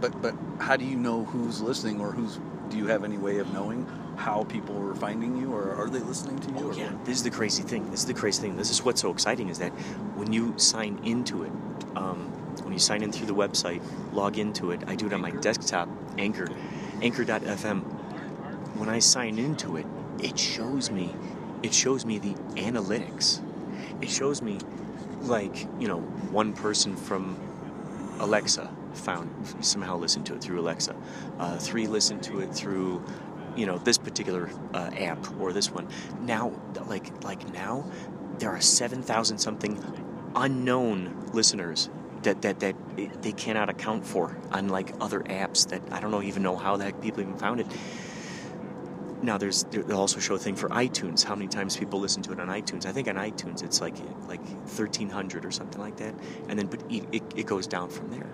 but 0.00 0.20
but 0.20 0.34
how 0.58 0.76
do 0.76 0.84
you 0.84 0.96
know 0.96 1.24
who's 1.24 1.60
listening, 1.60 2.00
or 2.00 2.12
who's? 2.12 2.38
Do 2.74 2.80
you 2.80 2.88
have 2.88 3.04
any 3.04 3.18
way 3.18 3.38
of 3.38 3.52
knowing 3.52 3.86
how 4.16 4.42
people 4.42 4.76
are 4.90 4.96
finding 4.96 5.36
you, 5.36 5.54
or 5.54 5.76
are 5.76 5.88
they 5.88 6.00
listening 6.00 6.40
to 6.40 6.48
you? 6.50 6.56
Oh 6.58 6.70
or 6.70 6.74
yeah, 6.74 6.92
what? 6.92 7.04
this 7.04 7.16
is 7.18 7.22
the 7.22 7.30
crazy 7.30 7.62
thing. 7.62 7.88
This 7.92 8.00
is 8.00 8.06
the 8.06 8.14
crazy 8.14 8.42
thing. 8.42 8.56
This 8.56 8.68
is 8.68 8.82
what's 8.82 9.00
so 9.00 9.12
exciting 9.12 9.48
is 9.48 9.60
that 9.60 9.70
when 10.18 10.32
you 10.32 10.54
sign 10.56 10.98
into 11.04 11.44
it, 11.44 11.52
um, 11.94 12.32
when 12.64 12.72
you 12.72 12.80
sign 12.80 13.04
in 13.04 13.12
through 13.12 13.28
the 13.28 13.34
website, 13.34 13.80
log 14.12 14.38
into 14.38 14.72
it. 14.72 14.80
I 14.88 14.96
do 14.96 15.06
it 15.06 15.12
on 15.12 15.20
my 15.20 15.30
desktop, 15.30 15.88
Anchor, 16.18 16.48
Anchor.fm. 17.00 17.82
When 18.74 18.88
I 18.88 18.98
sign 18.98 19.38
into 19.38 19.76
it, 19.76 19.86
it 20.18 20.36
shows 20.36 20.90
me, 20.90 21.14
it 21.62 21.72
shows 21.72 22.04
me 22.04 22.18
the 22.18 22.34
analytics. 22.60 23.40
It 24.00 24.10
shows 24.10 24.42
me, 24.42 24.58
like 25.20 25.68
you 25.78 25.86
know, 25.86 26.00
one 26.00 26.52
person 26.52 26.96
from 26.96 27.38
Alexa 28.18 28.68
found 28.96 29.64
somehow 29.64 29.96
listened 29.96 30.26
to 30.26 30.34
it 30.34 30.42
through 30.42 30.60
Alexa. 30.60 30.94
Uh, 31.38 31.56
three 31.58 31.86
listened 31.86 32.22
to 32.24 32.40
it 32.40 32.54
through, 32.54 33.04
you 33.56 33.66
know, 33.66 33.78
this 33.78 33.98
particular 33.98 34.50
uh, 34.72 34.90
app 34.98 35.40
or 35.40 35.52
this 35.52 35.70
one. 35.70 35.88
Now, 36.20 36.52
like 36.86 37.24
like 37.24 37.52
now, 37.52 37.84
there 38.38 38.50
are 38.50 38.60
seven 38.60 39.02
thousand 39.02 39.38
something 39.38 39.82
unknown 40.34 41.30
listeners 41.32 41.90
that 42.24 42.42
that 42.42 42.60
that 42.60 42.74
they 43.22 43.32
cannot 43.32 43.68
account 43.68 44.06
for 44.06 44.36
on 44.50 44.68
like 44.68 44.92
other 45.00 45.20
apps 45.20 45.68
that 45.68 45.82
I 45.92 46.00
don't 46.00 46.10
know 46.10 46.22
even 46.22 46.42
know 46.42 46.56
how 46.56 46.76
the 46.76 46.84
heck 46.84 47.00
people 47.00 47.20
even 47.20 47.36
found 47.36 47.60
it. 47.60 47.66
Now 49.22 49.38
there's 49.38 49.64
they'll 49.64 49.96
also 49.96 50.20
show 50.20 50.34
a 50.34 50.38
thing 50.38 50.56
for 50.56 50.68
iTunes. 50.70 51.24
How 51.24 51.34
many 51.34 51.48
times 51.48 51.76
people 51.76 52.00
listen 52.00 52.22
to 52.24 52.32
it 52.32 52.40
on 52.40 52.48
iTunes? 52.48 52.84
I 52.84 52.92
think 52.92 53.08
on 53.08 53.14
iTunes 53.14 53.62
it's 53.62 53.80
like 53.80 53.96
like 54.28 54.44
1300 54.44 55.44
or 55.44 55.50
something 55.50 55.80
like 55.80 55.96
that, 55.96 56.14
and 56.48 56.58
then 56.58 56.66
but 56.66 56.82
it, 56.90 57.04
it, 57.12 57.22
it 57.36 57.46
goes 57.46 57.66
down 57.66 57.88
from 57.88 58.10
there. 58.10 58.26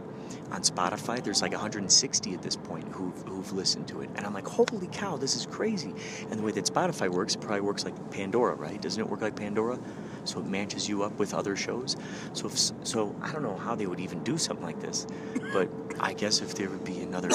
On 0.52 0.62
Spotify, 0.62 1.22
there's 1.22 1.42
like 1.42 1.52
160 1.52 2.34
at 2.34 2.42
this 2.42 2.56
point 2.56 2.88
who've, 2.88 3.22
who've 3.22 3.52
listened 3.52 3.88
to 3.88 4.00
it, 4.00 4.10
and 4.14 4.26
I'm 4.26 4.34
like, 4.34 4.46
holy 4.46 4.88
cow, 4.88 5.16
this 5.16 5.36
is 5.36 5.46
crazy. 5.46 5.94
And 6.30 6.38
the 6.38 6.42
way 6.42 6.52
that 6.52 6.64
Spotify 6.64 7.08
works, 7.08 7.34
it 7.34 7.40
probably 7.40 7.60
works 7.60 7.84
like 7.84 8.10
Pandora, 8.10 8.54
right? 8.54 8.80
Doesn't 8.80 9.00
it 9.00 9.08
work 9.08 9.22
like 9.22 9.36
Pandora? 9.36 9.78
So 10.24 10.40
it 10.40 10.46
matches 10.46 10.88
you 10.88 11.02
up 11.02 11.18
with 11.18 11.34
other 11.34 11.56
shows. 11.56 11.96
So 12.32 12.46
if, 12.46 12.58
so 12.86 13.14
I 13.22 13.32
don't 13.32 13.42
know 13.42 13.56
how 13.56 13.74
they 13.74 13.86
would 13.86 14.00
even 14.00 14.22
do 14.22 14.38
something 14.38 14.64
like 14.64 14.80
this, 14.80 15.06
but 15.52 15.68
I 15.98 16.12
guess 16.12 16.40
if 16.40 16.54
there 16.54 16.68
would 16.68 16.84
be 16.84 17.00
another 17.00 17.30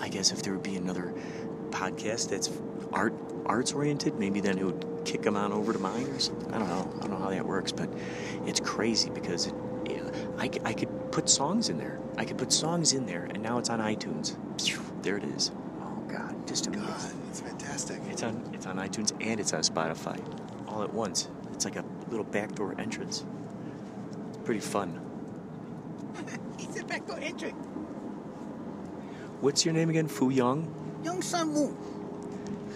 I 0.00 0.08
guess 0.08 0.30
if 0.30 0.42
there 0.42 0.52
would 0.52 0.62
be 0.62 0.76
another 0.76 1.12
podcast 1.70 2.30
that's 2.30 2.50
art 2.92 3.14
arts 3.44 3.72
oriented, 3.72 4.18
maybe 4.18 4.40
then 4.40 4.58
it 4.58 4.64
would 4.64 5.02
kick 5.04 5.22
them 5.22 5.36
on 5.36 5.52
over 5.52 5.72
to 5.72 5.78
mine 5.78 6.06
or 6.06 6.18
something. 6.18 6.52
I 6.52 6.58
don't 6.58 6.68
know. 6.68 6.92
I 6.98 7.00
don't 7.00 7.10
know 7.10 7.18
how 7.18 7.30
that 7.30 7.46
works, 7.46 7.72
but 7.72 7.88
it's 8.44 8.60
crazy 8.60 9.10
because 9.10 9.46
it, 9.46 9.54
I, 10.38 10.48
c- 10.50 10.60
I 10.64 10.72
could 10.72 11.12
put 11.12 11.28
songs 11.28 11.68
in 11.68 11.78
there. 11.78 11.98
I 12.18 12.24
could 12.24 12.38
put 12.38 12.52
songs 12.52 12.92
in 12.92 13.06
there, 13.06 13.24
and 13.24 13.42
now 13.42 13.58
it's 13.58 13.70
on 13.70 13.80
iTunes. 13.80 14.36
Phew, 14.60 14.80
There 15.02 15.16
it 15.16 15.24
is. 15.24 15.50
Oh 15.80 16.02
God, 16.08 16.46
just 16.46 16.66
amazing. 16.66 17.20
It's 17.30 17.40
fantastic. 17.40 18.00
It's 18.10 18.22
on 18.22 18.50
it's 18.52 18.66
on 18.66 18.76
iTunes 18.76 19.12
and 19.20 19.40
it's 19.40 19.52
on 19.52 19.60
Spotify, 19.62 20.18
all 20.68 20.82
at 20.82 20.92
once. 20.92 21.28
It's 21.52 21.64
like 21.64 21.76
a 21.76 21.84
little 22.10 22.24
backdoor 22.24 22.78
entrance. 22.80 23.24
It's 24.28 24.38
Pretty 24.38 24.60
fun. 24.60 25.00
It's 26.58 26.80
a 26.80 26.84
backdoor 26.84 27.18
entry. 27.20 27.50
What's 29.40 29.64
your 29.64 29.74
name 29.74 29.90
again? 29.90 30.06
Fu 30.08 30.30
Young? 30.30 30.72
Young 31.04 31.20
Sun 31.22 31.52
Moon. 31.52 31.76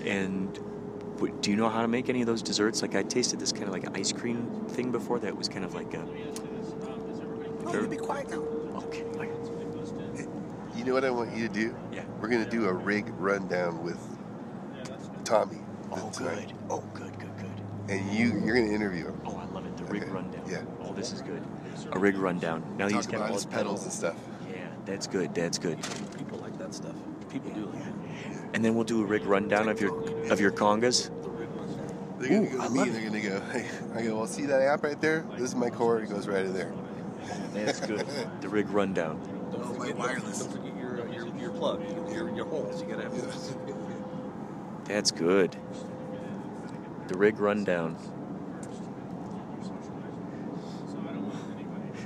And 0.04 0.58
Wait, 1.18 1.38
do 1.42 1.50
you 1.50 1.56
know 1.56 1.68
how 1.68 1.82
to 1.82 1.88
make 1.88 2.08
any 2.08 2.22
of 2.22 2.26
those 2.26 2.42
desserts? 2.42 2.80
Like 2.80 2.94
I 2.94 3.02
tasted 3.02 3.38
this 3.38 3.52
kind 3.52 3.64
of 3.64 3.70
like 3.72 3.94
ice 3.98 4.10
cream 4.12 4.64
thing 4.68 4.90
before 4.90 5.18
that 5.20 5.36
was 5.36 5.48
kind 5.48 5.64
of 5.66 5.74
like 5.74 5.92
a. 5.94 6.06
No, 7.72 7.80
you 7.82 7.88
be 7.88 7.96
quiet 7.96 8.30
now. 8.30 8.38
Okay. 8.78 9.04
You 10.76 10.84
know 10.84 10.94
what 10.94 11.04
I 11.04 11.10
want 11.10 11.36
you 11.36 11.46
to 11.46 11.54
do? 11.54 11.76
Yeah. 11.92 12.02
We're 12.20 12.28
gonna 12.28 12.48
do 12.48 12.66
a 12.66 12.72
rig 12.72 13.06
rundown 13.18 13.82
with 13.84 13.98
Tommy. 15.24 15.58
oh, 15.92 16.10
good. 16.16 16.52
Oh, 16.70 16.82
good, 16.94 17.18
good, 17.18 17.36
good. 17.38 17.50
And 17.88 18.12
you, 18.12 18.40
you're 18.44 18.56
gonna 18.56 18.72
interview 18.72 19.06
him. 19.06 19.20
Oh, 19.26 19.36
I 19.36 19.44
love 19.46 19.66
it. 19.66 19.76
The 19.76 19.84
rig 19.84 20.02
Okay. 20.02 20.10
rundown. 20.10 20.42
Yeah. 20.48 20.62
Oh, 20.82 20.92
this 20.94 21.12
is 21.12 21.22
good. 21.22 21.42
A 21.92 21.98
rig 21.98 22.16
rundown. 22.16 22.64
Now 22.76 22.88
he's 22.88 23.06
Talk 23.06 23.12
got 23.12 23.28
all 23.28 23.34
his 23.34 23.46
pedals 23.46 23.84
and 23.84 23.92
stuff. 23.92 24.16
Yeah, 24.48 24.56
that's 24.86 25.06
good. 25.06 25.34
That's 25.34 25.58
good. 25.58 25.78
People 26.16 26.38
like 26.38 26.58
that 26.58 26.74
stuff. 26.74 26.94
People 27.30 27.50
do 27.52 27.66
like 27.66 27.86
it. 27.86 27.94
And 28.54 28.64
then 28.64 28.74
we'll 28.74 28.84
do 28.84 29.02
a 29.02 29.06
rig 29.06 29.24
rundown 29.24 29.68
of 29.68 29.80
your 29.80 29.92
of 30.32 30.40
your 30.40 30.50
congas. 30.50 31.10
They're 32.18 32.28
gonna 32.28 32.42
Ooh, 32.42 32.58
go 32.58 32.60
I 32.62 32.66
to 32.66 32.72
me 32.72 32.78
love 32.80 32.88
and 32.88 33.14
they're 33.14 33.22
gonna 33.22 33.40
go, 33.40 33.40
hey, 33.52 33.66
I 33.94 34.02
go, 34.02 34.16
well, 34.16 34.26
see 34.26 34.46
that 34.46 34.60
app 34.60 34.82
right 34.84 35.00
there? 35.00 35.24
This 35.32 35.50
is 35.50 35.54
my 35.54 35.70
cord. 35.70 36.04
It 36.04 36.10
goes 36.10 36.28
right 36.28 36.44
in 36.44 36.52
there. 36.52 36.72
That's 37.52 37.80
good. 37.80 38.06
the 38.40 38.48
rig 38.48 38.68
rundown. 38.70 39.20
Don't 39.52 39.76
forget 39.76 39.96
wireless. 39.96 40.38
Don't 40.38 40.52
forget 40.52 40.76
your, 40.76 41.00
uh, 41.00 41.12
your, 41.12 41.36
your 41.36 41.50
plug, 41.50 41.82
your, 42.12 42.34
your 42.34 42.46
holes. 42.46 42.80
You 42.80 42.88
gotta 42.88 43.02
have 43.02 43.20
those. 43.20 43.54
That's 44.84 45.10
good. 45.10 45.56
The 47.08 47.18
rig 47.18 47.38
rundown. 47.40 47.96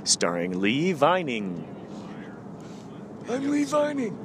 Starring 0.03 0.59
Lee 0.59 0.93
Vining. 0.93 1.67
I'm 3.29 3.49
Lee 3.49 3.63
Vining. 3.63 4.21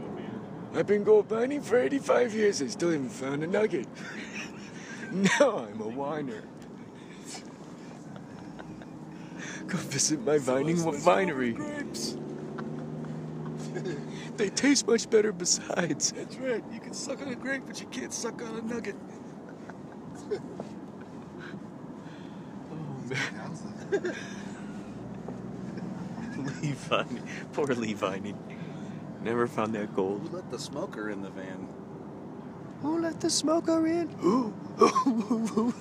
I've 0.75 0.87
been 0.87 1.05
gold 1.05 1.31
mining 1.31 1.63
for 1.63 1.79
85 1.79 2.35
years. 2.35 2.63
I 2.63 2.67
still 2.69 2.91
haven't 2.91 3.09
found 3.09 3.43
a 3.43 3.47
nugget. 3.47 3.89
now 5.11 5.67
I'm 5.67 5.81
a 5.81 5.89
whiner. 5.89 6.43
Go 9.71 9.79
visit 9.79 10.25
my 10.25 10.39
vining 10.39 10.77
winery. 10.77 11.57
They 14.37 14.49
taste 14.49 14.87
much 14.87 15.11
better 15.11 15.33
besides. 15.33 16.13
That's 16.13 16.37
right. 16.37 16.65
You 16.73 16.81
can 16.81 16.95
suck 16.95 17.21
on 17.21 17.29
a 17.29 17.35
grape, 17.35 17.63
but 17.67 17.79
you 17.79 17.87
can't 17.89 18.13
suck 18.13 18.41
on 18.43 18.57
a 18.57 18.63
nugget. 18.63 18.97
Oh, 22.73 23.03
Lee 26.63 26.73
Vining. 26.73 27.23
Poor 27.53 27.67
Lee 27.67 27.93
Vining. 27.93 28.39
Never 29.23 29.47
found 29.47 29.75
that 29.75 29.95
gold. 29.95 30.29
Who 30.31 30.37
let 30.37 30.51
the 30.51 30.59
smoker 30.59 31.11
in 31.11 31.21
the 31.21 31.29
van? 31.31 31.69
Who 32.83 33.01
let 33.01 33.21
the 33.21 33.29
smoker 33.29 33.87
in? 33.87 34.09
Who? 34.21 35.75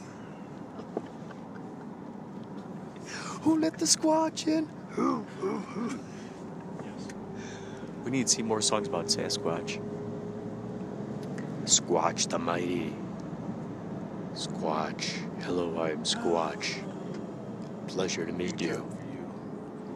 Who 3.41 3.59
let 3.59 3.77
the 3.77 3.85
squatch 3.85 4.47
in? 4.47 4.67
Who? 4.89 5.25
Yes. 6.83 7.07
We 8.03 8.11
need 8.11 8.27
to 8.27 8.33
see 8.33 8.41
more 8.41 8.61
songs 8.61 8.87
about 8.87 9.05
Sasquatch. 9.05 9.81
Squatch 11.63 12.27
the 12.29 12.37
mighty. 12.39 12.95
Squatch. 14.33 15.11
Hello, 15.43 15.81
I'm 15.81 16.03
Squatch. 16.03 16.83
Pleasure 17.87 18.25
to 18.25 18.33
meet 18.33 18.59
you. 18.61 18.85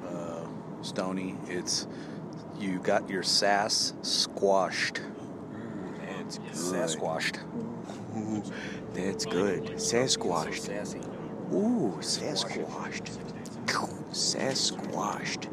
Uh, 0.08 0.46
Stony, 0.82 1.36
it's 1.48 1.88
you 2.60 2.80
got 2.80 3.10
your 3.10 3.24
sass 3.24 3.94
squashed. 4.04 5.02
That's 6.08 6.38
good. 6.38 6.56
Sasquashed. 6.56 7.40
That's 8.94 9.26
good. 9.26 9.64
Sasquatched. 9.78 10.60
Sassy. 10.60 11.02
Ooh, 11.52 11.98
Sasquatched. 12.00 13.33
Sasquatched. 14.14 15.50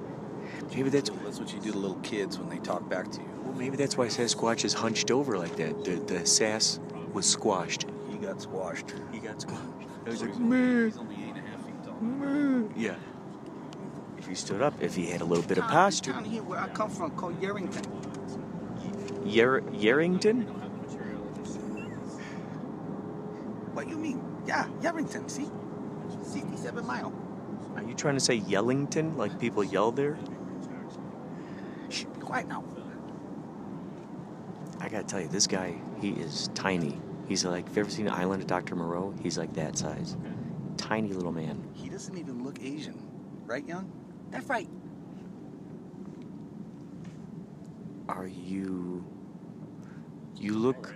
Maybe 0.75 0.91
that's 0.91 1.11
That's 1.25 1.39
what 1.41 1.53
you 1.53 1.61
do 1.61 1.73
to 1.73 1.79
little 1.79 1.99
kids 2.03 2.39
when 2.39 2.49
they 2.49 2.59
talk 2.59 2.89
back 2.89 3.11
to 3.13 3.21
you. 3.21 3.29
well, 3.43 3.55
maybe 3.55 3.77
that's 3.77 3.97
why 3.97 4.07
Sasquatch 4.07 4.65
is 4.65 4.73
hunched 4.75 5.11
over 5.11 5.37
like 5.39 5.57
that. 5.57 5.85
The 5.85 5.97
the 5.97 6.25
sass 6.27 6.79
was 7.13 7.27
squashed. 7.27 7.87
He 8.11 8.17
got 8.19 8.41
squashed. 8.41 8.95
He 9.13 9.19
got 9.19 9.41
squashed. 9.41 9.63
It 10.07 10.11
was 10.11 10.21
He's 10.21 10.23
like, 10.31 10.37
only, 10.41 10.57
"Meh, 10.57 10.85
he's 10.85 10.99
only 10.99 11.15
eight 11.17 11.37
and 11.37 11.39
a 11.39 11.51
half 11.51 11.65
feet 11.65 11.85
tall. 11.85 12.01
meh." 12.01 12.69
yeah. 12.77 12.95
If 14.19 14.27
he 14.29 14.35
stood 14.35 14.63
up, 14.63 14.75
if 14.81 14.95
he 14.95 15.07
had 15.07 15.23
a 15.23 15.25
little 15.25 15.45
bit 15.45 15.59
of 15.59 15.65
Town- 15.65 15.73
posture. 15.73 16.13
Town 16.13 16.25
here 16.25 16.43
where 16.43 16.61
I 16.61 16.69
come 16.69 16.91
from 16.91 17.11
called 17.13 17.41
Yerington. 17.41 17.85
Yer- 19.25 19.63
Yerrington? 19.73 20.45
What 23.75 23.89
you 23.89 23.97
mean? 23.97 24.21
Yeah, 24.47 24.67
Yerington. 24.83 25.31
See, 25.31 25.49
67 26.23 26.87
mile. 26.87 27.13
Are 27.91 27.93
you 27.93 27.97
trying 27.97 28.15
to 28.15 28.21
say 28.21 28.39
Yellington? 28.39 29.17
Like 29.17 29.37
people 29.41 29.65
yell 29.65 29.91
there? 29.91 30.17
Shh, 31.89 32.05
be 32.05 32.21
quiet 32.21 32.47
now. 32.47 32.63
I 34.79 34.89
gotta 34.89 35.03
tell 35.03 35.21
you, 35.21 35.27
this 35.27 35.49
guy, 35.49 35.75
he 36.01 36.11
is 36.11 36.51
tiny. 36.55 37.01
He's 37.27 37.45
like, 37.45 37.67
have 37.67 37.77
you 37.77 37.81
ever 37.81 37.91
seen 37.91 38.09
Island 38.09 38.43
of 38.43 38.47
Dr. 38.47 38.77
Moreau? 38.77 39.13
He's 39.21 39.37
like 39.37 39.53
that 39.55 39.77
size. 39.77 40.17
Tiny 40.77 41.09
little 41.09 41.33
man. 41.33 41.69
He 41.75 41.89
doesn't 41.89 42.17
even 42.17 42.45
look 42.45 42.63
Asian, 42.63 43.03
right, 43.45 43.67
young? 43.67 43.91
That's 44.31 44.47
right. 44.47 44.69
Are 48.09 48.29
you. 48.29 49.05
You 50.37 50.53
look. 50.53 50.95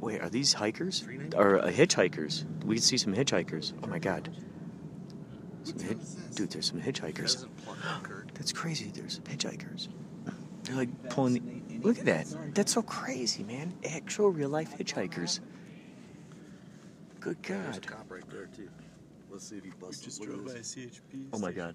Wait, 0.00 0.22
are 0.22 0.30
these 0.30 0.54
hikers? 0.54 1.06
Or 1.36 1.58
uh, 1.58 1.66
hitchhikers? 1.70 2.46
We 2.64 2.76
can 2.76 2.82
see 2.82 2.96
some 2.96 3.14
hitchhikers. 3.14 3.74
Oh 3.84 3.88
my 3.88 3.98
god. 3.98 4.34
Some 5.64 5.78
hit- 5.78 6.34
Dude, 6.34 6.50
there's 6.50 6.66
some 6.66 6.80
hitchhikers. 6.80 7.46
That's 8.34 8.52
crazy. 8.52 8.90
There's 8.92 9.14
some 9.14 9.24
hitchhikers. 9.24 9.88
They're 10.64 10.76
like 10.76 11.10
pulling. 11.10 11.80
Look 11.82 11.98
at 11.98 12.04
that. 12.06 12.54
That's 12.54 12.72
so 12.72 12.82
crazy, 12.82 13.42
man. 13.42 13.72
Actual 13.84 14.30
real 14.30 14.48
life 14.48 14.76
hitchhikers. 14.78 15.40
Good 17.20 17.36
There's 17.42 17.76
a 17.76 17.80
God. 17.80 17.86
cop 17.86 18.10
right 18.10 18.28
there 18.30 18.46
too. 18.46 18.68
Let's 19.30 19.48
see 19.48 19.56
if 19.56 19.64
he 19.64 19.70
busts. 19.80 20.04
Just 20.04 20.22
drove 20.22 20.44
by 20.44 20.52
a. 20.52 20.56
CHP. 20.56 21.26
Oh 21.32 21.38
my. 21.38 21.52
God. 21.52 21.74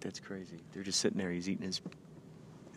That's 0.00 0.20
crazy. 0.20 0.58
They're 0.72 0.82
just 0.82 1.00
sitting 1.00 1.18
there. 1.18 1.30
He's 1.30 1.48
eating 1.48 1.66
his. 1.66 1.80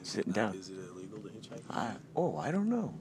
Is 0.01 0.07
Sitting 0.09 0.31
it 0.31 0.35
down. 0.35 0.55
Is 0.55 0.69
it 0.69 0.75
illegal 0.91 1.19
to 1.19 1.29
hitchhike? 1.29 1.61
I, 1.69 1.91
oh, 2.15 2.37
I 2.37 2.51
don't 2.51 2.69
know. 2.69 2.93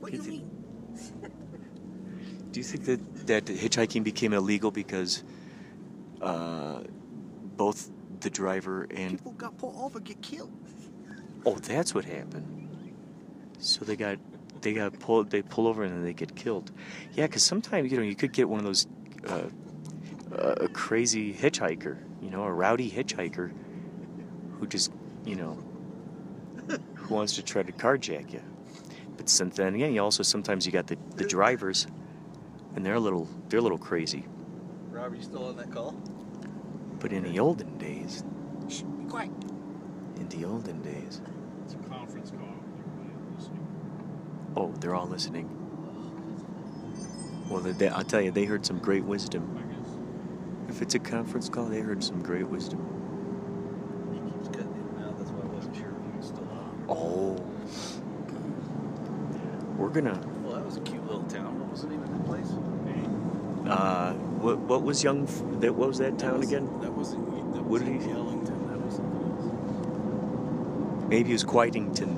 What 0.00 0.12
do 0.12 0.18
you 0.18 0.22
mean? 0.24 0.50
Do 2.54 2.60
you 2.60 2.64
think 2.64 2.84
that, 2.84 3.26
that 3.26 3.44
hitchhiking 3.46 4.04
became 4.04 4.32
illegal 4.32 4.70
because 4.70 5.24
uh, 6.22 6.82
both 7.56 7.90
the 8.20 8.30
driver 8.30 8.86
and 8.94 9.18
People 9.18 9.32
got 9.32 9.58
pulled 9.58 9.74
over, 9.76 9.98
get 9.98 10.22
killed. 10.22 10.52
oh, 11.44 11.56
that's 11.56 11.96
what 11.96 12.04
happened. 12.04 12.68
So 13.58 13.84
they 13.84 13.96
got 13.96 14.18
they 14.60 14.72
got 14.72 14.96
pulled. 15.00 15.30
They 15.30 15.42
pull 15.42 15.66
over 15.66 15.82
and 15.82 15.92
then 15.92 16.04
they 16.04 16.12
get 16.12 16.36
killed. 16.36 16.70
Yeah, 17.14 17.26
because 17.26 17.42
sometimes 17.42 17.90
you 17.90 17.98
know 17.98 18.04
you 18.04 18.14
could 18.14 18.32
get 18.32 18.48
one 18.48 18.60
of 18.60 18.64
those 18.64 18.86
uh, 19.26 19.48
uh, 20.30 20.54
a 20.60 20.68
crazy 20.68 21.34
hitchhiker, 21.34 21.98
you 22.22 22.30
know, 22.30 22.44
a 22.44 22.52
rowdy 22.52 22.88
hitchhiker 22.88 23.52
who 24.60 24.68
just 24.68 24.92
you 25.24 25.34
know 25.34 25.58
who 26.94 27.14
wants 27.14 27.34
to 27.34 27.42
try 27.42 27.64
to 27.64 27.72
carjack 27.72 28.32
you. 28.32 28.42
But 29.16 29.28
since 29.28 29.56
then 29.56 29.74
again, 29.74 29.92
you 29.92 30.00
also 30.00 30.22
sometimes 30.22 30.66
you 30.66 30.70
got 30.70 30.86
the, 30.86 30.96
the 31.16 31.24
drivers, 31.24 31.88
and 32.74 32.84
they're 32.84 32.94
a 32.94 33.00
little 33.00 33.28
they're 33.48 33.60
a 33.60 33.62
little 33.62 33.78
crazy. 33.78 34.26
Rob, 34.90 35.12
are 35.12 35.16
you 35.16 35.22
still 35.22 35.46
on 35.46 35.56
that 35.56 35.70
call? 35.70 35.92
But 37.00 37.12
in 37.12 37.24
the 37.24 37.38
olden 37.40 37.76
days, 37.78 38.24
Shh, 38.68 38.82
be 38.82 39.04
quiet. 39.08 39.30
in 40.16 40.28
the 40.28 40.44
olden 40.44 40.80
days, 40.82 41.20
It's 41.64 41.74
a 41.74 41.78
conference 41.88 42.30
call. 42.30 42.40
Everybody 42.78 43.36
listening. 43.36 43.66
oh, 44.56 44.72
they're 44.80 44.94
all 44.94 45.06
listening. 45.08 45.48
Well, 47.50 47.60
they, 47.60 47.88
I'll 47.88 48.04
tell 48.04 48.22
you, 48.22 48.30
they 48.30 48.44
heard 48.46 48.64
some 48.64 48.78
great 48.78 49.04
wisdom. 49.04 49.50
If 50.68 50.80
it's 50.80 50.94
a 50.94 50.98
conference 50.98 51.48
call, 51.50 51.66
they 51.66 51.80
heard 51.80 52.02
some 52.02 52.22
great 52.22 52.48
wisdom. 52.48 52.80
He 54.12 54.18
keeps 54.30 54.48
cutting 54.48 54.72
in 54.72 54.96
and 54.96 55.04
out. 55.04 55.18
That's 55.18 55.30
why 55.30 55.42
I 55.42 55.46
wasn't 55.54 55.76
sure 55.76 55.90
if 55.90 56.10
he 56.10 56.16
was 56.16 56.26
still 56.28 56.48
on. 56.50 56.84
Oh, 56.88 57.36
we're 59.76 59.90
gonna. 59.90 60.18
Well, 60.42 60.54
that 60.56 60.64
was 60.64 60.78
a 60.78 60.80
cute 60.80 61.04
little 61.06 61.22
town. 61.24 61.60
What 61.60 61.70
was 61.70 61.82
the 61.82 61.88
name 61.88 62.02
of 62.02 62.10
that 62.10 62.24
place? 62.24 62.50
Uh, 63.70 64.14
what 64.44 64.58
what 64.58 64.82
was 64.82 65.02
young? 65.02 65.24
That 65.60 65.74
what 65.74 65.88
was 65.88 65.98
that 65.98 66.18
town 66.18 66.38
was, 66.40 66.48
again? 66.48 66.66
That 66.80 66.92
was 66.92 67.12
in, 67.14 67.24
that 67.52 67.62
What 67.62 67.80
was 67.80 67.82
did 67.82 68.02
he- 68.02 68.08
Yellington. 68.08 68.68
That 68.68 68.78
was. 68.84 69.00
Maybe 71.08 71.30
it 71.30 71.32
was 71.32 71.44
Quitington, 71.44 72.14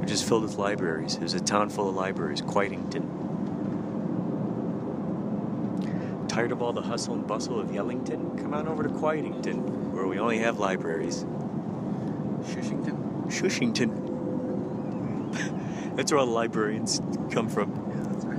which 0.00 0.10
is 0.10 0.22
filled 0.22 0.42
with 0.42 0.56
libraries. 0.56 1.14
It 1.16 1.22
was 1.22 1.34
a 1.34 1.40
town 1.40 1.70
full 1.70 1.88
of 1.88 1.94
libraries. 1.94 2.42
Quitington. 2.42 3.04
Tired 6.28 6.50
of 6.52 6.60
all 6.60 6.72
the 6.72 6.82
hustle 6.82 7.14
and 7.14 7.26
bustle 7.26 7.60
of 7.60 7.68
Yellington? 7.68 8.36
Come 8.42 8.52
on 8.52 8.66
over 8.68 8.82
to 8.82 8.88
Quitington, 8.88 9.92
where 9.92 10.06
we 10.06 10.18
only 10.18 10.38
have 10.38 10.58
libraries. 10.58 11.24
Shushington. 12.42 13.26
Shushington. 13.28 14.02
That's 15.96 16.10
where 16.12 16.18
all 16.18 16.26
the 16.26 16.32
librarians 16.32 17.00
come 17.30 17.48
from. 17.48 17.72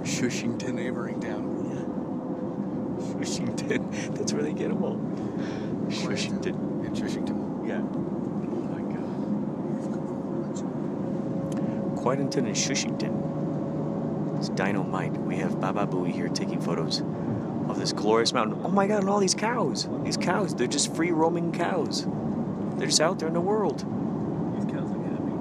Shushington, 0.04 0.74
neighboring 0.76 1.20
town. 1.22 1.47
That's 4.16 4.32
where 4.32 4.44
they 4.44 4.54
get 4.54 4.70
them 4.70 4.84
all. 4.84 4.96
Shushington. 5.90 6.86
In 6.86 6.94
Shushington. 6.94 7.68
Yeah. 7.68 7.82
Oh 7.82 8.62
my 8.72 8.82
god. 11.92 11.98
Quietington 11.98 12.46
and 12.46 12.56
Shushington. 12.56 14.38
It's 14.38 14.50
dynamite. 14.50 15.12
We 15.14 15.36
have 15.38 15.60
Baba 15.60 15.86
Booey 15.86 16.14
here 16.14 16.30
taking 16.30 16.62
photos 16.62 17.02
of 17.70 17.78
this 17.78 17.92
glorious 17.92 18.32
mountain. 18.34 18.62
Oh 18.64 18.70
my 18.70 18.88
god, 18.88 19.02
and 19.02 19.10
all 19.10 19.20
these 19.20 19.36
cows. 19.36 19.90
These 20.04 20.16
cows, 20.16 20.56
they're 20.56 20.68
just 20.68 20.96
free 20.96 21.12
roaming 21.12 21.52
cows. 21.52 22.08
They're 22.78 22.88
just 22.88 23.02
out 23.02 23.20
there 23.20 23.28
in 23.28 23.34
the 23.34 23.42
world. 23.42 23.80
These 23.80 24.66
cows 24.72 24.90
look 24.90 25.06
happy. 25.08 25.34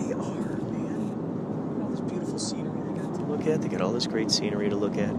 They 0.00 0.12
are, 0.14 0.56
man. 0.72 1.82
All 1.82 1.90
this 1.90 2.00
beautiful 2.00 2.38
scenery 2.38 2.92
they 2.92 3.00
got 3.02 3.14
to 3.14 3.22
look 3.24 3.46
at. 3.46 3.60
They 3.60 3.68
got 3.68 3.82
all 3.82 3.92
this 3.92 4.06
great 4.06 4.30
scenery 4.30 4.70
to 4.70 4.76
look 4.76 4.96
at. 4.96 5.14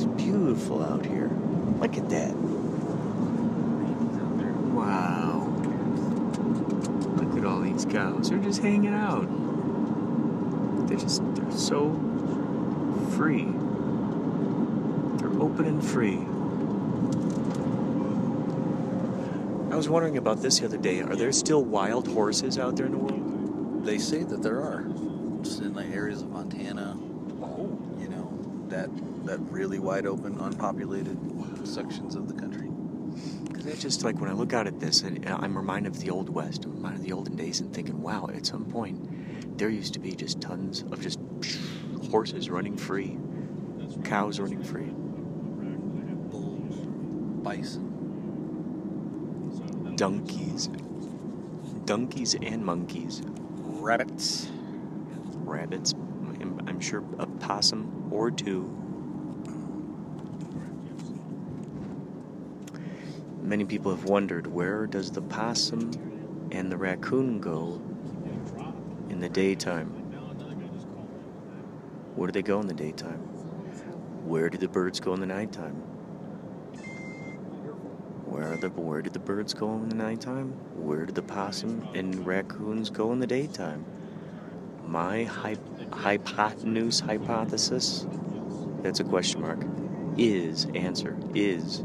It's 0.00 0.08
beautiful 0.22 0.82
out 0.82 1.04
here. 1.04 1.30
Look 1.78 1.98
at 1.98 2.08
that. 2.08 2.34
Wow. 4.72 5.46
Look 7.16 7.36
at 7.36 7.44
all 7.44 7.60
these 7.60 7.84
cows. 7.84 8.30
They're 8.30 8.38
just 8.38 8.62
hanging 8.62 8.94
out. 8.94 9.26
They're 10.88 10.96
just, 10.96 11.20
they're 11.34 11.50
so 11.50 11.90
free. 13.10 13.44
They're 15.18 15.38
open 15.38 15.66
and 15.66 15.84
free. 15.84 16.16
I 19.70 19.76
was 19.76 19.90
wondering 19.90 20.16
about 20.16 20.40
this 20.40 20.60
the 20.60 20.64
other 20.64 20.78
day. 20.78 21.02
Are 21.02 21.14
there 21.14 21.30
still 21.30 21.62
wild 21.62 22.08
horses 22.08 22.58
out 22.58 22.76
there 22.76 22.86
in 22.86 22.92
the 22.92 22.98
world? 22.98 23.84
They 23.84 23.98
say 23.98 24.22
that 24.22 24.42
there 24.42 24.62
are, 24.62 24.84
just 25.42 25.60
in 25.60 25.74
like 25.74 25.90
areas 25.90 26.22
of 26.22 26.30
Montana. 26.30 26.96
Oh. 27.42 27.78
You 27.98 28.08
know 28.08 28.32
that 28.68 28.88
that 29.30 29.38
really 29.42 29.78
wide 29.78 30.06
open, 30.06 30.36
unpopulated 30.40 31.16
sections 31.64 32.16
of 32.16 32.26
the 32.26 32.34
country. 32.34 32.68
Because 33.46 33.64
it's 33.66 33.80
just 33.80 34.02
like 34.02 34.20
when 34.20 34.28
I 34.28 34.32
look 34.32 34.52
out 34.52 34.66
at 34.66 34.80
this, 34.80 35.02
and 35.02 35.24
uh, 35.28 35.38
I'm 35.40 35.56
reminded 35.56 35.94
of 35.94 36.00
the 36.00 36.10
old 36.10 36.28
West, 36.28 36.64
I'm 36.64 36.72
reminded 36.72 37.02
of 37.02 37.06
the 37.06 37.12
olden 37.12 37.36
days, 37.36 37.60
and 37.60 37.72
thinking, 37.72 38.02
wow, 38.02 38.28
at 38.34 38.44
some 38.44 38.64
point, 38.64 39.56
there 39.56 39.68
used 39.68 39.94
to 39.94 40.00
be 40.00 40.16
just 40.16 40.40
tons 40.40 40.82
of 40.90 41.00
just 41.00 41.20
horses 42.10 42.50
running 42.50 42.76
free, 42.76 43.18
cows 44.02 44.40
running 44.40 44.64
free. 44.64 44.90
Bulls, 46.30 46.74
bison. 47.44 47.86
donkeys, 49.94 50.70
donkeys 51.84 52.34
and 52.42 52.64
monkeys, 52.64 53.22
rabbits, 53.26 54.48
rabbits. 55.44 55.94
I'm 56.66 56.80
sure 56.80 57.04
a 57.18 57.26
possum 57.26 58.08
or 58.10 58.32
two. 58.32 58.89
Many 63.50 63.64
people 63.64 63.90
have 63.90 64.04
wondered 64.04 64.46
where 64.46 64.86
does 64.86 65.10
the 65.10 65.22
possum 65.22 65.90
and 66.52 66.70
the 66.70 66.76
raccoon 66.76 67.40
go 67.40 67.82
in 69.08 69.18
the 69.18 69.28
daytime? 69.28 69.88
Where 72.14 72.28
do 72.28 72.32
they 72.32 72.42
go 72.42 72.60
in 72.60 72.68
the 72.68 72.74
daytime? 72.74 73.18
Where 74.24 74.50
do 74.50 74.56
the 74.56 74.68
birds 74.68 75.00
go 75.00 75.14
in 75.14 75.18
the 75.18 75.26
nighttime? 75.26 75.74
Where 78.24 78.52
are 78.52 78.56
the 78.56 78.68
where 78.68 79.02
do 79.02 79.10
the 79.10 79.18
birds 79.18 79.52
go 79.52 79.74
in 79.74 79.88
the 79.88 79.96
nighttime? 79.96 80.50
Where 80.76 81.04
do 81.04 81.12
the 81.12 81.20
possum 81.20 81.88
and 81.92 82.24
raccoons 82.24 82.88
go 82.88 83.10
in 83.12 83.18
the 83.18 83.26
daytime? 83.26 83.84
My 84.86 85.24
hy- 85.24 85.56
hypotenuse 85.92 87.00
hypothesis, 87.00 88.06
that's 88.84 89.00
a 89.00 89.04
question 89.04 89.40
mark, 89.40 89.66
is 90.16 90.68
answer 90.76 91.16
is 91.34 91.82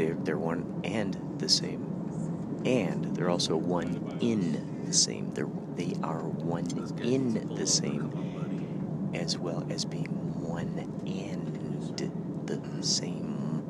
they're 0.00 0.14
they're 0.14 0.38
one 0.38 0.80
and 0.84 1.14
the 1.38 1.48
same, 1.48 2.62
and 2.64 3.14
they're 3.14 3.28
also 3.28 3.56
one 3.56 4.16
in 4.20 4.84
the 4.86 4.92
same. 4.94 5.32
They're 5.34 5.48
they 5.76 5.94
are 6.02 6.20
one 6.22 6.66
in 7.02 7.54
the 7.54 7.66
same, 7.66 9.10
as 9.14 9.36
well 9.36 9.66
as 9.70 9.84
being 9.84 10.08
one 10.40 10.78
and 11.06 11.98
the 12.46 12.82
same. 12.82 13.62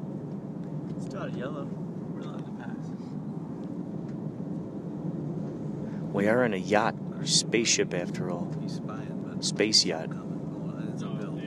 It's 0.97 1.07
dotted 1.07 1.35
yellow. 1.35 1.64
We're 1.64 2.20
allowed 2.20 2.45
to 2.47 2.53
pass. 2.62 2.76
We 6.12 6.28
are 6.28 6.45
in 6.45 6.55
a 6.55 6.59
yacht 6.59 6.95
or 7.18 7.26
spaceship 7.26 7.93
after 7.93 8.31
all. 8.31 8.55
He's 8.61 8.74
spying, 8.74 9.24
but 9.26 9.45
Space 9.45 9.85
yacht. 9.85 10.11
it's 10.93 11.03
uphill. 11.03 11.41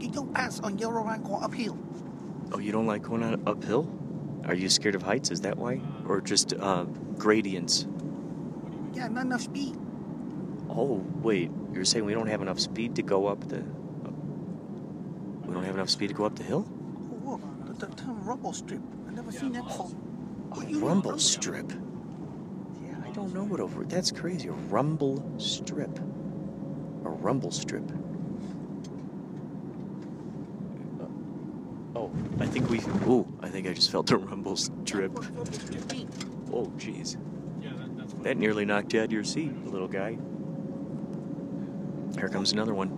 You 0.00 0.08
don't 0.10 0.32
pass 0.34 0.59
on 0.78 1.22
going 1.22 1.42
uphill. 1.42 1.78
Oh, 2.52 2.58
you 2.58 2.72
don't 2.72 2.86
like 2.86 3.02
going 3.02 3.22
out 3.22 3.40
uphill? 3.46 3.90
Are 4.44 4.54
you 4.54 4.68
scared 4.68 4.94
of 4.94 5.02
heights? 5.02 5.30
Is 5.30 5.40
that 5.42 5.56
why? 5.56 5.80
Or 6.06 6.20
just 6.20 6.54
uh, 6.54 6.84
gradients? 7.16 7.86
Yeah, 8.92 9.08
not 9.08 9.26
enough 9.26 9.42
speed. 9.42 9.76
Oh, 10.68 11.04
wait. 11.22 11.50
You're 11.72 11.84
saying 11.84 12.04
we 12.04 12.14
don't 12.14 12.26
have 12.26 12.42
enough 12.42 12.58
speed 12.58 12.96
to 12.96 13.02
go 13.02 13.26
up 13.26 13.48
the. 13.48 13.62
We 15.46 15.54
don't 15.54 15.64
have 15.64 15.74
enough 15.74 15.90
speed 15.90 16.08
to 16.08 16.14
go 16.14 16.24
up 16.24 16.36
the 16.36 16.44
hill? 16.44 16.66
Oh, 17.24 17.30
look, 17.30 17.78
the, 17.78 17.86
the 17.86 17.94
term 17.94 18.24
rumble 18.24 18.52
strip. 18.52 18.80
I 19.08 19.12
never 19.12 19.32
seen 19.32 19.52
that 19.52 19.64
before. 19.64 19.90
A 20.56 20.74
rumble 20.74 21.18
strip. 21.18 21.70
Yeah, 22.84 22.96
I 23.04 23.10
don't 23.10 23.34
know 23.34 23.44
what 23.44 23.60
over. 23.60 23.84
That's 23.84 24.10
crazy. 24.10 24.48
A 24.48 24.52
rumble 24.52 25.22
strip. 25.38 25.98
A 25.98 27.08
rumble 27.08 27.50
strip. 27.50 27.88
Uh, 31.00 31.06
Oh, 31.96 32.10
I 32.40 32.46
think 32.46 32.68
we. 32.70 32.80
Ooh, 33.06 33.26
I 33.40 33.48
think 33.48 33.66
I 33.68 33.72
just 33.72 33.90
felt 33.90 34.10
a 34.10 34.16
rumble 34.16 34.56
strip. 34.56 35.12
Oh, 36.52 36.66
jeez. 36.76 37.16
That 38.22 38.36
nearly 38.36 38.64
knocked 38.64 38.92
you 38.92 39.00
out 39.00 39.06
of 39.06 39.12
your 39.12 39.24
seat, 39.24 39.64
the 39.64 39.70
little 39.70 39.88
guy. 39.88 40.18
Here 42.18 42.28
comes 42.28 42.52
another 42.52 42.74
one. 42.74 42.90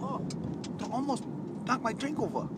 Oh, 0.00 0.26
almost 0.90 1.24
knocked 1.66 1.82
my 1.82 1.92
drink 1.92 2.18
over. 2.18 2.48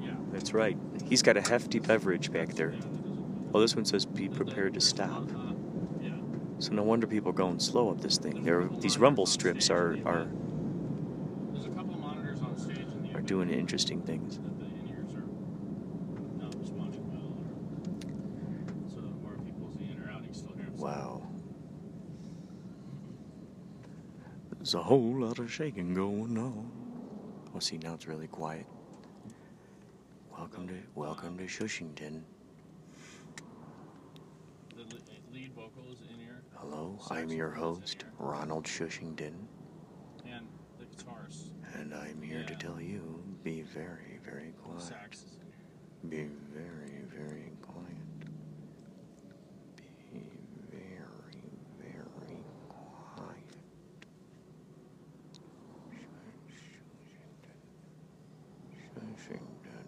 Yeah. 0.00 0.10
That's 0.32 0.52
right. 0.52 0.76
He's 1.06 1.22
got 1.22 1.36
a 1.36 1.40
hefty 1.40 1.78
beverage 1.78 2.32
back 2.32 2.54
there. 2.54 2.74
Oh, 3.54 3.60
this 3.60 3.74
one 3.76 3.84
says 3.84 4.04
be 4.04 4.28
prepared 4.28 4.74
to 4.74 4.80
stop. 4.80 5.28
So 6.60 6.72
no 6.72 6.82
wonder 6.82 7.06
people 7.06 7.30
are 7.30 7.34
going 7.34 7.60
slow 7.60 7.88
up 7.90 8.00
this 8.00 8.18
thing. 8.18 8.42
There, 8.42 8.68
these 8.80 8.98
rumble 8.98 9.26
strips 9.26 9.70
are 9.70 9.96
are 10.04 10.26
There's 11.52 11.66
a 11.66 11.70
couple 11.70 11.96
monitors 11.98 12.42
on 12.42 12.58
stage 12.58 12.78
in 12.78 13.12
the 13.12 13.16
are 13.16 13.20
doing 13.20 13.48
interesting 13.48 14.02
things. 14.02 14.38
that 14.38 14.58
the 14.58 14.64
in-ears 14.64 15.14
are 15.14 15.22
not 16.42 16.52
responding 16.58 17.08
well, 17.12 17.30
or 18.74 18.90
so 18.90 19.00
where 19.22 19.38
people 19.38 19.70
see 19.78 19.88
in 19.92 20.02
or 20.02 20.10
out, 20.10 20.24
you 20.26 20.34
still 20.34 20.52
hear 20.56 20.64
them. 20.64 20.78
Wow. 20.78 21.22
There's 24.68 24.74
a 24.74 24.82
whole 24.82 25.20
lot 25.20 25.38
of 25.38 25.50
shaking 25.50 25.94
going 25.94 26.36
on. 26.36 26.70
Oh, 27.56 27.58
see, 27.58 27.78
now 27.78 27.94
it's 27.94 28.06
really 28.06 28.26
quiet. 28.26 28.66
Welcome 30.30 30.68
to 30.68 30.74
welcome 30.94 31.38
to 31.38 31.44
Shushington. 31.44 32.20
The 34.76 34.82
uh, 34.82 34.98
lead 35.32 35.54
vocal 35.54 35.90
is 35.90 36.00
in 36.12 36.20
ear, 36.20 36.42
Hello, 36.54 36.98
I'm 37.10 37.30
your 37.30 37.48
host, 37.48 38.04
Ronald 38.18 38.64
Shushington, 38.64 39.32
and 40.26 40.46
the 40.78 40.84
guitarist, 40.84 41.48
and 41.72 41.94
I'm 41.94 42.20
here 42.20 42.44
to 42.44 42.54
tell 42.56 42.78
you 42.78 43.22
be 43.42 43.62
very, 43.62 44.20
very 44.22 44.48
the 44.50 44.62
quiet. 44.62 44.82
sax 44.82 45.16
is 45.22 45.38
in 45.40 45.46
ear. 46.20 46.26
Be 46.26 46.30
very, 46.52 47.04
very 47.10 47.52
quiet. 47.62 47.86
Be 50.12 50.28
very, 50.70 51.54
very 51.80 52.44
quiet. 52.68 53.56
Shushington. 58.94 59.86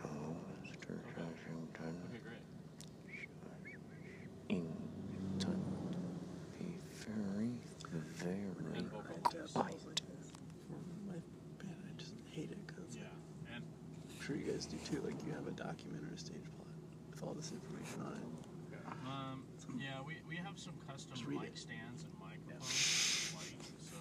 Hello, 0.00 0.36
Mr. 0.62 0.94
Shushington. 1.14 1.94
Okay, 2.06 2.20
great. 2.22 2.44
Shushington. 5.38 5.60
Be 6.58 7.98
very, 8.16 8.36
very 8.58 8.78
And 8.78 8.90
vocal. 8.90 9.16
quiet. 9.22 10.02
My 11.06 11.12
band, 11.58 11.82
I 11.88 11.92
just 11.98 12.14
hate 12.30 12.50
it 12.50 12.66
because 12.66 12.96
Yeah, 12.96 13.02
and 13.54 13.56
I'm 13.56 13.64
sure 14.28 14.36
you 14.36 14.52
guys 14.52 14.66
do 14.66 14.76
too. 14.84 15.00
Like 15.04 15.16
you 15.26 15.32
have 15.32 15.46
a 15.46 15.52
document 15.52 16.04
or 16.04 16.14
a 16.14 16.18
stage 16.18 16.44
plot 16.56 16.68
with 17.10 17.22
all 17.22 17.32
this 17.32 17.50
information 17.50 18.02
on 18.04 18.12
it. 18.12 18.76
um, 19.06 19.44
yeah, 19.80 20.00
we, 20.06 20.16
we 20.28 20.36
have 20.36 20.58
some 20.58 20.74
custom 20.86 21.16
mic 21.34 21.48
it. 21.48 21.58
stands 21.58 22.04
and 22.04 22.12
microphones, 22.20 23.34
like 23.36 23.56
so. 23.90 23.96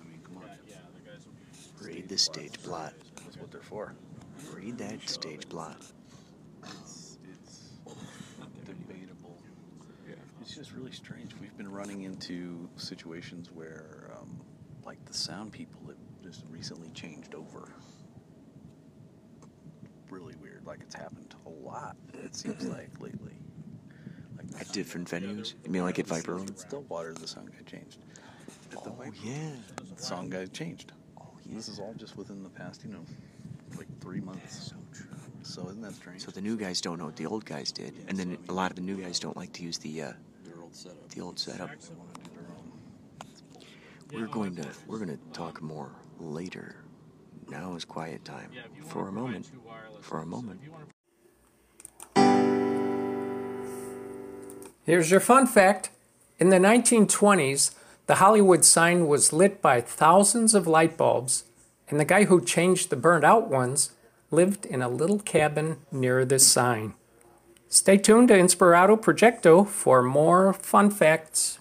I 0.00 0.08
mean, 0.10 0.20
come 0.24 0.38
on. 0.38 0.44
Yeah, 0.66 0.74
yeah, 0.74 0.76
the 0.94 1.08
guys 1.08 1.24
will 1.24 1.86
be. 1.86 1.94
Read 1.94 2.08
the 2.08 2.18
stage 2.18 2.60
plot. 2.62 2.94
That's 3.24 3.36
what 3.36 3.52
they're 3.52 3.62
for. 3.62 3.94
Read 4.52 4.78
that 4.78 5.08
stage 5.08 5.48
plot. 5.48 5.80
It's 6.64 7.18
it's 7.30 7.70
debatable. 8.66 9.38
Yeah, 10.08 10.16
it's 10.40 10.56
just 10.56 10.72
really 10.72 10.92
strange. 10.92 11.34
We've 11.40 11.56
been 11.56 11.70
running 11.70 12.02
into 12.02 12.68
situations 12.76 13.50
where, 13.52 14.10
um, 14.18 14.40
like 14.84 15.04
the 15.04 15.14
sound 15.14 15.52
people 15.52 15.82
have 15.86 15.96
just 16.20 16.42
recently 16.50 16.90
changed 16.90 17.36
over. 17.36 17.68
Really 20.64 20.66
weird. 20.66 20.78
Like 20.78 20.80
it's 20.86 20.94
happened 20.94 21.34
a 21.46 21.48
lot. 21.66 21.96
It 22.24 22.34
seems 22.34 22.64
like 22.66 22.90
lately. 23.00 23.32
Like 24.36 24.46
At 24.60 24.66
sound 24.66 24.72
different 24.72 25.10
guy- 25.10 25.20
venues? 25.20 25.54
You 25.64 25.70
mean 25.70 25.82
like 25.82 25.98
at 25.98 26.06
Viper 26.06 26.34
Room? 26.34 26.48
At 26.48 26.58
Stillwater, 26.58 27.12
the 27.14 27.26
song 27.28 27.46
guy 27.46 27.62
changed. 27.70 27.98
At 28.72 28.82
the 28.84 28.90
Oh, 28.90 28.94
Viper 28.94 29.14
yeah. 29.24 29.50
The 29.96 30.02
song 30.02 30.30
guy 30.30 30.46
changed. 30.46 30.92
Oh 31.20 31.26
yeah. 31.46 31.56
This 31.56 31.68
is 31.68 31.78
all 31.78 31.94
just 31.96 32.16
within 32.16 32.42
the 32.42 32.48
past, 32.50 32.84
you 32.84 32.92
know, 32.92 33.04
like 33.76 33.86
three 34.00 34.20
months. 34.20 34.68
So 34.70 34.76
true. 34.94 35.06
So 35.42 35.62
isn't 35.68 35.82
that 35.82 35.94
strange? 35.94 36.24
So 36.24 36.30
the 36.30 36.40
new 36.40 36.56
guys 36.56 36.80
don't 36.80 36.98
know 36.98 37.06
what 37.06 37.16
the 37.16 37.26
old 37.26 37.44
guys 37.44 37.72
did, 37.72 37.94
and 38.08 38.16
then 38.16 38.38
a 38.48 38.52
lot 38.52 38.70
of 38.70 38.76
the 38.76 38.82
new 38.82 38.96
guys 38.96 39.18
don't 39.18 39.36
like 39.36 39.52
to 39.54 39.62
use 39.62 39.78
the 39.78 40.02
uh, 40.02 40.12
the 41.14 41.20
old 41.20 41.38
setup. 41.38 41.70
We're 44.12 44.26
going 44.26 44.54
to 44.56 44.68
we're 44.86 44.98
going 44.98 45.08
to 45.16 45.18
talk 45.32 45.60
more 45.62 45.90
later. 46.20 46.76
Now 47.52 47.74
is 47.74 47.84
quiet 47.84 48.24
time 48.24 48.50
for 48.88 49.08
a 49.08 49.12
moment. 49.12 49.50
For 50.00 50.22
a 50.22 50.26
moment. 50.26 50.58
Here's 54.84 55.10
your 55.10 55.20
fun 55.20 55.46
fact. 55.46 55.90
In 56.38 56.48
the 56.48 56.56
1920s, 56.56 57.74
the 58.06 58.14
Hollywood 58.16 58.64
sign 58.64 59.06
was 59.06 59.34
lit 59.34 59.60
by 59.60 59.82
thousands 59.82 60.54
of 60.54 60.66
light 60.66 60.96
bulbs, 60.96 61.44
and 61.90 62.00
the 62.00 62.06
guy 62.06 62.24
who 62.24 62.42
changed 62.42 62.88
the 62.88 62.96
burnt 62.96 63.22
out 63.22 63.48
ones 63.48 63.92
lived 64.30 64.64
in 64.64 64.80
a 64.80 64.88
little 64.88 65.18
cabin 65.18 65.76
near 65.92 66.24
this 66.24 66.46
sign. 66.46 66.94
Stay 67.68 67.98
tuned 67.98 68.28
to 68.28 68.34
Inspirato 68.34 68.98
Projecto 68.98 69.68
for 69.68 70.02
more 70.02 70.54
fun 70.54 70.90
facts. 70.90 71.58